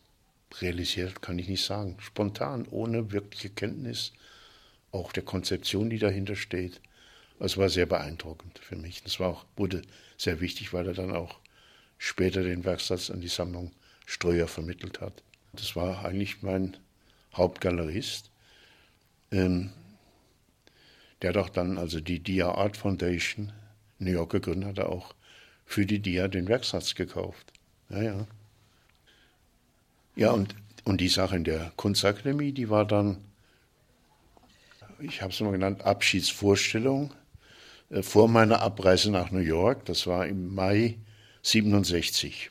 realisiert, 0.60 1.22
kann 1.22 1.38
ich 1.38 1.48
nicht 1.48 1.64
sagen. 1.64 1.96
Spontan, 2.00 2.66
ohne 2.70 3.12
wirkliche 3.12 3.50
Kenntnis, 3.50 4.12
auch 4.92 5.12
der 5.12 5.22
Konzeption, 5.22 5.90
die 5.90 5.98
dahinter 5.98 6.36
steht. 6.36 6.80
Es 7.38 7.56
war 7.56 7.68
sehr 7.68 7.86
beeindruckend 7.86 8.58
für 8.58 8.76
mich. 8.76 9.02
Das 9.02 9.20
war 9.20 9.28
auch, 9.28 9.44
wurde 9.56 9.82
sehr 10.16 10.40
wichtig, 10.40 10.72
weil 10.72 10.86
er 10.86 10.94
dann 10.94 11.12
auch 11.12 11.38
später 11.98 12.42
den 12.42 12.64
Werksatz 12.64 13.10
an 13.10 13.20
die 13.20 13.28
Sammlung 13.28 13.72
Streuer 14.06 14.48
vermittelt 14.48 15.00
hat. 15.00 15.22
Das 15.52 15.76
war 15.76 16.04
eigentlich 16.04 16.42
mein 16.42 16.76
Hauptgalerist. 17.34 18.30
Ähm, 19.30 19.70
der 21.22 21.30
hat 21.30 21.36
auch 21.36 21.48
dann 21.48 21.78
also 21.78 22.00
die 22.00 22.18
Dia 22.18 22.50
Art 22.52 22.76
Foundation 22.76 23.52
New 23.98 24.10
York 24.10 24.32
gegründet, 24.32 24.70
hat 24.70 24.78
er 24.78 24.88
auch 24.88 25.14
für 25.64 25.86
die 25.86 26.00
Dia 26.00 26.28
den 26.28 26.48
Werksatz 26.48 26.94
gekauft. 26.94 27.52
Ja, 27.90 28.02
ja. 28.02 28.26
Ja, 30.20 30.32
und, 30.32 30.54
und 30.84 31.00
die 31.00 31.08
Sache 31.08 31.36
in 31.36 31.44
der 31.44 31.72
Kunstakademie, 31.76 32.52
die 32.52 32.68
war 32.68 32.84
dann, 32.84 33.24
ich 34.98 35.22
habe 35.22 35.32
es 35.32 35.40
mal 35.40 35.50
genannt, 35.50 35.80
Abschiedsvorstellung 35.80 37.14
äh, 37.88 38.02
vor 38.02 38.28
meiner 38.28 38.60
Abreise 38.60 39.10
nach 39.10 39.30
New 39.30 39.38
York, 39.38 39.86
das 39.86 40.06
war 40.06 40.26
im 40.26 40.54
Mai 40.54 40.98
67. 41.40 42.50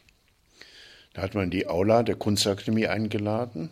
Da 1.14 1.22
hat 1.22 1.36
man 1.36 1.52
die 1.52 1.68
Aula 1.68 2.02
der 2.02 2.16
Kunstakademie 2.16 2.88
eingeladen. 2.88 3.70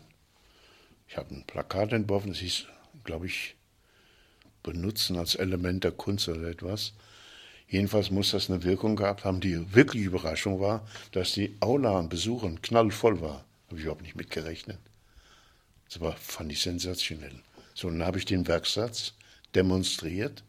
Ich 1.08 1.18
habe 1.18 1.34
ein 1.34 1.46
Plakat 1.48 1.92
entworfen, 1.92 2.30
das 2.30 2.38
hieß, 2.38 2.66
glaube 3.04 3.26
ich, 3.26 3.56
benutzen 4.62 5.18
als 5.18 5.34
Element 5.34 5.84
der 5.84 5.92
Kunst 5.92 6.30
oder 6.30 6.50
etwas. 6.50 6.94
Jedenfalls 7.68 8.12
muss 8.12 8.30
das 8.30 8.48
eine 8.48 8.64
Wirkung 8.64 8.96
gehabt 8.96 9.26
haben. 9.26 9.40
Die 9.42 9.74
wirkliche 9.74 10.06
Überraschung 10.06 10.60
war, 10.60 10.88
dass 11.14 11.32
die 11.32 11.58
Aula 11.62 11.98
an 11.98 12.10
Besuchern 12.10 12.62
knallvoll 12.62 13.22
war. 13.22 13.47
Habe 13.68 13.78
ich 13.78 13.84
überhaupt 13.84 14.02
nicht 14.02 14.16
mitgerechnet. 14.16 14.80
Das 15.90 16.00
war, 16.00 16.16
fand 16.18 16.52
ich 16.52 16.62
sensationell. 16.62 17.42
So, 17.74 17.90
dann 17.90 18.04
habe 18.04 18.18
ich 18.18 18.26
den 18.26 18.48
Werksatz 18.48 19.14
demonstriert 19.56 20.44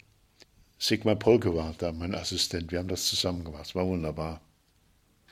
Sigmar 0.81 1.17
Polke 1.17 1.55
war 1.57 1.75
da, 1.77 1.91
mein 1.91 2.15
Assistent. 2.15 2.71
Wir 2.71 2.79
haben 2.79 2.89
das 2.89 3.07
zusammen 3.07 3.45
gemacht. 3.45 3.67
Es 3.67 3.75
war 3.75 3.87
wunderbar. 3.87 4.41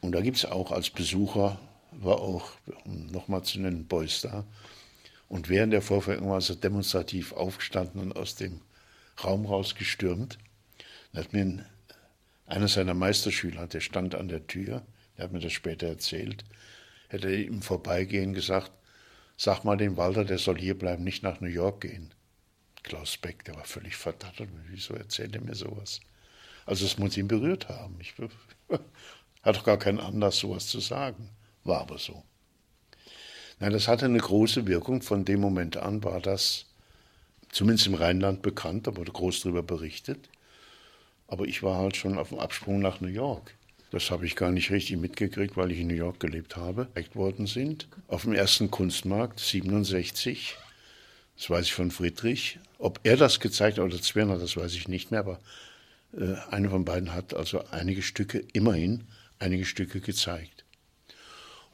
Und 0.01 0.13
da 0.13 0.21
gibt 0.21 0.39
es 0.39 0.45
auch 0.45 0.73
als 0.73 0.91
Besucher, 0.91 1.61
war 1.93 2.21
auch, 2.21 2.51
um 2.85 3.07
nochmal 3.07 3.43
zu 3.43 3.61
nennen, 3.61 3.87
Beuys 3.87 4.23
da. 4.23 4.45
Und 5.29 5.49
während 5.49 5.73
der 5.73 5.83
Vorführung 5.83 6.29
war 6.31 6.43
er 6.43 6.57
demonstrativ 6.57 7.33
aufgestanden 7.33 8.01
und 8.01 8.17
aus 8.17 8.35
dem 8.35 8.61
Raum 9.23 9.47
rausgestürmt. 9.47 10.39
Da 11.13 11.21
hat 11.21 11.33
mir 11.33 11.65
einer 12.47 12.69
seiner 12.69 12.95
Meisterschüler, 12.95 13.69
der 13.69 13.81
stand 13.81 14.17
an 14.17 14.29
der 14.29 14.49
Tür, 14.49 14.83
der 15.17 15.25
hat 15.25 15.33
mir 15.33 15.41
das 15.41 15.53
später 15.53 15.87
erzählt, 15.87 16.45
hätte 17.09 17.35
ihm 17.35 17.63
vorbeigehen 17.63 18.35
gesagt, 18.35 18.73
sag 19.37 19.65
mal 19.65 19.77
dem 19.77 19.97
Walter, 19.97 20.25
der 20.25 20.39
soll 20.39 20.59
hier 20.59 20.79
bleiben, 20.79 21.05
nicht 21.05 21.23
nach 21.23 21.41
New 21.41 21.49
York 21.49 21.83
gehen. 21.83 22.13
Klaus 22.83 23.17
Beck, 23.17 23.45
der 23.45 23.57
war 23.57 23.65
völlig 23.65 23.97
verdattert. 23.97 24.49
Wieso 24.69 24.95
erzählt 24.95 25.35
er 25.35 25.43
mir 25.43 25.55
sowas? 25.55 26.01
Also 26.65 26.85
es 26.85 26.99
muss 26.99 27.17
ihn 27.17 27.29
berührt 27.29 27.69
haben. 27.69 27.97
Ich 28.01 28.15
hatte 29.43 29.59
doch 29.59 29.65
gar 29.65 29.79
keinen 29.79 30.01
Anlass, 30.01 30.39
sowas 30.39 30.67
zu 30.67 30.81
sagen. 30.81 31.31
War 31.65 31.81
aber 31.81 31.99
so. 31.99 32.23
Nein, 33.59 33.73
das 33.73 33.89
hatte 33.89 34.05
eine 34.05 34.19
große 34.19 34.67
Wirkung. 34.67 35.03
Von 35.03 35.25
dem 35.25 35.41
Moment 35.41 35.77
an 35.77 36.05
war 36.05 36.21
das 36.21 36.67
zumindest 37.51 37.87
im 37.87 37.95
Rheinland 37.95 38.43
bekannt, 38.43 38.87
da 38.87 38.97
wurde 38.97 39.13
groß 39.13 39.41
darüber 39.43 39.63
berichtet. 39.63 40.29
Aber 41.27 41.47
ich 41.47 41.63
war 41.63 41.79
halt 41.79 41.97
schon 41.97 42.19
auf 42.19 42.29
dem 42.29 42.39
Absprung 42.39 42.81
nach 42.81 43.01
New 43.01 43.09
York. 43.09 43.55
Das 43.91 44.11
habe 44.11 44.27
ich 44.27 44.37
gar 44.37 44.51
nicht 44.51 44.71
richtig 44.71 44.97
mitgekriegt, 44.99 45.57
weil 45.57 45.71
ich 45.71 45.81
in 45.81 45.87
New 45.87 45.95
York 45.95 46.21
gelebt 46.21 46.57
habe. 46.57 46.89
worden 47.15 47.47
sind 47.47 47.89
auf 48.09 48.23
dem 48.23 48.33
ersten 48.33 48.71
Kunstmarkt 48.71 49.41
67 49.41 50.57
das 51.37 51.51
weiß 51.51 51.67
ich 51.67 51.75
von 51.75 51.91
Friedrich. 51.91 52.59
Ob 52.79 53.01
er 53.03 53.17
das 53.17 53.41
gezeigt 53.41 53.79
hat 53.79 53.85
oder 53.85 54.01
Zwerner, 54.01 54.39
das 54.39 54.57
weiß 54.57 54.73
ich 54.75 54.89
nicht 54.89 55.11
mehr, 55.11 55.21
aber 55.21 55.39
äh, 56.17 56.35
einer 56.51 56.71
von 56.71 56.85
beiden 56.85 57.13
hat 57.15 57.35
also 57.35 57.63
einige 57.71 58.03
Stücke, 58.03 58.45
immerhin 58.53 59.05
einige 59.39 59.65
Stücke 59.65 60.01
gezeigt. 60.01 60.65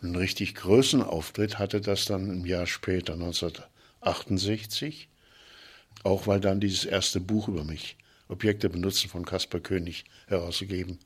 Und 0.00 0.08
einen 0.08 0.16
richtig 0.16 0.56
großen 0.56 1.02
Auftritt 1.02 1.58
hatte 1.58 1.80
das 1.80 2.06
dann 2.06 2.28
ein 2.30 2.44
Jahr 2.44 2.66
später, 2.66 3.12
1968, 3.12 5.08
auch 6.02 6.26
weil 6.26 6.40
dann 6.40 6.58
dieses 6.60 6.84
erste 6.84 7.20
Buch 7.20 7.46
über 7.46 7.62
mich, 7.62 7.96
Objekte 8.28 8.68
benutzen 8.68 9.08
von 9.08 9.24
Caspar 9.24 9.60
König, 9.60 10.04
herausgegeben, 10.26 10.98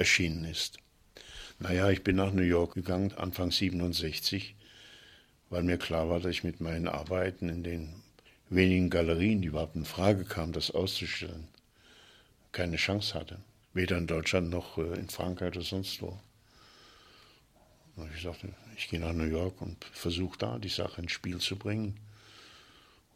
erschienen 0.00 0.44
ist. 0.44 0.78
Naja, 1.58 1.90
ich 1.90 2.02
bin 2.02 2.16
nach 2.16 2.32
New 2.32 2.42
York 2.42 2.74
gegangen, 2.74 3.12
Anfang 3.12 3.52
67, 3.52 4.56
weil 5.50 5.62
mir 5.62 5.76
klar 5.76 6.08
war, 6.08 6.18
dass 6.20 6.32
ich 6.32 6.42
mit 6.42 6.60
meinen 6.60 6.88
Arbeiten 6.88 7.50
in 7.50 7.62
den 7.62 7.94
wenigen 8.48 8.88
Galerien, 8.88 9.42
die 9.42 9.48
überhaupt 9.48 9.76
in 9.76 9.84
Frage 9.84 10.24
kamen, 10.24 10.54
das 10.54 10.70
auszustellen, 10.70 11.48
keine 12.50 12.76
Chance 12.76 13.14
hatte. 13.14 13.38
Weder 13.74 13.98
in 13.98 14.06
Deutschland 14.06 14.50
noch 14.50 14.78
äh, 14.78 14.98
in 14.98 15.08
Frankreich 15.10 15.50
oder 15.50 15.62
sonst 15.62 16.00
wo. 16.00 16.18
Und 17.96 18.10
ich 18.16 18.22
sagte, 18.22 18.48
ich 18.76 18.88
gehe 18.88 18.98
nach 18.98 19.12
New 19.12 19.24
York 19.24 19.60
und 19.60 19.84
versuche 19.92 20.38
da 20.38 20.58
die 20.58 20.68
Sache 20.68 21.02
ins 21.02 21.12
Spiel 21.12 21.38
zu 21.38 21.56
bringen. 21.56 22.00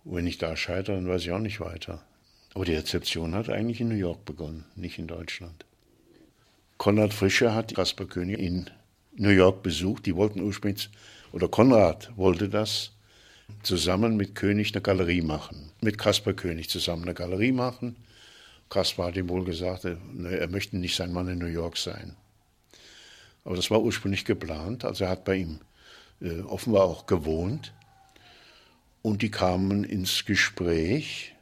wenn 0.04 0.26
ich 0.26 0.36
da 0.36 0.54
scheitere, 0.54 0.96
dann 0.96 1.08
weiß 1.08 1.22
ich 1.22 1.32
auch 1.32 1.38
nicht 1.38 1.60
weiter. 1.60 2.04
Aber 2.52 2.66
die 2.66 2.74
Rezeption 2.74 3.34
hat 3.34 3.48
eigentlich 3.48 3.80
in 3.80 3.88
New 3.88 3.94
York 3.94 4.26
begonnen, 4.26 4.66
nicht 4.76 4.98
in 4.98 5.06
Deutschland. 5.06 5.64
Konrad 6.78 7.14
Frischer 7.14 7.54
hat 7.54 7.74
Kaspar 7.74 8.06
König 8.06 8.38
in 8.38 8.70
New 9.16 9.30
York 9.30 9.62
besucht. 9.62 10.06
Die 10.06 10.16
wollten 10.16 10.40
ursprünglich 10.40 10.90
oder 11.32 11.48
Konrad 11.48 12.12
wollte 12.16 12.48
das 12.48 12.92
zusammen 13.62 14.16
mit 14.16 14.34
König 14.34 14.74
eine 14.74 14.82
Galerie 14.82 15.22
machen, 15.22 15.72
mit 15.80 15.98
Kaspar 15.98 16.32
König 16.32 16.70
zusammen 16.70 17.04
eine 17.04 17.14
Galerie 17.14 17.52
machen. 17.52 17.96
Kaspar 18.70 19.08
hat 19.08 19.16
ihm 19.16 19.28
wohl 19.28 19.44
gesagt, 19.44 19.84
er 19.84 20.48
möchte 20.48 20.76
nicht 20.76 20.96
sein 20.96 21.12
Mann 21.12 21.28
in 21.28 21.38
New 21.38 21.46
York 21.46 21.76
sein. 21.76 22.16
Aber 23.44 23.56
das 23.56 23.70
war 23.70 23.82
ursprünglich 23.82 24.24
geplant, 24.24 24.84
also 24.84 25.04
er 25.04 25.10
hat 25.10 25.24
bei 25.24 25.36
ihm 25.36 25.60
äh, 26.20 26.40
offenbar 26.40 26.84
auch 26.84 27.06
gewohnt. 27.06 27.72
Und 29.02 29.20
die 29.20 29.30
kamen 29.30 29.84
ins 29.84 30.24
Gespräch. 30.24 31.34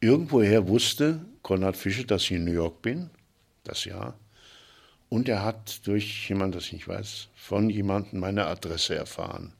Irgendwoher 0.00 0.66
wusste 0.66 1.20
Konrad 1.42 1.76
Fischer, 1.76 2.04
dass 2.04 2.22
ich 2.22 2.32
in 2.32 2.44
New 2.44 2.52
York 2.52 2.80
bin, 2.80 3.10
das 3.64 3.84
Jahr. 3.84 4.18
Und 5.12 5.28
er 5.28 5.44
hat 5.44 5.86
durch 5.86 6.30
jemand, 6.30 6.54
das 6.54 6.64
ich 6.64 6.72
nicht 6.72 6.88
weiß, 6.88 7.28
von 7.34 7.68
jemandem 7.68 8.20
meine 8.20 8.46
Adresse 8.46 8.94
erfahren. 8.94 9.52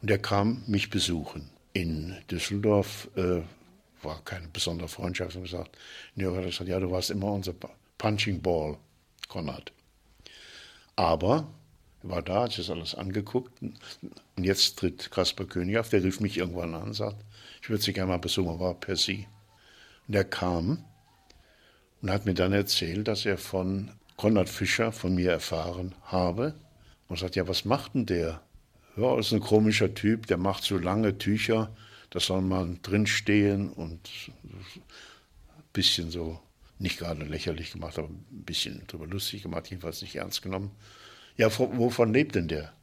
Und 0.00 0.10
er 0.10 0.16
kam 0.16 0.62
mich 0.66 0.88
besuchen. 0.88 1.50
In 1.74 2.16
Düsseldorf 2.30 3.10
äh, 3.14 3.42
war 4.02 4.24
keine 4.24 4.48
besondere 4.48 4.88
Freundschaft. 4.88 5.36
Und 5.36 5.42
gesagt, 5.42 5.76
York 6.16 6.38
hat 6.38 6.44
gesagt, 6.46 6.70
ja, 6.70 6.80
du 6.80 6.90
warst 6.90 7.10
immer 7.10 7.30
unser 7.30 7.52
Punching 7.98 8.40
Ball, 8.40 8.78
Konrad. 9.28 9.70
Aber 10.96 11.46
Er 12.04 12.08
war 12.08 12.22
da, 12.22 12.44
hat 12.44 12.52
sich 12.52 12.66
das 12.66 12.74
alles 12.74 12.94
angeguckt. 12.94 13.52
Und 13.60 14.44
jetzt 14.44 14.78
tritt 14.78 15.10
Kaspar 15.10 15.44
König 15.44 15.76
auf, 15.76 15.90
der 15.90 16.02
rief 16.02 16.20
mich 16.20 16.38
irgendwann 16.38 16.74
an 16.74 16.84
und 16.84 16.94
sagt, 16.94 17.22
ich 17.60 17.68
würde 17.68 17.82
Sie 17.82 17.92
gerne 17.92 18.12
mal 18.12 18.18
besuchen, 18.18 18.58
war 18.58 18.72
per 18.72 18.96
Sie. 18.96 19.28
Und 20.08 20.14
er 20.14 20.24
kam 20.24 20.86
und 22.04 22.10
hat 22.10 22.26
mir 22.26 22.34
dann 22.34 22.52
erzählt, 22.52 23.08
dass 23.08 23.24
er 23.24 23.38
von 23.38 23.90
Konrad 24.18 24.50
Fischer 24.50 24.92
von 24.92 25.14
mir 25.14 25.30
erfahren 25.30 25.94
habe. 26.02 26.54
Und 27.08 27.18
sagt, 27.18 27.34
ja, 27.34 27.48
was 27.48 27.64
macht 27.64 27.94
denn 27.94 28.04
der? 28.04 28.42
Ja, 28.94 29.18
ist 29.18 29.32
ein 29.32 29.40
komischer 29.40 29.94
Typ, 29.94 30.26
der 30.26 30.36
macht 30.36 30.64
so 30.64 30.76
lange 30.76 31.16
Tücher, 31.16 31.74
da 32.10 32.20
soll 32.20 32.42
man 32.42 32.78
drinstehen 32.82 33.70
und 33.72 34.06
ein 34.44 35.62
bisschen 35.72 36.10
so, 36.10 36.38
nicht 36.78 36.98
gerade 36.98 37.24
lächerlich 37.24 37.72
gemacht, 37.72 37.98
aber 37.98 38.08
ein 38.08 38.44
bisschen 38.44 38.86
drüber 38.86 39.06
lustig 39.06 39.42
gemacht, 39.42 39.70
jedenfalls 39.70 40.02
nicht 40.02 40.16
ernst 40.16 40.42
genommen. 40.42 40.72
Ja, 41.38 41.48
wovon 41.58 42.12
lebt 42.12 42.34
denn 42.34 42.48
der? 42.48 42.74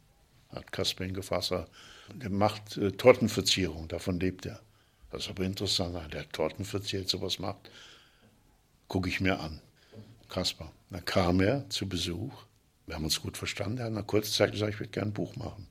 Hat 0.50 0.72
Kasper 0.72 1.06
ihn 1.06 1.14
gefragt. 1.14 1.54
Der 2.16 2.30
macht 2.32 2.76
äh, 2.78 2.92
Tortenverzierung, 2.92 3.88
davon 3.88 4.20
lebt 4.20 4.48
er. 4.48 4.60
Das 5.12 5.26
ist 5.26 5.30
aber 5.30 5.44
interessant, 5.44 6.12
der 6.12 6.28
Torten 6.30 6.66
verzehrt, 6.66 7.08
sowas 7.08 7.38
macht. 7.38 7.70
Gucke 8.92 9.08
ich 9.08 9.22
mir 9.22 9.40
an. 9.40 9.62
Kaspar. 10.28 10.70
Dann 10.90 11.06
kam 11.06 11.40
er 11.40 11.70
zu 11.70 11.88
Besuch. 11.88 12.34
Wir 12.86 12.96
haben 12.96 13.06
uns 13.06 13.22
gut 13.22 13.38
verstanden. 13.38 13.78
Er 13.78 13.86
hat 13.86 13.94
nach 13.94 14.06
kurzer 14.06 14.34
Zeit 14.34 14.52
gesagt, 14.52 14.74
ich 14.74 14.82
würde 14.82 14.92
gerne 14.92 15.12
ein 15.12 15.14
Buch 15.14 15.38
machen. 15.38 15.66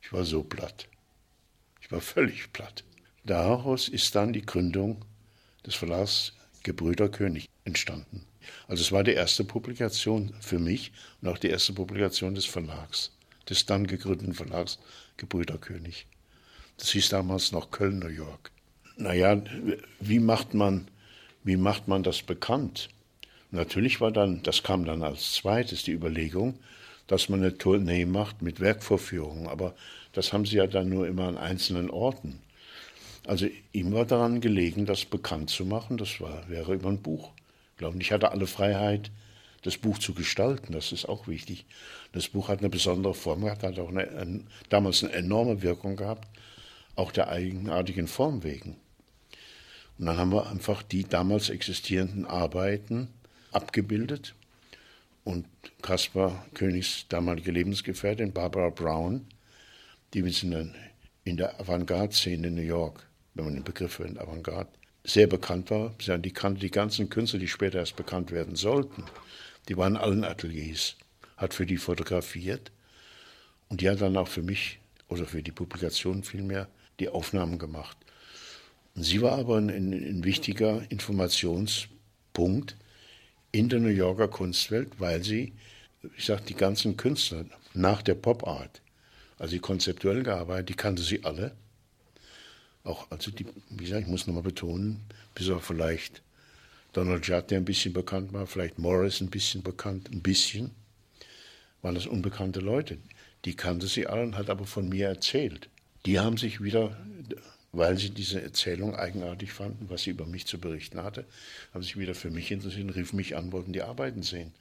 Ich 0.00 0.10
war 0.10 0.24
so 0.24 0.42
platt. 0.42 0.88
Ich 1.82 1.92
war 1.92 2.00
völlig 2.00 2.50
platt. 2.54 2.82
Daraus 3.24 3.88
ist 3.88 4.14
dann 4.14 4.32
die 4.32 4.40
Gründung 4.40 5.04
des 5.66 5.74
Verlags 5.74 6.32
Gebrüder 6.62 7.10
König 7.10 7.50
entstanden. 7.64 8.24
Also 8.68 8.80
es 8.80 8.90
war 8.90 9.04
die 9.04 9.12
erste 9.12 9.44
Publikation 9.44 10.32
für 10.40 10.58
mich 10.58 10.92
und 11.20 11.28
auch 11.28 11.36
die 11.36 11.50
erste 11.50 11.74
Publikation 11.74 12.34
des 12.34 12.46
Verlags, 12.46 13.12
des 13.50 13.66
dann 13.66 13.86
gegründeten 13.86 14.32
Verlags 14.32 14.78
Gebrüder 15.18 15.58
König. 15.58 16.06
Das 16.78 16.88
hieß 16.88 17.10
damals 17.10 17.52
noch 17.52 17.70
Köln, 17.70 17.98
New 17.98 18.08
York. 18.08 18.50
Naja, 18.96 19.42
wie 20.00 20.20
macht 20.20 20.54
man, 20.54 20.88
wie 21.44 21.56
macht 21.56 21.88
man 21.88 22.02
das 22.02 22.22
bekannt? 22.22 22.88
Natürlich 23.50 24.00
war 24.00 24.12
dann, 24.12 24.42
das 24.42 24.62
kam 24.62 24.84
dann 24.84 25.02
als 25.02 25.32
zweites, 25.32 25.82
die 25.82 25.92
Überlegung, 25.92 26.58
dass 27.06 27.28
man 27.28 27.40
eine 27.40 27.56
Tournee 27.56 28.04
macht 28.04 28.42
mit 28.42 28.60
Werkvorführungen. 28.60 29.46
Aber 29.46 29.74
das 30.12 30.32
haben 30.32 30.44
sie 30.44 30.56
ja 30.56 30.66
dann 30.66 30.88
nur 30.88 31.06
immer 31.06 31.28
an 31.28 31.38
einzelnen 31.38 31.90
Orten. 31.90 32.40
Also 33.26 33.46
ihm 33.72 33.92
war 33.92 34.04
daran 34.04 34.40
gelegen, 34.40 34.86
das 34.86 35.04
bekannt 35.04 35.50
zu 35.50 35.64
machen. 35.64 35.96
Das 35.96 36.20
war, 36.20 36.48
wäre 36.48 36.74
über 36.74 36.90
ein 36.90 37.02
Buch. 37.02 37.30
Ich 37.72 37.78
glaube, 37.78 37.98
ich 38.00 38.12
hatte 38.12 38.30
alle 38.30 38.46
Freiheit, 38.46 39.10
das 39.62 39.78
Buch 39.78 39.98
zu 39.98 40.14
gestalten. 40.14 40.72
Das 40.72 40.92
ist 40.92 41.08
auch 41.08 41.28
wichtig. 41.28 41.64
Das 42.12 42.28
Buch 42.28 42.48
hat 42.48 42.60
eine 42.60 42.68
besondere 42.68 43.14
Form 43.14 43.42
gehabt, 43.42 43.62
hat 43.62 43.78
auch 43.78 43.88
eine, 43.88 44.08
eine, 44.10 44.40
damals 44.68 45.02
eine 45.02 45.12
enorme 45.14 45.62
Wirkung 45.62 45.96
gehabt 45.96 46.28
auch 46.98 47.12
der 47.12 47.28
eigenartigen 47.28 48.08
Form 48.08 48.42
wegen. 48.42 48.76
Und 49.98 50.06
dann 50.06 50.16
haben 50.16 50.32
wir 50.32 50.48
einfach 50.48 50.82
die 50.82 51.04
damals 51.04 51.48
existierenden 51.48 52.24
Arbeiten 52.24 53.08
abgebildet 53.50 54.34
und 55.24 55.46
Caspar 55.82 56.46
Königs 56.54 57.06
damalige 57.08 57.50
Lebensgefährtin 57.50 58.32
Barbara 58.32 58.70
Brown, 58.70 59.26
die 60.14 60.20
in 61.24 61.36
der 61.36 61.60
Avantgarde-Szene 61.60 62.46
in 62.46 62.54
New 62.54 62.62
York, 62.62 63.06
wenn 63.34 63.44
man 63.44 63.54
den 63.54 63.64
Begriff 63.64 63.94
verwendet, 63.94 64.22
Avantgarde, 64.22 64.70
sehr 65.04 65.26
bekannt 65.26 65.70
war. 65.70 65.94
Die 65.98 66.32
die 66.32 66.70
ganzen 66.70 67.10
Künstler, 67.10 67.40
die 67.40 67.48
später 67.48 67.78
erst 67.78 67.96
bekannt 67.96 68.30
werden 68.30 68.56
sollten. 68.56 69.04
Die 69.68 69.76
waren 69.76 69.96
in 69.96 70.00
allen 70.00 70.24
Ateliers, 70.24 70.96
hat 71.36 71.54
für 71.54 71.66
die 71.66 71.76
fotografiert 71.76 72.72
und 73.68 73.80
die 73.80 73.90
hat 73.90 74.00
dann 74.00 74.16
auch 74.16 74.28
für 74.28 74.42
mich 74.42 74.78
oder 75.08 75.26
für 75.26 75.42
die 75.42 75.52
Publikation 75.52 76.22
vielmehr 76.22 76.68
die 77.00 77.08
Aufnahmen 77.08 77.58
gemacht. 77.58 77.96
Sie 79.02 79.22
war 79.22 79.38
aber 79.38 79.58
ein, 79.58 79.68
ein 79.68 80.24
wichtiger 80.24 80.82
Informationspunkt 80.90 82.76
in 83.52 83.68
der 83.68 83.80
New 83.80 83.88
Yorker 83.88 84.28
Kunstwelt, 84.28 84.98
weil 84.98 85.22
sie, 85.22 85.52
ich 86.16 86.26
sag, 86.26 86.46
die 86.46 86.54
ganzen 86.54 86.96
Künstler 86.96 87.44
nach 87.74 88.02
der 88.02 88.14
Pop 88.14 88.46
Art, 88.46 88.80
also 89.38 89.52
die 89.52 89.60
konzeptuell 89.60 90.22
gearbeitet, 90.22 90.70
die 90.70 90.74
kannte 90.74 91.02
sie 91.02 91.24
alle. 91.24 91.52
Auch, 92.84 93.10
also 93.10 93.30
die, 93.30 93.46
wie 93.70 93.84
gesagt, 93.84 94.02
ich 94.02 94.08
muss 94.08 94.26
nochmal 94.26 94.42
betonen, 94.42 95.00
bis 95.34 95.50
auf 95.50 95.64
vielleicht 95.64 96.22
Donald 96.92 97.26
Judd, 97.26 97.50
der 97.50 97.58
ein 97.58 97.64
bisschen 97.64 97.92
bekannt 97.92 98.32
war, 98.32 98.46
vielleicht 98.46 98.78
Morris 98.78 99.20
ein 99.20 99.30
bisschen 99.30 99.62
bekannt, 99.62 100.10
ein 100.10 100.22
bisschen, 100.22 100.70
waren 101.82 101.94
das 101.94 102.06
unbekannte 102.06 102.60
Leute. 102.60 102.98
Die 103.44 103.54
kannte 103.54 103.86
sie 103.86 104.06
alle 104.06 104.22
und 104.22 104.36
hat 104.36 104.50
aber 104.50 104.64
von 104.64 104.88
mir 104.88 105.08
erzählt 105.08 105.68
die 106.06 106.18
haben 106.18 106.36
sich 106.36 106.62
wieder, 106.62 106.96
weil 107.72 107.98
sie 107.98 108.10
diese 108.10 108.40
Erzählung 108.40 108.94
eigenartig 108.96 109.52
fanden, 109.52 109.90
was 109.90 110.02
sie 110.02 110.10
über 110.10 110.26
mich 110.26 110.46
zu 110.46 110.58
berichten 110.58 111.02
hatte, 111.02 111.26
haben 111.72 111.82
sich 111.82 111.98
wieder 111.98 112.14
für 112.14 112.30
mich 112.30 112.50
interessiert, 112.50 112.94
riefen 112.94 113.16
mich 113.16 113.36
an, 113.36 113.52
wollten 113.52 113.72
die 113.72 113.82
Arbeiten 113.82 114.22
sehen. 114.22 114.52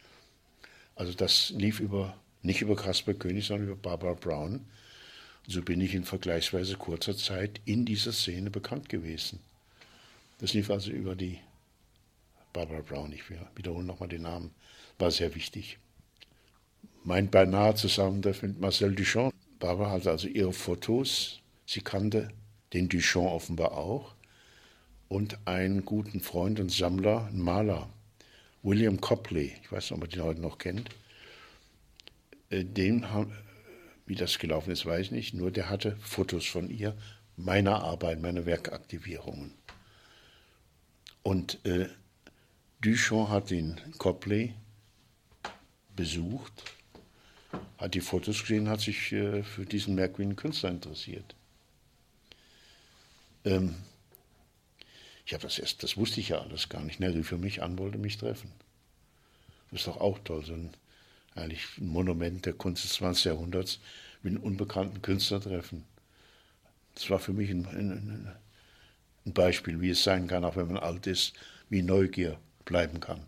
Also 0.96 1.14
das 1.14 1.52
lief 1.52 1.80
über, 1.80 2.18
nicht 2.42 2.62
über 2.62 2.76
Caspar 2.76 3.14
König, 3.14 3.46
sondern 3.46 3.68
über 3.68 3.76
Barbara 3.78 4.14
Brown. 4.14 4.54
Und 4.54 5.54
so 5.54 5.62
bin 5.62 5.80
ich 5.80 5.94
in 5.94 6.04
vergleichsweise 6.04 6.76
kurzer 6.76 7.16
Zeit 7.16 7.62
in 7.66 7.86
dieser 7.86 8.12
Szene 8.12 8.50
bekannt 8.50 8.90
gewesen. 8.90 9.40
Das 10.40 10.54
lief 10.54 10.70
also 10.70 10.92
über 10.92 11.16
die 11.16 11.40
Barbara 12.52 12.82
Brown, 12.82 13.12
ich 13.12 13.24
wiederhole 13.56 13.86
nochmal 13.86 14.10
den 14.10 14.24
Namen, 14.24 14.52
war 14.98 15.12
sehr 15.12 15.34
wichtig. 15.36 15.78
Mein 17.04 17.30
beinahe 17.30 17.76
Zusammentreffen 17.76 18.50
mit 18.50 18.60
Marcel 18.60 18.94
Duchamp 18.94 19.34
Barbara 19.60 19.92
hatte 19.92 20.12
also 20.12 20.28
ihre 20.28 20.54
Fotos. 20.54 21.40
Sie 21.66 21.82
kannte 21.82 22.30
den 22.74 22.90
Duchamp 22.90 23.28
offenbar 23.28 23.72
auch. 23.74 24.16
Und 25.10 25.38
einen 25.46 25.86
guten 25.86 26.20
Freund 26.20 26.60
und 26.60 26.72
Sammler, 26.72 27.28
einen 27.28 27.42
Maler, 27.42 27.90
William 28.64 29.00
Copley, 29.00 29.54
ich 29.62 29.72
weiß 29.72 29.86
nicht, 29.86 29.92
ob 29.94 30.00
man 30.00 30.10
den 30.10 30.24
heute 30.24 30.42
noch 30.42 30.58
kennt. 30.58 30.90
Äh, 32.50 32.66
den 32.66 33.10
haben, 33.12 33.32
wie 34.06 34.16
das 34.16 34.38
gelaufen 34.40 34.72
ist, 34.72 34.86
weiß 34.86 35.08
ich 35.08 35.12
nicht, 35.12 35.34
nur 35.34 35.52
der 35.52 35.70
hatte 35.70 35.96
Fotos 36.02 36.46
von 36.46 36.70
ihr, 36.70 36.96
meiner 37.38 37.84
Arbeit, 37.84 38.22
meiner 38.22 38.46
Werkaktivierungen. 38.46 39.54
Und 41.24 41.66
äh, 41.66 41.88
Duchamp 42.82 43.30
hat 43.30 43.50
den 43.50 43.80
Copley 43.98 44.54
besucht 45.96 46.64
hat 47.78 47.94
die 47.94 48.02
Fotos 48.02 48.42
gesehen, 48.42 48.70
hat 48.70 48.82
sich 48.82 49.12
äh, 49.12 49.44
für 49.44 49.66
diesen 49.66 49.96
merkwürdigen 49.96 50.36
Künstler 50.36 50.70
interessiert. 50.70 51.36
Ähm, 53.48 53.76
ich 55.26 55.34
habe 55.34 55.44
das 55.44 55.60
erst, 55.60 55.84
das 55.84 55.98
wusste 55.98 56.20
ich 56.20 56.30
ja 56.30 56.40
alles 56.40 56.70
gar 56.70 56.84
nicht. 56.84 57.00
Ne? 57.00 57.08
Er 57.08 57.16
rief 57.16 57.28
für 57.28 57.38
mich 57.38 57.62
an, 57.62 57.78
wollte 57.78 57.98
mich 57.98 58.18
treffen. 58.18 58.52
Das 59.72 59.82
ist 59.82 59.88
doch 59.88 60.00
auch 60.00 60.20
toll, 60.20 60.46
so 60.46 60.54
ein, 60.54 60.72
eigentlich 61.36 61.66
ein 61.78 61.88
Monument 61.88 62.46
der 62.46 62.54
Kunst 62.54 62.84
des 62.84 62.94
20. 62.94 63.26
Jahrhunderts 63.26 63.80
mit 64.24 64.34
einem 64.34 64.44
unbekannten 64.44 65.02
Künstler 65.02 65.42
treffen. 65.42 65.84
Das 66.96 67.10
war 67.10 67.20
für 67.20 67.34
mich 67.34 67.50
ein, 67.50 67.66
ein, 67.66 68.36
ein 69.26 69.34
Beispiel, 69.34 69.82
wie 69.82 69.90
es 69.90 70.04
sein 70.04 70.28
kann, 70.28 70.46
auch 70.46 70.56
wenn 70.56 70.68
man 70.68 70.78
alt 70.78 71.06
ist, 71.08 71.34
wie 71.70 71.82
Neugier 71.82 72.40
bleiben 72.66 73.00
kann. 73.00 73.22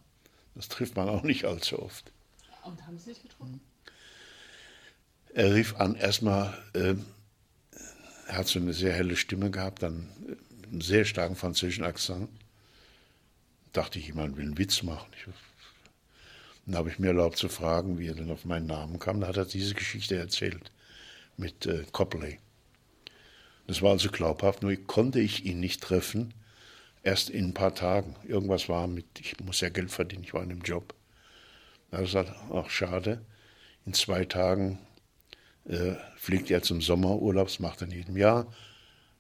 Das 0.56 0.68
trifft 0.70 0.96
man 0.96 1.10
auch 1.10 1.24
nicht 1.24 1.46
allzu 1.46 1.82
oft. 1.82 2.12
Und 2.64 2.86
haben 2.86 2.98
Sie 2.98 3.14
sich 3.14 3.22
getroffen? 3.22 3.62
Er 5.34 5.54
rief 5.54 5.76
an, 5.76 5.96
erstmal, 5.96 6.58
äh, 6.74 6.96
er 8.30 8.38
hat 8.38 8.48
so 8.48 8.60
eine 8.60 8.74
sehr 8.74 8.94
helle 8.94 9.16
Stimme 9.16 9.50
gehabt, 9.50 9.82
dann 9.82 10.08
einen 10.72 10.82
sehr 10.82 11.04
starken 11.04 11.36
französischen 11.36 11.84
Akzent. 11.84 12.30
Dachte 13.74 13.98
ich, 13.98 14.08
jemand 14.08 14.38
will 14.38 14.46
einen 14.46 14.58
Witz 14.60 14.84
machen. 14.84 15.08
Ich, 15.18 15.26
dann 16.66 16.76
habe 16.76 16.90
ich 16.90 17.00
mir 17.00 17.08
erlaubt 17.08 17.38
zu 17.38 17.50
fragen, 17.50 17.98
wie 17.98 18.08
er 18.08 18.14
denn 18.14 18.30
auf 18.30 18.46
meinen 18.46 18.68
Namen 18.68 19.00
kam. 19.00 19.20
Da 19.20 19.28
hat 19.28 19.38
er 19.38 19.46
diese 19.46 19.74
Geschichte 19.74 20.16
erzählt 20.16 20.72
mit 21.38 21.66
äh, 21.66 21.86
Copley. 21.92 22.38
Das 23.66 23.82
war 23.82 23.92
also 23.92 24.12
glaubhaft, 24.12 24.62
nur 24.62 24.76
konnte 24.76 25.20
ich 25.20 25.46
ihn 25.46 25.60
nicht 25.60 25.82
treffen, 25.82 26.36
erst 27.02 27.32
in 27.32 27.46
ein 27.46 27.54
paar 27.56 27.74
Tagen. 27.74 28.16
Irgendwas 28.28 28.70
war 28.70 28.86
mit, 28.86 29.08
ich 29.20 29.40
muss 29.40 29.62
ja 29.62 29.70
Geld 29.70 29.90
verdienen, 29.90 30.24
ich 30.24 30.36
war 30.36 30.44
in 30.44 30.52
einem 30.52 30.62
Job. 30.62 30.94
Da 31.90 31.98
hat 31.98 32.02
er 32.02 32.06
gesagt, 32.06 32.36
ach 32.54 32.70
schade, 32.70 33.26
in 33.88 33.96
zwei 33.96 34.26
Tagen 34.26 34.78
äh, 35.70 35.96
fliegt 36.16 36.50
er 36.50 36.64
zum 36.64 36.82
Sommerurlaub, 36.82 37.48
das 37.48 37.60
macht 37.60 37.82
er 37.82 37.88
in 37.88 37.94
jedem 37.94 38.18
Jahr, 38.18 38.52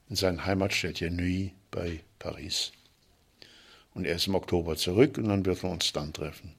in 0.09 0.15
sein 0.15 0.45
Heimatstädtchen 0.45 1.15
Nuit 1.15 1.51
bei 1.69 2.01
Paris. 2.17 2.71
Und 3.93 4.05
er 4.05 4.15
ist 4.15 4.27
im 4.27 4.35
Oktober 4.35 4.75
zurück 4.75 5.17
und 5.17 5.29
dann 5.29 5.45
wird 5.45 5.63
wir 5.63 5.69
uns 5.69 5.93
dann 5.93 6.11
treffen. 6.11 6.55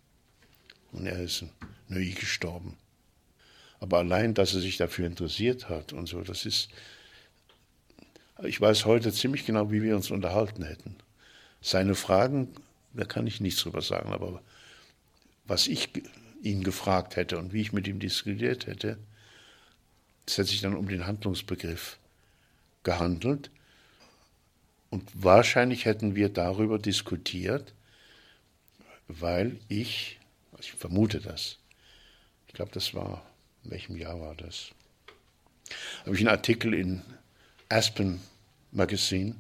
Und 0.93 1.07
er 1.07 1.21
ist 1.21 1.43
in 1.43 1.51
Nuit 1.89 2.17
gestorben. 2.21 2.77
Aber 3.81 3.99
allein, 3.99 4.35
dass 4.35 4.55
er 4.55 4.61
sich 4.61 4.77
dafür 4.77 5.07
interessiert 5.07 5.69
hat 5.69 5.93
und 5.93 6.07
so, 6.07 6.21
das 6.23 6.47
ist. 6.47 6.69
Ich 8.43 8.61
weiß 8.61 8.87
heute 8.87 9.13
ziemlich 9.13 9.45
genau, 9.45 9.71
wie 9.71 9.83
wir 9.83 9.97
uns 9.97 10.11
unterhalten 10.11 10.63
hätten. 10.63 10.97
Seine 11.61 11.95
Fragen, 11.95 12.49
da 12.95 13.05
kann 13.05 13.27
ich 13.27 13.41
nichts 13.41 13.61
drüber 13.63 13.83
sagen, 13.83 14.13
aber 14.13 14.41
was 15.45 15.67
ich 15.67 15.91
ihn 16.43 16.63
gefragt 16.63 17.17
hätte 17.17 17.39
und 17.39 17.53
wie 17.53 17.61
ich 17.61 17.73
mit 17.73 17.87
ihm 17.87 17.99
diskutiert 17.99 18.67
hätte, 18.67 18.99
es 20.31 20.39
hätte 20.39 20.51
sich 20.51 20.61
dann 20.61 20.77
um 20.77 20.89
den 20.89 21.07
Handlungsbegriff 21.07 21.99
gehandelt. 22.85 23.51
Und 24.89 25.09
wahrscheinlich 25.15 25.85
hätten 25.85 26.15
wir 26.15 26.29
darüber 26.29 26.79
diskutiert, 26.79 27.75
weil 29.09 29.59
ich, 29.69 30.21
also 30.53 30.65
ich 30.65 30.73
vermute 30.73 31.21
das, 31.21 31.59
ich 32.47 32.55
glaube, 32.55 32.71
das 32.73 32.95
war, 32.95 33.27
in 33.65 33.73
welchem 33.73 33.97
Jahr 33.97 34.21
war 34.21 34.35
das? 34.37 34.71
Habe 36.05 36.15
ich 36.15 36.21
einen 36.21 36.29
Artikel 36.29 36.75
in 36.75 37.03
Aspen 37.69 38.21
Magazine, 38.73 39.35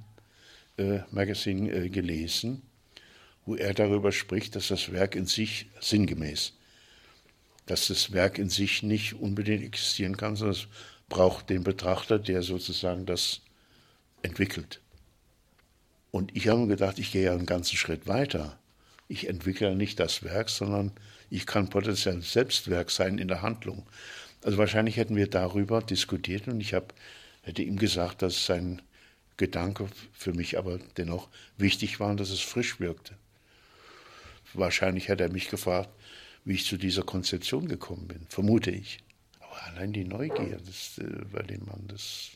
äh, 0.76 1.00
Magazine 1.10 1.72
äh, 1.72 1.88
gelesen, 1.88 2.62
wo 3.46 3.54
er 3.54 3.74
darüber 3.74 4.12
spricht, 4.12 4.56
dass 4.56 4.68
das 4.68 4.92
Werk 4.92 5.14
in 5.14 5.26
sich 5.26 5.66
sinngemäß, 5.80 6.52
dass 7.70 7.86
das 7.86 8.12
Werk 8.12 8.38
in 8.38 8.48
sich 8.48 8.82
nicht 8.82 9.14
unbedingt 9.14 9.62
existieren 9.62 10.16
kann, 10.16 10.34
sondern 10.34 10.56
es 10.56 10.66
braucht 11.08 11.50
den 11.50 11.62
Betrachter, 11.62 12.18
der 12.18 12.42
sozusagen 12.42 13.06
das 13.06 13.42
entwickelt. 14.22 14.80
Und 16.10 16.36
ich 16.36 16.48
habe 16.48 16.60
mir 16.60 16.66
gedacht, 16.66 16.98
ich 16.98 17.12
gehe 17.12 17.26
ja 17.26 17.32
einen 17.32 17.46
ganzen 17.46 17.76
Schritt 17.76 18.08
weiter. 18.08 18.58
Ich 19.06 19.28
entwickle 19.28 19.76
nicht 19.76 20.00
das 20.00 20.24
Werk, 20.24 20.48
sondern 20.50 20.90
ich 21.30 21.46
kann 21.46 21.70
potenziell 21.70 22.20
Selbstwerk 22.22 22.90
sein 22.90 23.18
in 23.18 23.28
der 23.28 23.42
Handlung. 23.42 23.86
Also 24.42 24.58
wahrscheinlich 24.58 24.96
hätten 24.96 25.14
wir 25.14 25.28
darüber 25.28 25.80
diskutiert 25.80 26.48
und 26.48 26.60
ich 26.60 26.74
hab, 26.74 26.92
hätte 27.42 27.62
ihm 27.62 27.76
gesagt, 27.76 28.22
dass 28.22 28.46
sein 28.46 28.82
Gedanke 29.36 29.86
für 30.12 30.32
mich 30.32 30.58
aber 30.58 30.80
dennoch 30.96 31.28
wichtig 31.56 32.00
war 32.00 32.10
und 32.10 32.18
dass 32.18 32.30
es 32.30 32.40
frisch 32.40 32.80
wirkte. 32.80 33.14
Wahrscheinlich 34.54 35.06
hätte 35.06 35.22
er 35.22 35.30
mich 35.30 35.48
gefragt, 35.48 35.90
wie 36.44 36.54
ich 36.54 36.64
zu 36.64 36.76
dieser 36.76 37.02
Konzeption 37.02 37.68
gekommen 37.68 38.08
bin, 38.08 38.26
vermute 38.28 38.70
ich. 38.70 38.98
Aber 39.40 39.62
allein 39.64 39.92
die 39.92 40.04
Neugier 40.04 40.58
das, 40.64 40.98
äh, 40.98 41.24
bei 41.32 41.42
dem 41.42 41.64
Mann, 41.66 41.84
das 41.88 42.32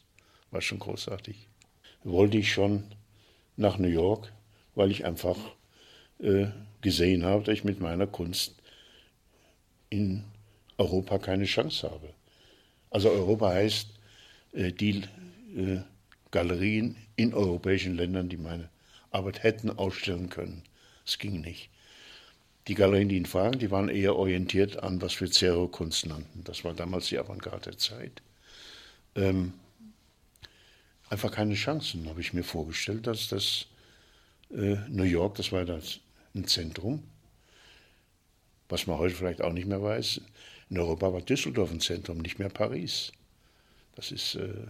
war 0.50 0.60
schon 0.60 0.78
großartig. 0.78 1.48
Wollte 2.02 2.38
ich 2.38 2.52
schon 2.52 2.84
nach 3.56 3.78
New 3.78 3.88
York, 3.88 4.32
weil 4.74 4.90
ich 4.90 5.04
einfach 5.04 5.38
äh, 6.20 6.46
gesehen 6.80 7.24
habe, 7.24 7.44
dass 7.44 7.54
ich 7.54 7.64
mit 7.64 7.80
meiner 7.80 8.06
Kunst 8.06 8.56
in 9.90 10.24
Europa 10.76 11.18
keine 11.18 11.44
Chance 11.44 11.90
habe. 11.90 12.12
Also 12.90 13.10
Europa 13.10 13.50
heißt 13.50 13.88
äh, 14.52 14.72
die 14.72 15.02
äh, 15.56 15.80
Galerien 16.30 16.96
in 17.16 17.32
europäischen 17.32 17.96
Ländern, 17.96 18.28
die 18.28 18.36
meine 18.36 18.68
Arbeit 19.10 19.42
hätten 19.42 19.70
ausstellen 19.70 20.28
können. 20.28 20.62
Es 21.06 21.18
ging 21.18 21.40
nicht. 21.40 21.70
Die 22.66 22.74
Galerien, 22.74 23.08
die 23.08 23.16
ihn 23.16 23.26
fragen, 23.26 23.58
die 23.58 23.70
waren 23.70 23.88
eher 23.88 24.16
orientiert 24.16 24.82
an, 24.82 25.02
was 25.02 25.20
wir 25.20 25.30
Zero-Kunst 25.30 26.06
nannten. 26.06 26.44
Das 26.44 26.64
war 26.64 26.72
damals 26.72 27.08
die 27.08 27.18
Avantgarde-Zeit. 27.18 28.22
Ähm, 29.16 29.52
einfach 31.10 31.30
keine 31.30 31.54
Chancen, 31.54 32.08
habe 32.08 32.20
ich 32.20 32.32
mir 32.32 32.44
vorgestellt, 32.44 33.06
dass 33.06 33.28
das 33.28 33.66
äh, 34.50 34.76
New 34.88 35.04
York, 35.04 35.34
das 35.36 35.52
war 35.52 35.64
das 35.64 36.00
ein 36.34 36.46
Zentrum, 36.46 37.02
was 38.68 38.86
man 38.86 38.98
heute 38.98 39.14
vielleicht 39.14 39.42
auch 39.42 39.52
nicht 39.52 39.66
mehr 39.68 39.82
weiß. 39.82 40.22
In 40.70 40.78
Europa 40.78 41.12
war 41.12 41.20
Düsseldorf 41.20 41.70
ein 41.70 41.80
Zentrum, 41.80 42.18
nicht 42.18 42.38
mehr 42.38 42.48
Paris. 42.48 43.12
Das 43.94 44.10
ist. 44.10 44.36
Äh 44.36 44.66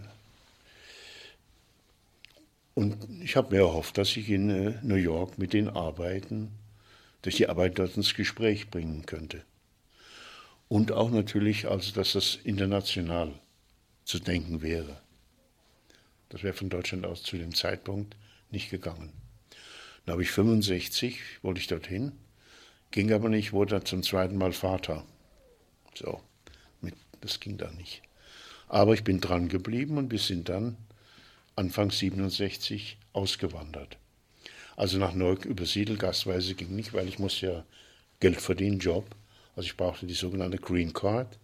und 2.73 2.97
ich 3.23 3.37
habe 3.37 3.55
mir 3.55 3.61
erhofft, 3.61 3.97
dass 3.97 4.17
ich 4.17 4.29
in 4.29 4.49
äh, 4.49 4.73
New 4.83 4.95
York 4.95 5.37
mit 5.37 5.53
den 5.53 5.69
Arbeiten 5.69 6.51
durch 7.25 7.37
die 7.37 7.49
Arbeit 7.49 7.79
dort 7.79 7.97
ins 7.97 8.13
Gespräch 8.13 8.69
bringen 8.69 9.07
könnte. 9.07 9.43
Und 10.67 10.91
auch 10.91 11.09
natürlich, 11.09 11.67
also, 11.67 11.91
dass 11.91 12.13
das 12.13 12.35
international 12.35 13.33
zu 14.03 14.19
denken 14.19 14.61
wäre. 14.61 15.01
Das 16.29 16.43
wäre 16.43 16.53
von 16.53 16.69
Deutschland 16.69 17.03
aus 17.03 17.23
zu 17.23 17.37
dem 17.37 17.55
Zeitpunkt 17.55 18.15
nicht 18.51 18.69
gegangen. 18.69 19.11
Dann 20.05 20.13
habe 20.13 20.21
ich 20.21 20.29
65, 20.29 21.19
wollte 21.41 21.59
ich 21.59 21.65
dorthin, 21.67 22.11
ging 22.91 23.11
aber 23.11 23.29
nicht, 23.29 23.53
wurde 23.53 23.83
zum 23.83 24.03
zweiten 24.03 24.37
Mal 24.37 24.53
Vater. 24.53 25.03
So, 25.95 26.21
das 27.21 27.39
ging 27.39 27.57
da 27.57 27.71
nicht. 27.71 28.03
Aber 28.67 28.93
ich 28.93 29.03
bin 29.03 29.19
dran 29.19 29.47
geblieben 29.47 29.97
und 29.97 30.11
wir 30.11 30.19
sind 30.19 30.49
dann 30.49 30.77
Anfang 31.55 31.89
67 31.89 32.99
ausgewandert. 33.13 33.97
Also 34.75 34.97
nach 34.97 35.13
Neuk 35.13 35.45
übersiedelt, 35.45 35.99
gastweise 35.99 36.53
ging 36.53 36.75
nicht, 36.75 36.93
weil 36.93 37.07
ich 37.07 37.19
musste 37.19 37.45
ja 37.47 37.65
Geld 38.19 38.41
verdienen, 38.41 38.79
Job. 38.79 39.05
Also 39.55 39.67
ich 39.67 39.77
brauchte 39.77 40.05
die 40.05 40.13
sogenannte 40.13 40.57
Green 40.57 40.91
Card, 40.91 41.39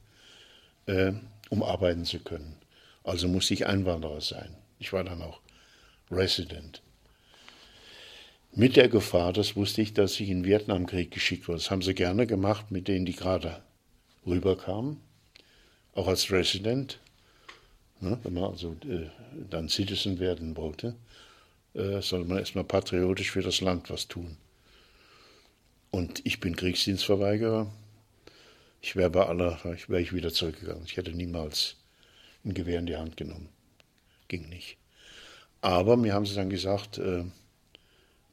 äh, 0.86 1.14
um 1.50 1.64
arbeiten 1.64 2.06
zu 2.06 2.20
können. 2.20 2.58
Also 3.04 3.28
musste 3.28 3.54
ich 3.54 3.68
Einwanderer 3.68 4.22
sein. 4.22 4.56
Ich 4.80 4.92
war 4.92 5.04
dann 5.04 5.22
auch 5.22 5.40
Resident. 6.12 6.82
Mit 8.54 8.76
der 8.76 8.90
Gefahr, 8.90 9.32
das 9.32 9.56
wusste 9.56 9.82
ich, 9.82 9.94
dass 9.94 10.20
ich 10.20 10.30
in 10.30 10.40
den 10.40 10.46
Vietnamkrieg 10.46 11.10
geschickt 11.10 11.48
wurde. 11.48 11.60
Das 11.60 11.72
haben 11.72 11.82
sie 11.82 11.94
gerne 11.94 12.28
gemacht 12.28 12.70
mit 12.70 12.90
denen, 12.90 13.06
die 13.06 13.16
gerade 13.16 13.64
rüberkamen, 14.26 14.98
auch 15.94 16.08
als 16.08 16.32
Resident. 16.32 17.00
Ne, 18.02 18.20
wenn 18.24 18.34
man 18.34 18.46
also 18.46 18.76
äh, 18.90 19.08
dann 19.50 19.70
Citizen 19.70 20.20
werden 20.20 20.58
wollte 20.58 20.96
äh, 21.74 22.02
soll 22.02 22.26
man 22.26 22.40
erstmal 22.40 22.64
patriotisch 22.64 23.32
für 23.32 23.42
das 23.42 23.62
Land 23.62 23.90
was 23.90 24.08
tun. 24.08 24.38
Und 25.92 26.26
ich 26.26 26.40
bin 26.40 26.56
Kriegsdienstverweigerer. 26.56 27.72
Ich 28.82 28.96
wäre 28.96 29.10
bei 29.10 29.26
aller, 29.26 29.60
wäre 29.64 30.02
ich 30.02 30.14
wieder 30.14 30.32
zurückgegangen. 30.32 30.86
Ich 30.86 30.98
hätte 30.98 31.12
niemals 31.12 31.76
ein 32.44 32.54
Gewehr 32.54 32.80
in 32.80 32.86
die 32.86 32.96
Hand 32.96 33.18
genommen. 33.18 33.50
Ging 34.28 34.50
nicht. 34.50 34.78
Aber 35.62 35.98
mir 35.98 36.14
haben 36.14 36.26
sie 36.26 36.36
dann 36.36 36.50
gesagt, 36.50 36.98
äh, 36.98 37.24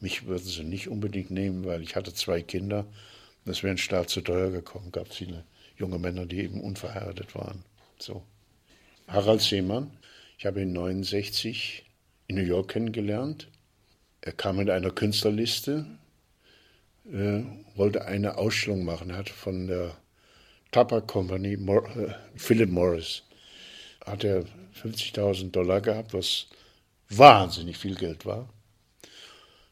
mich 0.01 0.27
würden 0.27 0.47
sie 0.47 0.65
nicht 0.65 0.89
unbedingt 0.89 1.31
nehmen, 1.31 1.65
weil 1.65 1.83
ich 1.83 1.97
hatte 1.97 2.15
zwei 2.15 2.43
Kinder. 2.43 2.87
Das 3.45 3.63
wäre 3.63 3.75
ein 3.75 3.79
Staat 3.79 4.09
zu 4.09 4.21
teuer 4.21 4.51
gekommen. 4.51 4.93
Gab 4.93 5.13
viele 5.13 5.45
junge 5.77 5.99
Männer, 5.99 6.27
die 6.27 6.39
eben 6.39 6.61
unverheiratet 6.61 7.35
waren. 7.35 7.65
So. 7.99 8.23
Harald 9.09 9.41
Seemann, 9.41 9.91
ich 10.39 10.47
habe 10.47 10.63
ihn 10.63 10.73
69 10.73 11.85
in 12.29 12.37
New 12.37 12.43
York 12.43 12.69
kennengelernt. 12.69 13.49
Er 14.21 14.33
kam 14.33 14.57
mit 14.57 14.71
einer 14.71 14.91
Künstlerliste, 14.91 15.87
äh, 17.11 17.43
wollte 17.75 18.05
eine 18.05 18.37
Ausstellung 18.37 18.85
machen, 18.85 19.11
er 19.11 19.17
hat 19.17 19.31
von 19.31 19.67
der 19.67 19.97
Tabak 20.71 21.07
Company, 21.09 21.57
Mor 21.57 21.89
äh, 21.97 22.15
Philip 22.37 22.71
Morris, 22.71 23.23
hat 24.05 24.25
er 24.25 24.45
50.000 24.83 25.51
Dollar 25.51 25.81
gehabt, 25.81 26.13
was 26.13 26.49
wahnsinnig 27.09 27.79
viel 27.79 27.95
Geld 27.95 28.27
war. 28.27 28.49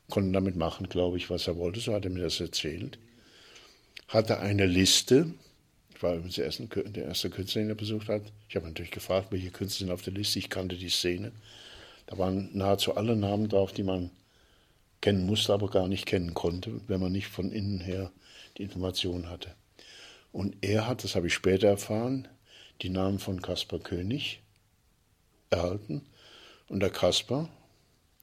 Konnte 0.08 0.32
damit 0.32 0.56
machen, 0.56 0.88
glaube 0.88 1.18
ich, 1.18 1.28
was 1.28 1.46
er 1.46 1.56
wollte, 1.56 1.80
so 1.80 1.92
hat 1.92 2.04
er 2.04 2.10
mir 2.10 2.22
das 2.22 2.40
erzählt. 2.40 2.98
Hatte 4.08 4.38
eine 4.38 4.64
Liste, 4.64 5.34
ich 5.94 6.02
war 6.02 6.14
übrigens 6.14 6.36
der 6.36 6.46
erste, 6.46 6.66
der 6.66 7.06
erste 7.06 7.28
Künstler, 7.28 7.62
den 7.62 7.70
er 7.70 7.74
besucht 7.74 8.08
hat. 8.08 8.22
Ich 8.48 8.56
habe 8.56 8.66
natürlich 8.66 8.92
gefragt, 8.92 9.28
welche 9.30 9.50
Künstler 9.50 9.86
sind 9.86 9.92
auf 9.92 10.02
der 10.02 10.14
Liste, 10.14 10.38
ich 10.38 10.48
kannte 10.48 10.76
die 10.76 10.88
Szene. 10.88 11.32
Da 12.06 12.18
waren 12.18 12.50
nahezu 12.56 12.96
alle 12.96 13.16
Namen 13.16 13.48
drauf, 13.48 13.72
die 13.72 13.82
man 13.82 14.10
kennen 15.00 15.26
musste, 15.26 15.52
aber 15.52 15.68
gar 15.68 15.88
nicht 15.88 16.06
kennen 16.06 16.34
konnte, 16.34 16.80
wenn 16.88 17.00
man 17.00 17.12
nicht 17.12 17.28
von 17.28 17.52
innen 17.52 17.80
her 17.80 18.10
die 18.56 18.62
Information 18.62 19.28
hatte. 19.28 19.54
Und 20.32 20.56
er 20.60 20.86
hat, 20.86 21.04
das 21.04 21.14
habe 21.14 21.26
ich 21.26 21.34
später 21.34 21.68
erfahren, 21.68 22.28
die 22.82 22.90
Namen 22.90 23.18
von 23.18 23.40
Caspar 23.40 23.78
König 23.78 24.40
erhalten. 25.50 26.02
Und 26.68 26.80
der 26.80 26.90
Caspar 26.90 27.48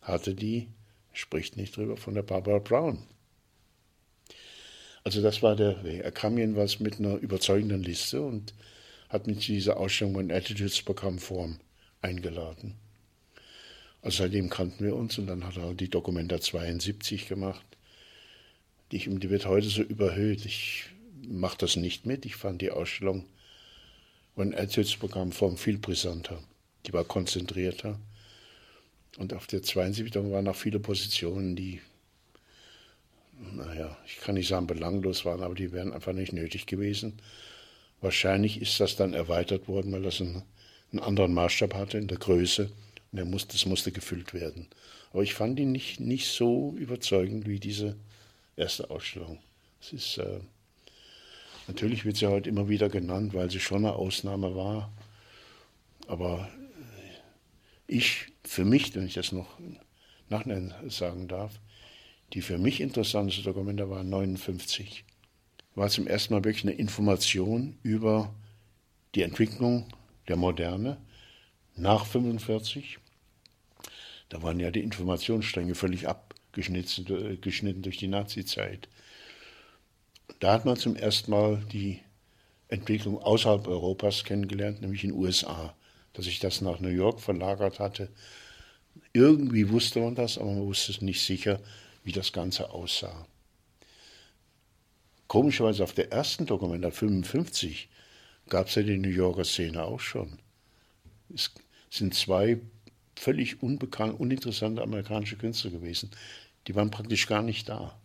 hatte 0.01 0.35
die, 0.35 0.67
spricht 1.11 1.57
nicht 1.57 1.75
drüber, 1.75 1.97
von 1.97 2.13
der 2.13 2.23
Barbara 2.23 2.59
Brown. 2.59 2.99
Also 5.03 5.21
das 5.21 5.41
war 5.41 5.55
der 5.55 5.83
Weg. 5.83 6.01
Er 6.01 6.11
kam 6.11 6.37
jedenfalls 6.37 6.79
mit 6.79 6.99
einer 6.99 7.15
überzeugenden 7.15 7.83
Liste 7.83 8.21
und 8.21 8.53
hat 9.09 9.27
mich 9.27 9.39
zu 9.39 9.51
dieser 9.51 9.77
Ausstellung 9.77 10.17
ein 10.19 10.31
Attitudes-Programm 10.31 11.19
Form 11.19 11.59
eingeladen. 12.01 12.75
Also 14.03 14.23
seitdem 14.23 14.49
kannten 14.49 14.83
wir 14.83 14.95
uns 14.95 15.17
und 15.17 15.27
dann 15.27 15.45
hat 15.45 15.55
er 15.55 15.73
die 15.73 15.89
Dokumenta 15.89 16.39
72 16.39 17.29
gemacht. 17.29 17.65
Die, 18.91 18.99
die 18.99 19.29
wird 19.29 19.45
heute 19.45 19.69
so 19.69 19.81
überhöht. 19.81 20.45
Ich 20.45 20.83
mache 21.25 21.57
das 21.57 21.77
nicht 21.77 22.05
mit. 22.05 22.25
Ich 22.25 22.35
fand 22.35 22.61
die 22.61 22.71
Ausstellung 22.71 23.25
von 24.35 24.51
Erzählungsprogramm 24.51 25.31
Form 25.31 25.55
viel 25.55 25.77
brisanter. 25.77 26.37
Die 26.85 26.91
war 26.91 27.05
konzentrierter. 27.05 27.97
Und 29.17 29.33
auf 29.33 29.47
der 29.47 29.63
72 29.63 30.13
waren 30.31 30.49
auch 30.49 30.55
viele 30.55 30.81
Positionen, 30.81 31.55
die, 31.55 31.79
naja, 33.53 33.95
ich 34.05 34.17
kann 34.17 34.35
nicht 34.35 34.49
sagen 34.49 34.67
belanglos 34.67 35.23
waren, 35.23 35.43
aber 35.43 35.55
die 35.55 35.71
wären 35.71 35.93
einfach 35.93 36.13
nicht 36.13 36.33
nötig 36.33 36.65
gewesen. 36.65 37.13
Wahrscheinlich 38.01 38.61
ist 38.61 38.81
das 38.81 38.97
dann 38.97 39.13
erweitert 39.13 39.69
worden, 39.69 39.93
weil 39.93 40.01
das 40.01 40.19
einen, 40.19 40.43
einen 40.91 40.99
anderen 40.99 41.33
Maßstab 41.33 41.73
hatte 41.73 41.97
in 41.97 42.07
der 42.07 42.17
Größe 42.17 42.69
der 43.17 43.25
muss, 43.25 43.47
das 43.47 43.65
musste 43.65 43.91
gefüllt 43.91 44.33
werden. 44.33 44.67
Aber 45.11 45.23
ich 45.23 45.33
fand 45.33 45.59
ihn 45.59 45.71
nicht, 45.71 45.99
nicht 45.99 46.27
so 46.27 46.73
überzeugend 46.77 47.47
wie 47.47 47.59
diese 47.59 47.95
erste 48.55 48.89
Ausstellung. 48.89 49.39
Es 49.79 49.93
ist, 49.93 50.17
äh, 50.17 50.39
Natürlich 51.67 52.03
wird 52.03 52.17
sie 52.17 52.27
heute 52.27 52.49
immer 52.49 52.67
wieder 52.67 52.89
genannt, 52.89 53.33
weil 53.33 53.49
sie 53.49 53.59
schon 53.59 53.85
eine 53.85 53.93
Ausnahme 53.93 54.55
war. 54.55 54.91
Aber 56.07 56.49
ich, 57.87 58.27
für 58.43 58.65
mich, 58.65 58.93
wenn 58.95 59.05
ich 59.05 59.13
das 59.13 59.31
noch 59.31 59.57
nachher 60.29 60.73
sagen 60.89 61.27
darf, 61.27 61.53
die 62.33 62.41
für 62.41 62.57
mich 62.57 62.81
interessanteste 62.81 63.43
Dokumente 63.43 63.89
war 63.89 64.03
59. 64.03 65.05
War 65.75 65.89
zum 65.89 66.07
ersten 66.07 66.33
Mal 66.33 66.43
wirklich 66.43 66.65
eine 66.65 66.73
Information 66.73 67.77
über 67.81 68.33
die 69.15 69.21
Entwicklung 69.21 69.87
der 70.27 70.35
Moderne 70.35 70.97
nach 71.75 72.05
45. 72.05 72.97
Da 74.33 74.41
waren 74.41 74.59
ja 74.59 74.71
die 74.71 74.81
Informationsstränge 74.81 75.75
völlig 75.75 76.07
abgeschnitten 76.07 77.05
äh, 77.05 77.37
durch 77.37 77.97
die 77.97 78.07
Nazizeit. 78.07 78.89
Da 80.39 80.53
hat 80.53 80.65
man 80.65 80.75
zum 80.75 80.95
ersten 80.95 81.29
Mal 81.29 81.63
die 81.71 81.99
Entwicklung 82.67 83.21
außerhalb 83.21 83.67
Europas 83.67 84.23
kennengelernt, 84.23 84.81
nämlich 84.81 85.03
in 85.03 85.11
den 85.11 85.19
USA. 85.19 85.75
Dass 86.13 86.25
sich 86.25 86.39
das 86.39 86.61
nach 86.61 86.79
New 86.79 86.89
York 86.89 87.21
verlagert 87.21 87.79
hatte. 87.79 88.09
Irgendwie 89.13 89.69
wusste 89.69 89.99
man 89.99 90.15
das, 90.15 90.39
aber 90.39 90.51
man 90.51 90.65
wusste 90.65 90.93
es 90.93 91.01
nicht 91.01 91.23
sicher, 91.23 91.59
wie 92.03 92.11
das 92.11 92.33
Ganze 92.33 92.71
aussah. 92.71 93.27
Komischerweise 95.27 95.83
auf 95.83 95.93
der 95.93 96.11
ersten 96.11 96.47
Dokumenta 96.47 96.89
55 96.89 97.87
gab 98.49 98.67
es 98.67 98.73
ja 98.73 98.81
die 98.81 98.97
New 98.97 99.09
Yorker 99.09 99.45
Szene 99.45 99.83
auch 99.83 99.99
schon. 99.99 100.39
Es 101.31 101.51
sind 101.91 102.15
zwei 102.15 102.59
völlig 103.15 103.61
unbekannte, 103.61 104.15
uninteressante 104.15 104.81
amerikanische 104.81 105.37
Künstler 105.37 105.71
gewesen. 105.71 106.11
Die 106.67 106.75
waren 106.75 106.91
praktisch 106.91 107.27
gar 107.27 107.41
nicht 107.41 107.69
da. 107.69 107.97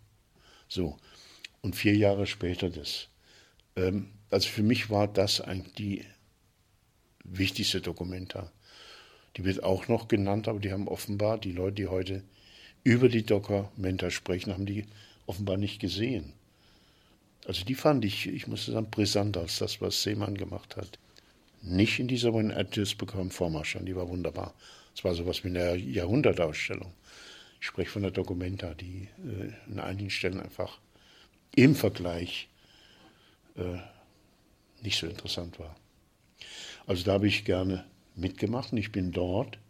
So. 0.69 0.97
Und 1.61 1.77
vier 1.77 1.97
Jahre 1.97 2.27
später 2.27 2.71
das. 2.71 3.09
Ähm, 3.77 4.11
also 4.31 4.49
für 4.49 4.63
mich 4.63 4.91
war 4.91 5.09
das 5.09 5.41
eigentlich 5.41 5.75
die 5.75 6.05
wichtigste 7.25 7.81
Dokumenta. 7.81 8.53
Die 9.37 9.45
wird 9.45 9.63
auch 9.63 9.89
noch 9.89 10.09
genannt, 10.09 10.49
aber 10.49 10.61
die 10.61 10.73
haben 10.73 10.89
offenbar, 10.89 11.39
die 11.39 11.53
Leute, 11.53 11.75
die 11.75 11.87
heute 11.89 12.25
über 12.85 13.09
die 13.09 13.25
Dokumenta 13.25 14.11
sprechen, 14.11 14.53
haben 14.53 14.67
die 14.67 14.87
offenbar 15.27 15.57
nicht 15.57 15.81
gesehen. 15.81 16.33
Also 17.47 17.65
die 17.65 17.75
fand 17.75 18.05
ich, 18.05 18.27
ich 18.27 18.47
muss 18.47 18.67
sagen, 18.67 18.91
brisanter 18.91 19.41
als 19.41 19.59
das, 19.59 19.81
was 19.81 20.03
Seemann 20.03 20.37
gemacht 20.37 20.77
hat. 20.77 20.99
Nicht 21.63 21.99
in 21.99 22.09
dieser 22.09 22.35
When 22.35 22.53
Atlas 22.53 22.95
bekommen 22.95 23.31
Vormarsch 23.31 23.77
die 23.81 23.97
war 23.97 24.09
wunderbar. 24.09 24.55
Es 24.99 25.05
war 25.05 25.15
sowas 25.15 25.45
wie 25.45 25.49
eine 25.49 25.77
Jahrhundertausstellung. 25.77 26.93
Ich 27.61 27.69
spreche 27.69 27.89
von 27.89 28.03
der 28.03 28.11
Documenta, 28.11 28.75
die 28.75 29.09
äh, 29.19 29.53
an 29.71 29.79
einigen 29.79 30.11
Stellen 30.11 30.41
einfach 30.41 30.81
im 31.55 31.77
Vergleich 31.77 32.49
äh, 33.55 33.79
nicht 34.83 34.99
so 34.99 35.07
interessant 35.07 35.61
war. 35.61 35.77
Also 36.89 37.05
da 37.05 37.13
habe 37.13 37.29
ich 37.29 37.45
gerne 37.45 37.85
mitgemacht 38.17 38.73
und 38.73 38.79
ich 38.79 38.91
bin 38.91 39.13
dort 39.13 39.61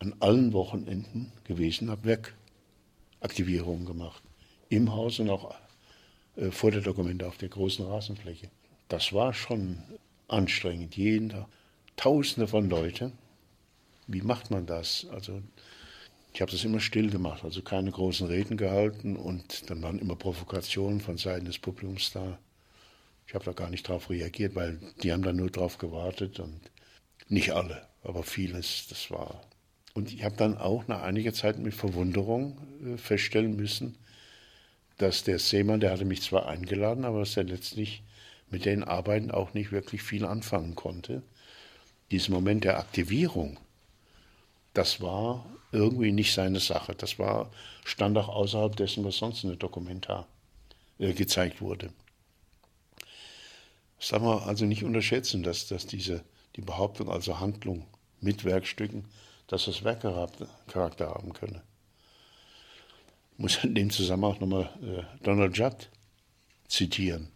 an 0.00 0.16
allen 0.20 0.52
Wochenenden 0.52 1.32
gewesen, 1.44 1.88
habe 1.88 2.20
Werkaktivierungen 3.22 3.86
gemacht. 3.86 4.22
Im 4.68 4.92
Haus 4.92 5.18
und 5.18 5.30
auch 5.30 5.54
äh, 6.36 6.50
vor 6.50 6.72
der 6.72 6.82
Dokumente 6.82 7.26
auf 7.26 7.38
der 7.38 7.48
großen 7.48 7.86
Rasenfläche. 7.86 8.50
Das 8.88 9.14
war 9.14 9.32
schon 9.32 9.82
anstrengend. 10.28 10.94
Jeden 10.94 11.30
Tag 11.30 11.46
Tausende 11.96 12.48
von 12.48 12.68
Leuten. 12.68 13.23
Wie 14.06 14.22
macht 14.22 14.50
man 14.50 14.66
das? 14.66 15.06
Also 15.10 15.42
ich 16.32 16.40
habe 16.40 16.50
das 16.50 16.64
immer 16.64 16.80
still 16.80 17.10
gemacht, 17.10 17.44
also 17.44 17.62
keine 17.62 17.90
großen 17.90 18.26
Reden 18.26 18.56
gehalten 18.56 19.16
und 19.16 19.70
dann 19.70 19.82
waren 19.82 19.98
immer 19.98 20.16
Provokationen 20.16 21.00
von 21.00 21.16
Seiten 21.16 21.44
des 21.46 21.58
Publikums 21.58 22.12
da. 22.12 22.38
Ich 23.26 23.34
habe 23.34 23.44
da 23.44 23.52
gar 23.52 23.70
nicht 23.70 23.88
drauf 23.88 24.10
reagiert, 24.10 24.54
weil 24.54 24.80
die 25.02 25.12
haben 25.12 25.22
da 25.22 25.32
nur 25.32 25.50
drauf 25.50 25.78
gewartet 25.78 26.40
und 26.40 26.60
nicht 27.28 27.52
alle, 27.52 27.86
aber 28.02 28.22
vieles, 28.22 28.86
das 28.88 29.10
war. 29.10 29.42
Und 29.94 30.12
ich 30.12 30.24
habe 30.24 30.36
dann 30.36 30.58
auch 30.58 30.88
nach 30.88 31.02
einiger 31.02 31.32
Zeit 31.32 31.58
mit 31.58 31.72
Verwunderung 31.72 32.58
äh, 32.84 32.98
feststellen 32.98 33.56
müssen, 33.56 33.96
dass 34.98 35.24
der 35.24 35.38
Seemann, 35.38 35.80
der 35.80 35.92
hatte 35.92 36.04
mich 36.04 36.22
zwar 36.22 36.48
eingeladen, 36.48 37.04
aber 37.04 37.20
dass 37.20 37.36
er 37.36 37.44
letztlich 37.44 38.02
mit 38.50 38.64
den 38.64 38.84
Arbeiten 38.84 39.30
auch 39.30 39.54
nicht 39.54 39.72
wirklich 39.72 40.02
viel 40.02 40.24
anfangen 40.24 40.74
konnte. 40.74 41.22
Dieser 42.10 42.32
Moment 42.32 42.64
der 42.64 42.78
Aktivierung, 42.78 43.58
das 44.74 45.00
war 45.00 45.44
irgendwie 45.72 46.12
nicht 46.12 46.34
seine 46.34 46.60
Sache. 46.60 46.94
Das 46.94 47.18
war, 47.18 47.50
stand 47.84 48.16
auch 48.18 48.28
außerhalb 48.28 48.76
dessen, 48.76 49.04
was 49.04 49.16
sonst 49.16 49.42
in 49.42 49.50
der 49.50 49.58
Dokumentar 49.58 50.26
äh, 50.98 51.12
gezeigt 51.12 51.60
wurde. 51.60 51.90
Das 53.98 54.08
darf 54.08 54.22
man 54.22 54.38
also 54.40 54.66
nicht 54.66 54.84
unterschätzen, 54.84 55.42
dass, 55.42 55.66
dass 55.66 55.86
diese, 55.86 56.22
die 56.56 56.60
Behauptung, 56.60 57.08
also 57.08 57.40
Handlung 57.40 57.86
mit 58.20 58.44
Werkstücken, 58.44 59.06
dass 59.46 59.64
das 59.64 59.82
Werkcharakter 59.82 61.08
haben 61.08 61.32
könne. 61.32 61.62
Ich 63.32 63.38
muss 63.38 63.64
in 63.64 63.74
dem 63.74 63.90
Zusammenhang 63.90 64.38
nochmal 64.40 64.70
äh, 64.82 65.24
Donald 65.24 65.56
Judd 65.56 65.88
zitieren. 66.68 67.30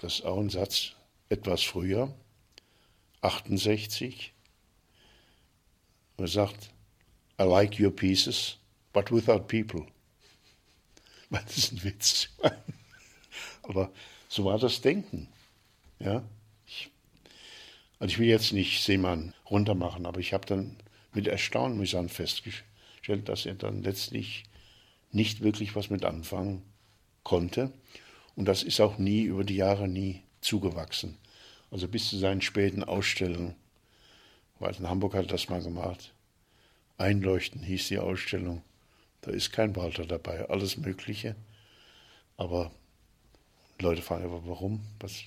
Das 0.00 0.14
ist 0.14 0.24
auch 0.24 0.38
ein 0.38 0.50
Satz 0.50 0.92
etwas 1.28 1.62
früher, 1.62 2.14
68. 3.20 4.32
Er 6.18 6.26
sagt, 6.26 6.70
I 7.40 7.44
like 7.44 7.78
your 7.78 7.90
pieces, 7.92 8.58
but 8.92 9.12
without 9.12 9.46
people. 9.46 9.86
Das 11.30 11.56
ist 11.56 11.72
ein 11.72 11.84
Witz. 11.84 12.28
Aber 13.62 13.92
so 14.28 14.44
war 14.44 14.58
das 14.58 14.80
Denken. 14.80 15.28
Ja? 16.00 16.24
Ich, 16.66 16.90
also 17.98 18.12
ich 18.12 18.18
will 18.18 18.28
jetzt 18.28 18.52
nicht 18.52 18.82
Seemann 18.82 19.34
runtermachen, 19.48 20.06
aber 20.06 20.20
ich 20.20 20.32
habe 20.32 20.46
dann 20.46 20.76
mit 21.12 21.26
Erstaunen 21.26 21.84
sagen, 21.86 22.08
festgestellt, 22.08 23.28
dass 23.28 23.46
er 23.46 23.54
dann 23.54 23.82
letztlich 23.82 24.44
nicht 25.12 25.42
wirklich 25.42 25.76
was 25.76 25.90
mit 25.90 26.04
anfangen 26.04 26.62
konnte. 27.22 27.72
Und 28.34 28.46
das 28.46 28.62
ist 28.62 28.80
auch 28.80 28.98
nie 28.98 29.22
über 29.22 29.44
die 29.44 29.56
Jahre 29.56 29.86
nie 29.86 30.22
zugewachsen. 30.40 31.18
Also 31.70 31.88
bis 31.88 32.08
zu 32.08 32.16
seinen 32.16 32.40
späten 32.40 32.84
Ausstellungen. 32.84 33.54
Weil 34.58 34.74
in 34.74 34.88
Hamburg 34.88 35.14
hat 35.14 35.26
er 35.26 35.32
das 35.32 35.48
mal 35.48 35.62
gemacht. 35.62 36.12
Einleuchten 36.96 37.62
hieß 37.62 37.88
die 37.88 37.98
Ausstellung. 37.98 38.62
Da 39.20 39.30
ist 39.30 39.52
kein 39.52 39.76
Walter 39.76 40.04
dabei, 40.04 40.48
alles 40.48 40.76
Mögliche. 40.76 41.36
Aber 42.36 42.70
Leute 43.80 44.02
fragen 44.02 44.24
aber, 44.24 44.46
warum? 44.46 44.80
Was? 45.00 45.22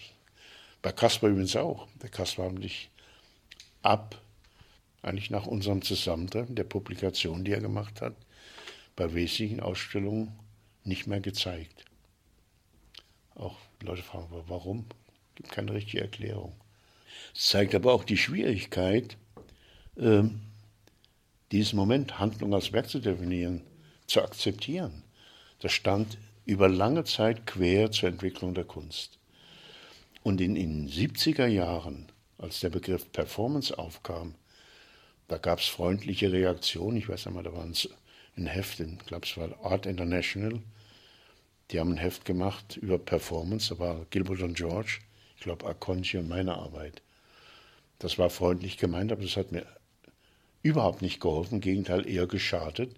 Bei 0.82 0.92
Kaspar 0.92 1.30
übrigens 1.30 1.56
auch. 1.56 1.88
Der 2.02 2.10
Kaspar 2.10 2.48
hat 2.48 2.60
mich 2.60 2.90
ab, 3.82 4.20
eigentlich 5.02 5.30
nach 5.30 5.46
unserem 5.46 5.82
Zusammentreffen, 5.82 6.56
der 6.56 6.64
Publikation, 6.64 7.44
die 7.44 7.52
er 7.52 7.62
gemacht 7.62 8.02
hat, 8.02 8.16
bei 8.96 9.14
wesentlichen 9.14 9.60
Ausstellungen 9.60 10.38
nicht 10.84 11.08
mehr 11.08 11.22
gezeigt. 11.22 11.86
Auch 13.36 13.58
Leute 13.82 14.04
fragen, 14.04 14.28
warum? 14.48 14.86
Es 15.30 15.36
gibt 15.36 15.52
keine 15.52 15.74
richtige 15.74 16.02
Erklärung. 16.02 16.54
Es 17.34 17.48
zeigt 17.48 17.74
aber 17.76 17.94
auch 17.94 18.04
die 18.04 18.18
Schwierigkeit, 18.18 19.18
ähm, 20.02 20.42
diesen 21.52 21.78
Moment, 21.78 22.20
Handlung 22.20 22.54
als 22.54 22.74
Werk 22.74 22.90
zu 22.90 23.00
definieren, 23.00 23.62
zu 24.08 24.22
akzeptieren. 24.22 25.04
Das 25.60 25.72
stand 25.72 26.18
über 26.46 26.68
lange 26.68 27.04
Zeit 27.04 27.46
quer 27.46 27.92
zur 27.92 28.10
Entwicklung 28.10 28.54
der 28.54 28.66
Kunst. 28.66 29.20
Und 30.24 30.42
in 30.42 30.56
den 30.56 30.90
70er 30.90 31.46
Jahren, 31.48 32.12
als 32.38 32.60
der 32.60 32.70
Begriff 32.70 33.12
Performance 33.12 33.78
aufkam, 33.78 34.36
da 35.28 35.38
gab 35.38 35.60
es 35.60 35.66
freundliche 35.66 36.32
Reaktionen. 36.32 36.98
Ich 36.98 37.08
weiß 37.08 37.28
einmal, 37.28 37.44
da 37.44 37.52
es 37.72 37.90
ein 38.36 38.48
Heft, 38.48 38.80
ich 38.80 38.98
glaube 39.06 39.26
es 39.26 39.38
war 39.38 39.50
Art 39.64 39.86
International. 39.86 40.60
Die 41.70 41.80
haben 41.80 41.92
ein 41.92 41.98
Heft 41.98 42.26
gemacht 42.26 42.78
über 42.78 42.98
Performance, 42.98 43.74
da 43.74 43.80
war 43.80 44.06
Gilbert 44.10 44.42
und 44.42 44.56
George, 44.56 45.00
ich 45.38 45.44
glaube 45.44 45.66
Akonchi 45.68 46.18
und 46.18 46.28
meine 46.28 46.56
Arbeit. 46.56 47.02
Das 48.00 48.18
war 48.18 48.30
freundlich 48.30 48.78
gemeint, 48.78 49.12
aber 49.12 49.22
das 49.22 49.38
hat 49.38 49.52
mir 49.52 49.66
überhaupt 50.64 51.02
nicht 51.02 51.20
geholfen, 51.20 51.56
im 51.56 51.62
Gegenteil 51.62 52.08
eher 52.08 52.28
geschadet. 52.28 52.96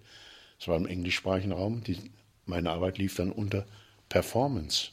Es 0.58 0.68
war 0.68 0.76
im 0.76 0.86
englischsprachigen 0.86 1.52
Raum, 1.52 1.82
die, 1.82 1.98
meine 2.46 2.70
Arbeit 2.70 2.98
lief 2.98 3.16
dann 3.16 3.32
unter 3.32 3.66
Performance. 4.08 4.90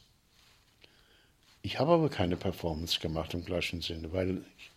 Ich 1.62 1.78
habe 1.78 1.92
aber 1.92 2.08
keine 2.08 2.36
Performance 2.36 2.98
gemacht 2.98 3.34
im 3.34 3.44
gleichen 3.44 3.82
Sinne, 3.82 4.12
weil 4.12 4.38
ich, 4.58 4.70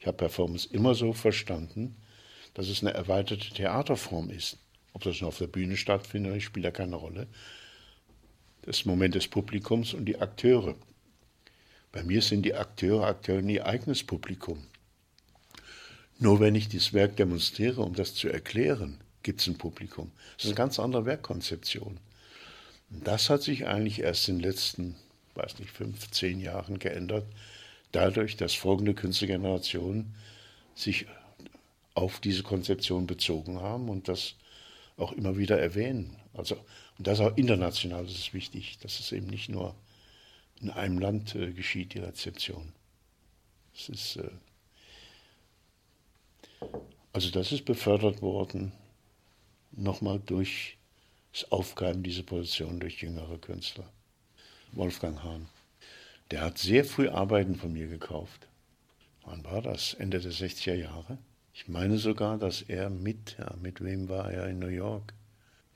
ich 0.00 0.06
habe 0.06 0.16
Performance 0.16 0.68
immer 0.72 0.94
so 0.94 1.12
verstanden, 1.12 1.96
dass 2.54 2.68
es 2.68 2.82
eine 2.82 2.92
erweiterte 2.92 3.50
Theaterform 3.50 4.30
ist. 4.30 4.58
Ob 4.92 5.02
das 5.02 5.20
nur 5.20 5.28
auf 5.28 5.38
der 5.38 5.46
Bühne 5.46 5.76
stattfindet, 5.76 6.42
spielt 6.42 6.64
ja 6.64 6.70
keine 6.70 6.96
Rolle. 6.96 7.26
Das 8.62 8.84
Moment 8.84 9.14
des 9.14 9.28
Publikums 9.28 9.94
und 9.94 10.04
die 10.04 10.20
Akteure. 10.20 10.74
Bei 11.92 12.02
mir 12.02 12.22
sind 12.22 12.42
die 12.42 12.54
Akteure 12.54 13.06
Akteure 13.06 13.42
ihr 13.42 13.66
eigenes 13.66 14.02
Publikum. 14.02 14.66
Nur 16.18 16.40
wenn 16.40 16.54
ich 16.54 16.68
dieses 16.68 16.92
Werk 16.92 17.16
demonstriere, 17.16 17.82
um 17.82 17.94
das 17.94 18.14
zu 18.14 18.28
erklären, 18.28 18.98
gibt 19.22 19.40
es 19.40 19.46
ein 19.46 19.58
Publikum. 19.58 20.10
Das 20.36 20.44
ist 20.44 20.50
eine 20.50 20.56
ganz 20.56 20.78
andere 20.78 21.04
Werkkonzeption. 21.06 21.98
Und 22.90 23.06
das 23.06 23.30
hat 23.30 23.42
sich 23.42 23.66
eigentlich 23.66 24.00
erst 24.00 24.28
in 24.28 24.36
den 24.36 24.42
letzten 24.42 24.96
weiß 25.34 25.58
nicht, 25.58 25.70
fünf, 25.70 26.10
zehn 26.10 26.40
Jahren 26.40 26.78
geändert. 26.78 27.24
Dadurch, 27.92 28.36
dass 28.36 28.54
folgende 28.54 28.94
Künstlergenerationen 28.94 30.14
sich 30.74 31.06
auf 31.94 32.20
diese 32.20 32.42
Konzeption 32.42 33.06
bezogen 33.06 33.60
haben 33.60 33.88
und 33.88 34.08
das 34.08 34.34
auch 34.96 35.12
immer 35.12 35.36
wieder 35.36 35.60
erwähnen. 35.60 36.16
Also, 36.34 36.56
und 36.98 37.06
das 37.06 37.20
auch 37.20 37.36
international 37.36 38.04
das 38.04 38.14
ist 38.14 38.34
wichtig, 38.34 38.78
dass 38.78 39.00
es 39.00 39.12
eben 39.12 39.26
nicht 39.26 39.48
nur 39.48 39.74
in 40.60 40.70
einem 40.70 40.98
Land 40.98 41.34
äh, 41.34 41.52
geschieht, 41.52 41.94
die 41.94 41.98
Rezeption. 41.98 42.72
Das 43.74 43.88
ist, 43.88 44.16
äh, 44.16 44.30
also 47.12 47.30
das 47.30 47.52
ist 47.52 47.64
befördert 47.64 48.22
worden, 48.22 48.72
nochmal 49.72 50.20
durch 50.24 50.78
das 51.32 51.50
Aufgreifen 51.50 52.02
dieser 52.02 52.22
Position 52.22 52.80
durch 52.80 53.02
jüngere 53.02 53.38
Künstler. 53.38 53.90
Wolfgang 54.72 55.22
Hahn. 55.22 55.48
Der 56.30 56.40
hat 56.40 56.58
sehr 56.58 56.84
früh 56.84 57.08
Arbeiten 57.08 57.56
von 57.56 57.72
mir 57.72 57.88
gekauft. 57.88 58.48
Wann 59.24 59.44
war 59.44 59.62
das? 59.62 59.94
Ende 59.94 60.20
der 60.20 60.32
60er 60.32 60.74
Jahre? 60.74 61.18
Ich 61.54 61.68
meine 61.68 61.98
sogar, 61.98 62.38
dass 62.38 62.62
er 62.62 62.88
mit, 62.88 63.36
ja, 63.38 63.54
mit 63.60 63.84
wem 63.84 64.08
war 64.08 64.32
er 64.32 64.48
in 64.48 64.58
New 64.58 64.68
York? 64.68 65.12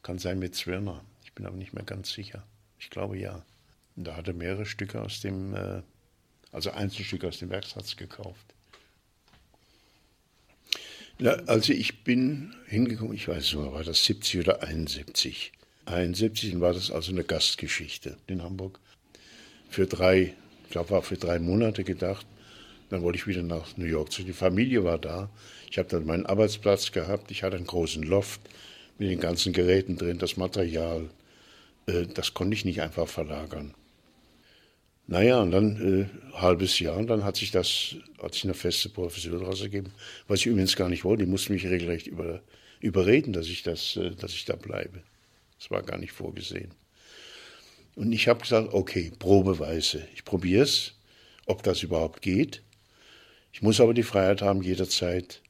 Kann 0.03 0.19
sein 0.19 0.39
mit 0.39 0.55
Zwirner. 0.55 1.05
Ich 1.25 1.33
bin 1.35 1.47
aber 1.47 1.57
nicht 1.57 1.75
mehr 1.75 1.85
ganz 1.85 2.11
sicher. 2.11 2.43
Ich 2.79 2.91
glaube 2.91 3.19
ja. 3.19 3.45
Und 3.95 4.05
da 4.07 4.17
hat 4.17 4.29
er 4.29 4.35
mehrere 4.35 4.67
Stücke 4.67 5.03
aus 5.03 5.21
dem, 5.21 5.55
äh, 5.55 5.83
also 6.53 6.71
Einzelstücke 6.71 7.29
aus 7.29 7.39
dem 7.39 7.51
Werksatz 7.51 7.97
gekauft. 7.97 8.56
Ja, 11.19 11.33
also 11.47 11.73
ich 11.73 12.05
bin 12.05 12.55
hingekommen, 12.67 13.15
ich 13.15 13.27
weiß 13.27 13.37
nicht 13.37 13.57
mehr, 13.57 13.73
war 13.73 13.85
das 13.85 14.05
70 14.05 14.41
oder 14.41 14.63
71. 14.63 15.53
71 15.87 16.61
war 16.61 16.75
das 16.75 16.91
also 16.91 17.13
eine 17.13 17.25
Gastgeschichte 17.25 18.19
in 18.27 18.43
Hamburg. 18.43 18.79
Für 19.71 19.87
drei, 19.87 20.35
ich 20.65 20.71
glaube, 20.71 20.91
war 20.91 21.03
für 21.03 21.17
drei 21.17 21.39
Monate 21.39 21.85
gedacht. 21.85 22.27
Dann 22.91 23.03
wollte 23.03 23.19
ich 23.19 23.27
wieder 23.27 23.43
nach 23.43 23.77
New 23.77 23.87
York 23.87 24.13
zu. 24.13 24.23
Die 24.23 24.33
Familie 24.33 24.85
war 24.85 24.99
da. 24.99 25.31
Ich 25.71 25.79
habe 25.79 25.89
dann 25.89 26.07
meinen 26.07 26.27
Arbeitsplatz 26.27 26.93
gehabt. 26.93 27.31
Ich 27.31 27.43
hatte 27.43 27.57
einen 27.57 27.67
großen 27.67 28.03
Loft 28.03 28.41
mit 28.99 29.11
den 29.11 29.21
ganzen 29.21 29.53
Geräten 29.53 29.97
drin, 29.97 30.19
das 30.19 30.37
Material. 30.37 31.09
Äh, 31.87 32.07
das 32.13 32.35
konnte 32.35 32.55
ich 32.55 32.65
nicht 32.65 32.83
einfach 32.83 33.09
verlagern. 33.09 33.75
Naja, 35.09 35.41
und 35.41 35.53
dann 35.53 36.11
äh, 36.35 36.37
halbes 36.37 36.79
Jahr, 36.81 36.97
und 36.97 37.07
dann 37.07 37.25
hat 37.25 37.37
sich 37.37 37.53
das, 37.53 37.95
hat 38.21 38.35
sich 38.35 38.45
eine 38.45 38.55
feste 38.55 38.89
Professur 38.89 39.39
daraus 39.39 39.61
ergeben, 39.61 39.93
was 40.27 40.41
ich 40.41 40.47
übrigens 40.47 40.75
gar 40.75 40.89
nicht 40.89 41.05
wollte. 41.05 41.25
Die 41.25 41.31
mussten 41.31 41.53
mich 41.53 41.65
regelrecht 41.67 42.09
über, 42.09 42.43
überreden, 42.81 43.33
dass 43.33 43.47
ich, 43.47 43.63
das, 43.63 43.97
äh, 43.97 44.11
dass 44.11 44.33
ich 44.33 44.45
da 44.45 44.57
bleibe. 44.57 45.03
Das 45.59 45.71
war 45.71 45.83
gar 45.83 45.99
nicht 45.99 46.13
vorgesehen. 46.13 46.73
Und 47.95 48.13
ich 48.13 48.29
habe 48.29 48.41
gesagt, 48.41 48.75
okay, 48.75 49.13
probeweise. 49.19 50.07
Ich 50.15 50.25
probiere 50.25 50.65
es, 50.65 50.95
ob 51.47 51.63
das 51.63 51.83
überhaupt 51.83 52.21
geht. 52.21 52.63
Ich 53.53 53.63
muss 53.63 53.81
aber 53.81 53.95
die 53.95 54.03
Freiheit 54.03 54.43
haben, 54.43 54.61
jederzeit 54.61 55.41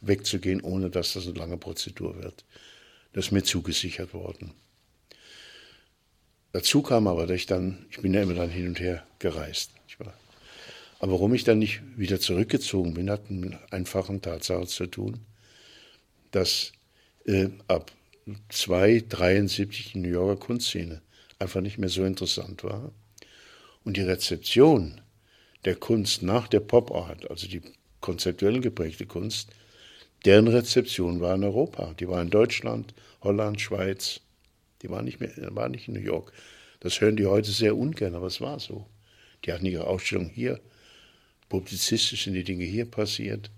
wegzugehen, 0.00 0.60
ohne 0.60 0.90
dass 0.90 1.14
das 1.14 1.26
eine 1.26 1.36
lange 1.36 1.56
Prozedur 1.56 2.22
wird. 2.22 2.44
Das 3.14 3.26
ist 3.26 3.32
mir 3.32 3.42
zugesichert 3.42 4.14
worden. 4.14 4.52
Dazu 6.56 6.80
kam 6.80 7.06
aber, 7.06 7.26
dass 7.26 7.36
ich 7.36 7.44
dann, 7.44 7.84
ich 7.90 8.00
bin 8.00 8.14
ja 8.14 8.22
immer 8.22 8.32
dann 8.32 8.48
hin 8.48 8.68
und 8.68 8.80
her 8.80 9.06
gereist. 9.18 9.72
Aber 11.00 11.12
warum 11.12 11.34
ich 11.34 11.44
dann 11.44 11.58
nicht 11.58 11.82
wieder 11.98 12.18
zurückgezogen 12.18 12.94
bin, 12.94 13.10
hat 13.10 13.30
mit 13.30 13.52
einfachen 13.70 14.22
Tatsache 14.22 14.66
zu 14.66 14.86
tun, 14.86 15.20
dass 16.30 16.72
äh, 17.26 17.50
ab 17.68 17.92
273 18.48 19.92
die 19.92 19.98
New 19.98 20.08
Yorker 20.08 20.40
Kunstszene 20.40 21.02
einfach 21.38 21.60
nicht 21.60 21.76
mehr 21.76 21.90
so 21.90 22.04
interessant 22.04 22.64
war. 22.64 22.90
Und 23.84 23.98
die 23.98 24.04
Rezeption 24.04 25.02
der 25.66 25.74
Kunst 25.74 26.22
nach 26.22 26.48
der 26.48 26.60
Pop 26.60 26.90
Art, 26.90 27.30
also 27.30 27.46
die 27.46 27.60
konzeptuell 28.00 28.60
geprägte 28.60 29.04
Kunst, 29.04 29.50
deren 30.24 30.48
Rezeption 30.48 31.20
war 31.20 31.34
in 31.34 31.44
Europa. 31.44 31.92
Die 32.00 32.08
war 32.08 32.22
in 32.22 32.30
Deutschland, 32.30 32.94
Holland, 33.20 33.60
Schweiz. 33.60 34.22
Die 34.86 34.92
war 34.92 35.02
nicht 35.02 35.18
mehr, 35.18 35.32
war 35.56 35.68
nicht 35.68 35.88
in 35.88 35.94
New 35.94 36.00
York. 36.00 36.32
Das 36.78 37.00
hören 37.00 37.16
die 37.16 37.26
heute 37.26 37.50
sehr 37.50 37.76
ungern, 37.76 38.14
aber 38.14 38.28
es 38.28 38.40
war 38.40 38.60
so. 38.60 38.86
Die 39.44 39.52
hatten 39.52 39.66
ihre 39.66 39.88
Ausstellung 39.88 40.28
hier. 40.28 40.60
Publizistisch 41.48 42.22
sind 42.22 42.34
die 42.34 42.44
Dinge 42.44 42.64
hier 42.64 42.88
passiert. 42.88 43.50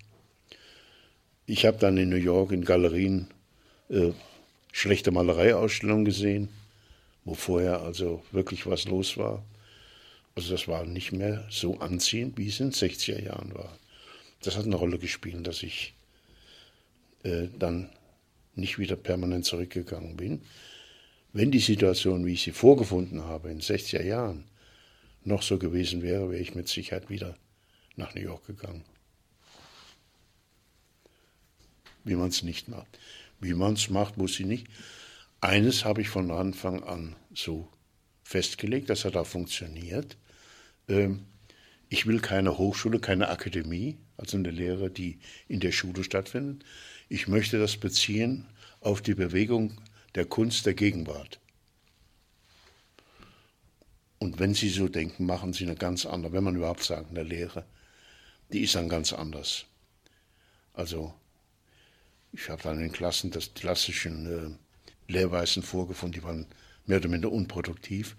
Ich 1.45 1.67
habe 1.67 1.77
dann 1.77 1.99
in 1.99 2.09
New 2.09 2.17
York 2.17 2.53
in 2.53 2.65
Galerien 2.65 3.27
äh, 3.91 4.13
schlechte 4.73 5.11
Malereiausstellungen 5.11 6.07
gesehen, 6.07 6.49
wo 7.27 7.35
vorher 7.35 7.83
also 7.83 8.23
wirklich 8.33 8.67
was 8.67 8.87
los 8.87 9.19
war. 9.19 9.45
Also 10.35 10.53
das 10.53 10.67
war 10.67 10.87
nicht 10.87 11.13
mehr 11.13 11.47
so 11.51 11.79
anziehend, 11.79 12.39
wie 12.39 12.49
es 12.49 12.59
in 12.59 12.71
den 12.71 12.73
60er 12.73 13.23
Jahren 13.23 13.55
war. 13.55 13.77
Das 14.41 14.57
hat 14.57 14.65
eine 14.65 14.77
Rolle 14.77 14.99
gespielt, 14.99 15.47
dass 15.47 15.63
ich 15.63 15.93
äh, 17.23 17.49
dann 17.59 17.91
nicht 18.55 18.79
wieder 18.79 18.97
permanent 18.97 19.45
zurückgegangen 19.45 20.17
bin. 20.17 20.41
Wenn 21.33 21.51
die 21.51 21.59
Situation, 21.59 22.25
wie 22.25 22.33
ich 22.33 22.43
sie 22.43 22.53
vorgefunden 22.53 23.25
habe, 23.25 23.51
in 23.51 23.59
den 23.59 23.63
60er 23.63 24.03
Jahren 24.03 24.45
noch 25.25 25.43
so 25.43 25.59
gewesen 25.59 26.03
wäre, 26.03 26.31
wäre 26.31 26.41
ich 26.41 26.55
mit 26.55 26.69
Sicherheit 26.69 27.11
wieder 27.11 27.37
nach 27.97 28.15
New 28.15 28.23
York 28.23 28.47
gegangen. 28.47 28.85
Wie 32.05 32.15
man 32.15 32.29
es 32.29 32.43
nicht 32.43 32.69
macht. 32.69 32.99
Wie 33.41 33.55
man 33.55 33.75
es 33.75 33.91
macht, 33.91 34.17
muss 34.17 34.41
ich 34.41 34.47
nicht. 34.47 34.69
Eines 35.41 35.85
habe 35.85 36.01
ich 36.01 36.09
von 36.09 36.31
Anfang 36.31 36.83
an 36.83 37.15
so 37.35 37.69
festgelegt, 38.25 38.91
das 38.91 39.05
hat 39.05 39.17
auch 39.17 39.27
funktioniert. 39.27 40.17
Ähm, 40.89 41.27
ich 41.89 42.07
will 42.07 42.21
keine 42.21 42.59
Hochschule, 42.59 42.99
keine 42.99 43.29
Akademie, 43.29 43.97
also 44.17 44.37
eine 44.37 44.51
Lehre, 44.51 44.91
die 44.91 45.19
in 45.47 45.61
der 45.61 45.73
Schule 45.73 46.05
stattfindet. 46.05 46.65
Ich 47.09 47.29
möchte 47.29 47.59
das 47.59 47.77
beziehen 47.77 48.47
auf 48.81 49.01
die 49.01 49.15
Bewegung 49.15 49.81
der 50.15 50.25
Kunst 50.25 50.67
der 50.67 50.75
Gegenwart. 50.75 51.41
Und 54.19 54.39
wenn 54.39 54.55
Sie 54.55 54.69
so 54.69 54.89
denken, 54.89 55.27
machen 55.27 55.53
Sie 55.53 55.65
eine 55.65 55.77
ganz 55.77 56.07
andere, 56.07 56.33
wenn 56.33 56.45
man 56.45 56.57
überhaupt 56.57 56.83
sagt, 56.83 57.11
eine 57.11 57.23
Lehre, 57.23 57.65
die 58.53 58.61
ist 58.63 58.75
dann 58.75 58.89
ganz 58.89 59.13
anders. 59.13 59.67
Also 60.73 61.15
ich 62.33 62.49
habe 62.49 62.63
dann 62.63 62.77
in 62.77 62.83
den 62.83 62.93
Klassen 62.93 63.31
das 63.31 63.55
klassischen 63.55 64.27
äh, 64.27 65.13
Lehrweisen 65.13 65.63
vorgefunden, 65.63 66.21
die 66.21 66.27
waren 66.27 66.47
mehr 66.87 66.99
oder 66.99 67.09
minder 67.09 67.33
unproduktiv. 67.33 68.17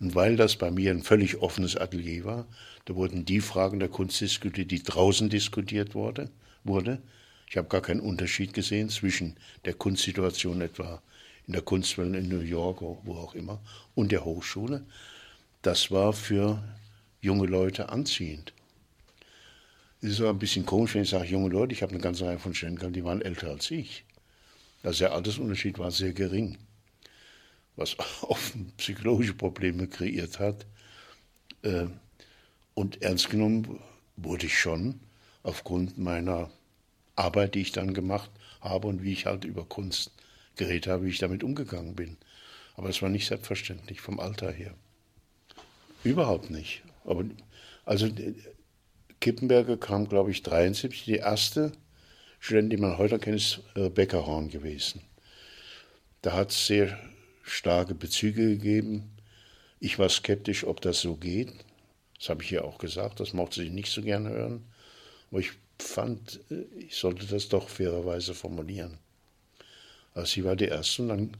Und 0.00 0.14
weil 0.14 0.36
das 0.36 0.56
bei 0.56 0.70
mir 0.70 0.92
ein 0.92 1.02
völlig 1.02 1.38
offenes 1.38 1.76
Atelier 1.76 2.24
war, 2.24 2.46
da 2.84 2.94
wurden 2.94 3.24
die 3.24 3.40
Fragen 3.40 3.80
der 3.80 3.88
Kunst 3.88 4.20
diskutiert, 4.20 4.70
die 4.70 4.82
draußen 4.82 5.28
diskutiert 5.28 5.94
wurde. 5.94 6.30
wurde. 6.64 7.02
Ich 7.50 7.56
habe 7.56 7.68
gar 7.68 7.80
keinen 7.80 8.00
Unterschied 8.00 8.54
gesehen 8.54 8.90
zwischen 8.90 9.36
der 9.64 9.74
Kunstsituation 9.74 10.60
etwa 10.60 11.02
in 11.48 11.54
der 11.54 11.62
Kunstwelt 11.62 12.14
in 12.14 12.28
New 12.28 12.40
York, 12.40 12.82
wo 12.82 13.14
auch 13.14 13.34
immer, 13.34 13.58
und 13.94 14.12
der 14.12 14.24
Hochschule. 14.24 14.84
Das 15.62 15.90
war 15.90 16.12
für 16.12 16.62
junge 17.22 17.46
Leute 17.46 17.88
anziehend. 17.88 18.52
Es 20.02 20.10
ist 20.10 20.20
aber 20.20 20.30
ein 20.30 20.38
bisschen 20.38 20.66
komisch, 20.66 20.94
wenn 20.94 21.02
ich 21.02 21.08
sage, 21.08 21.26
junge 21.26 21.48
Leute, 21.48 21.72
ich 21.72 21.82
habe 21.82 21.92
eine 21.92 22.02
ganze 22.02 22.26
Reihe 22.26 22.38
von 22.38 22.54
Studenten 22.54 22.92
die 22.92 23.02
waren 23.02 23.22
älter 23.22 23.48
als 23.48 23.70
ich. 23.70 24.04
Also 24.82 25.00
der 25.00 25.14
Altersunterschied 25.14 25.78
war 25.78 25.90
sehr 25.90 26.12
gering, 26.12 26.58
was 27.76 27.96
offen 28.22 28.72
psychologische 28.76 29.34
Probleme 29.34 29.88
kreiert 29.88 30.38
hat. 30.38 30.66
Äh, 31.62 31.86
und 32.74 33.00
ernst 33.00 33.30
genommen 33.30 33.80
wurde 34.16 34.46
ich 34.46 34.58
schon 34.58 35.00
aufgrund 35.42 35.96
meiner 35.96 36.50
Arbeit, 37.16 37.54
die 37.54 37.62
ich 37.62 37.72
dann 37.72 37.94
gemacht 37.94 38.30
habe 38.60 38.86
und 38.86 39.02
wie 39.02 39.12
ich 39.12 39.24
halt 39.24 39.44
über 39.44 39.64
Kunst 39.64 40.12
geredet 40.58 40.86
habe, 40.86 41.06
wie 41.06 41.10
ich 41.10 41.18
damit 41.18 41.42
umgegangen 41.42 41.94
bin. 41.94 42.18
Aber 42.76 42.90
es 42.90 43.00
war 43.00 43.08
nicht 43.08 43.26
selbstverständlich 43.26 44.00
vom 44.00 44.20
Alter 44.20 44.52
her. 44.52 44.74
Überhaupt 46.04 46.50
nicht. 46.50 46.82
Aber 47.04 47.24
also 47.84 48.08
Kippenberger 49.20 49.76
kam, 49.76 50.08
glaube 50.08 50.30
ich, 50.30 50.42
73. 50.42 51.04
Die 51.04 51.16
erste 51.16 51.72
Studentin, 52.38 52.70
die 52.70 52.76
man 52.76 52.98
heute 52.98 53.18
kennt, 53.18 53.36
ist 53.36 53.60
Rebecca 53.74 54.26
Horn 54.26 54.48
gewesen. 54.48 55.02
Da 56.22 56.34
hat 56.34 56.50
es 56.50 56.66
sehr 56.66 56.98
starke 57.42 57.94
Bezüge 57.94 58.48
gegeben. 58.48 59.16
Ich 59.80 59.98
war 59.98 60.08
skeptisch, 60.08 60.64
ob 60.64 60.80
das 60.80 61.00
so 61.00 61.16
geht. 61.16 61.52
Das 62.18 62.28
habe 62.28 62.42
ich 62.42 62.52
ihr 62.52 62.64
auch 62.64 62.78
gesagt, 62.78 63.20
das 63.20 63.32
mochte 63.32 63.62
sie 63.62 63.70
nicht 63.70 63.90
so 63.90 64.02
gerne 64.02 64.30
hören. 64.30 64.64
Aber 65.30 65.40
ich 65.40 65.52
fand, 65.78 66.40
äh, 66.50 66.64
ich 66.78 66.96
sollte 66.96 67.26
das 67.26 67.48
doch 67.48 67.68
fairerweise 67.68 68.34
formulieren. 68.34 68.98
Also 70.18 70.32
sie 70.34 70.44
war 70.44 70.56
die 70.56 70.66
Erste 70.66 71.02
und 71.02 71.08
dann 71.08 71.36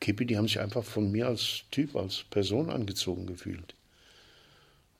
Kippi, 0.00 0.26
die 0.26 0.36
haben 0.36 0.46
sich 0.46 0.60
einfach 0.60 0.84
von 0.84 1.10
mir 1.10 1.26
als 1.26 1.62
Typ, 1.70 1.96
als 1.96 2.24
Person 2.30 2.70
angezogen 2.70 3.26
gefühlt. 3.26 3.74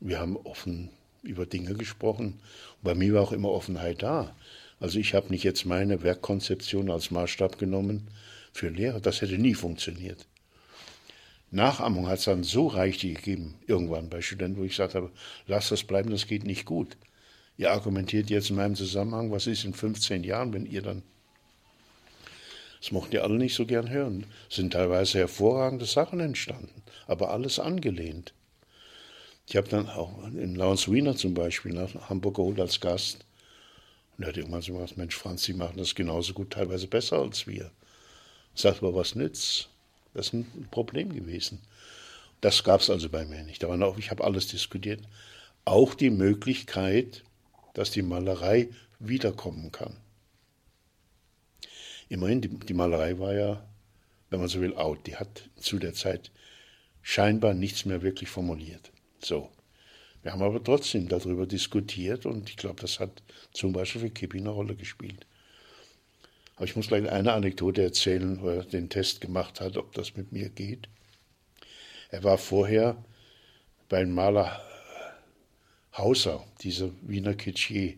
Wir 0.01 0.18
haben 0.18 0.37
offen 0.37 0.91
über 1.23 1.47
Dinge 1.47 1.75
gesprochen. 1.75 2.27
Und 2.27 2.83
bei 2.83 2.95
mir 2.95 3.14
war 3.14 3.23
auch 3.23 3.33
immer 3.33 3.51
Offenheit 3.51 4.03
da. 4.03 4.35
Also 4.81 4.99
ich 4.99 5.14
habe 5.14 5.29
nicht 5.29 5.45
jetzt 5.45 5.64
meine 5.64 6.03
Werkkonzeption 6.03 6.91
als 6.91 7.12
Maßstab 7.12 7.59
genommen 7.59 8.09
für 8.53 8.68
Lehrer. 8.68 9.01
Das 9.01 9.23
hätte 9.23 9.39
nie 9.39 9.55
funktioniert. 9.55 10.27
Nachahmung 11.53 12.09
hat 12.09 12.18
es 12.18 12.25
dann 12.25 12.43
so 12.43 12.66
reichlich 12.66 13.16
gegeben, 13.16 13.55
irgendwann 13.66 14.09
bei 14.09 14.20
Studenten, 14.23 14.59
wo 14.59 14.64
ich 14.64 14.73
gesagt 14.73 14.95
habe, 14.97 15.12
lass 15.47 15.68
das 15.68 15.85
bleiben, 15.85 16.11
das 16.11 16.27
geht 16.27 16.45
nicht 16.45 16.64
gut. 16.64 16.97
Ihr 17.57 17.70
argumentiert 17.70 18.31
jetzt 18.31 18.51
in 18.51 18.57
meinem 18.57 18.75
Zusammenhang, 18.75 19.31
was 19.31 19.47
ist 19.47 19.64
in 19.64 19.75
15 19.75 20.25
Jahren, 20.25 20.53
wenn 20.53 20.66
ihr 20.66 20.83
dann. 20.83 21.03
Das 22.83 22.91
mochten 22.91 23.12
die 23.12 23.20
alle 23.20 23.37
nicht 23.37 23.55
so 23.55 23.64
gern 23.64 23.91
hören. 23.91 24.26
Es 24.51 24.57
sind 24.57 24.72
teilweise 24.72 25.18
hervorragende 25.18 25.85
Sachen 25.85 26.18
entstanden, 26.18 26.83
aber 27.07 27.30
alles 27.30 27.61
angelehnt. 27.61 28.35
Ich 29.49 29.55
habe 29.55 29.68
dann 29.68 29.89
auch 29.89 30.24
in 30.24 30.57
Lawrence 30.57 30.91
Wiener 30.91 31.14
zum 31.14 31.33
Beispiel 31.33 31.74
nach 31.74 32.11
Hamburg 32.11 32.35
geholt 32.35 32.59
als 32.59 32.80
Gast. 32.80 33.24
Und 34.18 34.24
er 34.24 34.30
hat 34.30 34.37
irgendwann 34.37 34.62
so 34.62 34.72
gesagt, 34.72 34.97
Mensch, 34.97 35.14
Franz, 35.14 35.45
Sie 35.45 35.53
machen 35.53 35.76
das 35.76 35.95
genauso 35.95 36.33
gut, 36.33 36.51
teilweise 36.51 36.89
besser 36.89 37.20
als 37.20 37.47
wir. 37.47 37.70
Sagt 38.57 38.78
aber, 38.78 38.97
was 38.97 39.14
nützt? 39.14 39.68
Das 40.12 40.26
ist 40.26 40.33
ein 40.33 40.68
Problem 40.72 41.14
gewesen. 41.14 41.61
Das 42.41 42.64
gab 42.64 42.80
es 42.80 42.91
also 42.91 43.09
bei 43.09 43.24
mir 43.24 43.45
nicht. 43.45 43.62
Aber 43.62 43.80
auch, 43.87 43.97
ich 43.97 44.11
habe 44.11 44.24
alles 44.24 44.49
diskutiert. 44.49 45.03
Auch 45.64 45.95
die 45.95 46.11
Möglichkeit, 46.11 47.22
dass 47.74 47.93
die 47.93 48.03
Malerei 48.03 48.70
wiederkommen 48.99 49.70
kann. 49.70 49.97
Immerhin, 52.13 52.43
die, 52.43 52.49
die 52.49 52.75
Malerei 52.75 53.19
war 53.19 53.33
ja, 53.33 53.67
wenn 54.29 54.39
man 54.39 54.49
so 54.51 54.61
will, 54.61 54.77
out. 54.77 55.07
Die 55.07 55.17
hat 55.17 55.49
zu 55.57 55.79
der 55.79 55.95
Zeit 55.95 56.31
scheinbar 57.01 57.55
nichts 57.55 57.87
mehr 57.87 58.03
wirklich 58.03 58.29
formuliert. 58.29 58.93
So. 59.19 59.51
Wir 60.23 60.33
haben 60.33 60.43
aber 60.43 60.63
trotzdem 60.63 61.09
darüber 61.09 61.47
diskutiert 61.47 62.27
und 62.27 62.51
ich 62.51 62.59
glaube, 62.59 62.83
das 62.83 63.01
hat 63.01 63.23
zum 63.55 63.73
Beispiel 63.73 64.03
für 64.03 64.11
Kippi 64.11 64.39
eine 64.39 64.51
Rolle 64.51 64.77
gespielt. 64.77 65.25
Aber 66.57 66.67
ich 66.67 66.77
muss 66.77 66.89
gleich 66.89 67.11
eine 67.11 67.33
Anekdote 67.33 67.83
erzählen, 67.83 68.43
wo 68.43 68.49
er 68.51 68.65
den 68.65 68.91
Test 68.91 69.23
gemacht 69.23 69.63
hat, 69.63 69.79
ob 69.79 69.95
das 69.95 70.15
mit 70.15 70.33
mir 70.33 70.51
geht. 70.51 70.91
Er 72.11 72.23
war 72.25 72.37
vorher 72.37 73.03
beim 73.89 74.13
Maler 74.13 74.61
Hauser, 75.97 76.45
dieser 76.61 76.91
Wiener 77.01 77.35
Kitschier. 77.35 77.95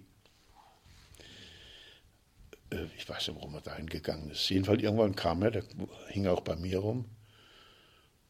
Äh, 2.71 2.87
ich 2.97 3.09
weiß 3.09 3.29
nicht, 3.29 3.37
warum 3.37 3.55
er 3.55 3.61
dahin 3.61 3.89
gegangen 3.89 4.31
ist. 4.31 4.49
Jedenfalls 4.49 4.83
irgendwann 4.83 5.17
kam 5.17 5.43
er, 5.43 5.51
der 5.51 5.65
hing 6.09 6.27
auch 6.27 6.41
bei 6.41 6.57
mir 6.57 6.79
rum. 6.79 7.05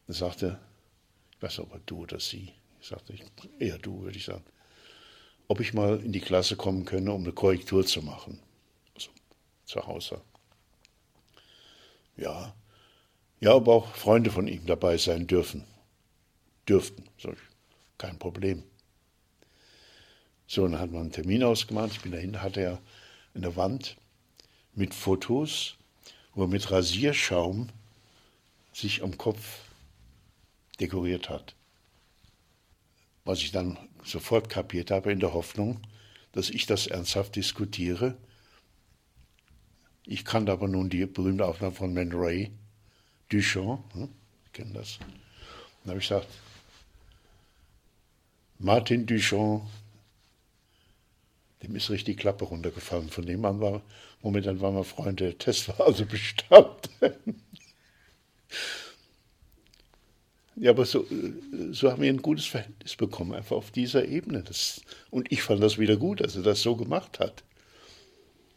Er 0.07 0.13
sagte, 0.13 0.59
ich 1.31 1.41
weiß 1.41 1.57
nicht, 1.57 1.67
ob 1.67 1.73
er 1.73 1.81
du 1.85 2.03
oder 2.03 2.19
sie, 2.19 2.53
ich 2.79 2.87
sagte, 2.87 3.15
eher 3.59 3.77
du, 3.77 4.01
würde 4.01 4.17
ich 4.17 4.25
sagen, 4.25 4.43
ob 5.47 5.59
ich 5.59 5.73
mal 5.73 5.99
in 5.99 6.11
die 6.11 6.21
Klasse 6.21 6.55
kommen 6.55 6.85
könne, 6.85 7.11
um 7.11 7.23
eine 7.23 7.33
Korrektur 7.33 7.85
zu 7.85 8.01
machen 8.01 8.39
zu 9.65 9.85
Hause. 9.85 10.21
Ja, 12.17 12.55
ja, 13.39 13.53
aber 13.53 13.73
auch 13.73 13.95
Freunde 13.95 14.31
von 14.31 14.47
ihm 14.47 14.65
dabei 14.65 14.97
sein 14.97 15.27
dürfen. 15.27 15.65
Dürften, 16.69 17.03
ich, 17.17 17.27
kein 17.97 18.17
Problem. 18.17 18.63
So, 20.47 20.67
dann 20.67 20.79
hat 20.79 20.91
man 20.91 21.01
einen 21.01 21.11
Termin 21.11 21.43
ausgemacht. 21.43 21.91
Ich 21.91 22.01
bin 22.01 22.11
dahin, 22.11 22.41
hatte 22.41 22.61
er 22.61 22.81
eine 23.33 23.55
Wand 23.55 23.97
mit 24.75 24.93
Fotos, 24.93 25.75
wo 26.33 26.43
er 26.43 26.47
mit 26.47 26.69
Rasierschaum 26.71 27.69
sich 28.73 29.03
am 29.03 29.17
Kopf 29.17 29.59
dekoriert 30.79 31.29
hat. 31.29 31.55
Was 33.23 33.39
ich 33.39 33.51
dann 33.51 33.77
sofort 34.03 34.49
kapiert 34.49 34.91
habe, 34.91 35.11
in 35.11 35.19
der 35.19 35.33
Hoffnung, 35.33 35.79
dass 36.33 36.49
ich 36.49 36.65
das 36.65 36.87
ernsthaft 36.87 37.35
diskutiere 37.35 38.17
ich 40.07 40.23
kannte 40.23 40.51
aber 40.51 40.67
nun 40.67 40.89
die 40.89 41.05
berühmte 41.05 41.45
Aufnahme 41.45 41.73
von 41.73 41.93
Man 41.93 42.11
Ray, 42.13 42.51
Duchamp, 43.29 43.81
hm? 43.93 44.09
ich 44.45 44.53
kenne 44.53 44.73
das. 44.73 44.99
Dann 45.83 45.91
habe 45.91 45.99
ich 45.99 46.07
gesagt, 46.07 46.27
Martin 48.59 49.05
Duchamp, 49.05 49.63
dem 51.63 51.75
ist 51.75 51.89
richtig 51.89 52.17
die 52.17 52.21
Klappe 52.21 52.45
runtergefallen. 52.45 53.09
Von 53.09 53.25
dem 53.25 53.43
an 53.45 53.59
war, 53.59 53.81
momentan 54.25 54.59
waren 54.59 54.73
wir 54.73 54.83
Freunde, 54.83 55.37
Test 55.37 55.67
war 55.69 55.85
also 55.85 56.03
bestanden. 56.03 57.43
ja, 60.55 60.71
aber 60.71 60.83
so, 60.85 61.05
so 61.71 61.91
haben 61.91 62.01
wir 62.01 62.11
ein 62.11 62.23
gutes 62.23 62.45
Verhältnis 62.45 62.95
bekommen, 62.95 63.35
einfach 63.35 63.55
auf 63.55 63.69
dieser 63.69 64.05
Ebene. 64.05 64.41
Das, 64.41 64.81
und 65.11 65.31
ich 65.31 65.43
fand 65.43 65.61
das 65.61 65.77
wieder 65.77 65.95
gut, 65.95 66.21
dass 66.21 66.35
er 66.35 66.41
das 66.41 66.63
so 66.63 66.75
gemacht 66.75 67.19
hat. 67.19 67.43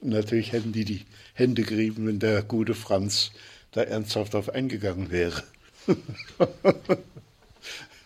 Und 0.00 0.10
natürlich 0.10 0.52
hätten 0.52 0.72
die 0.72 0.86
die 0.86 1.04
Hände 1.34 1.62
gerieben, 1.62 2.06
wenn 2.06 2.18
der 2.18 2.42
gute 2.42 2.74
Franz 2.74 3.30
da 3.72 3.82
ernsthaft 3.82 4.34
auf 4.34 4.48
eingegangen 4.48 5.10
wäre. 5.10 5.44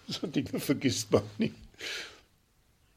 so 0.09 0.27
Dinge 0.27 0.59
vergisst 0.59 1.13
man 1.13 1.23
nicht. 1.39 1.55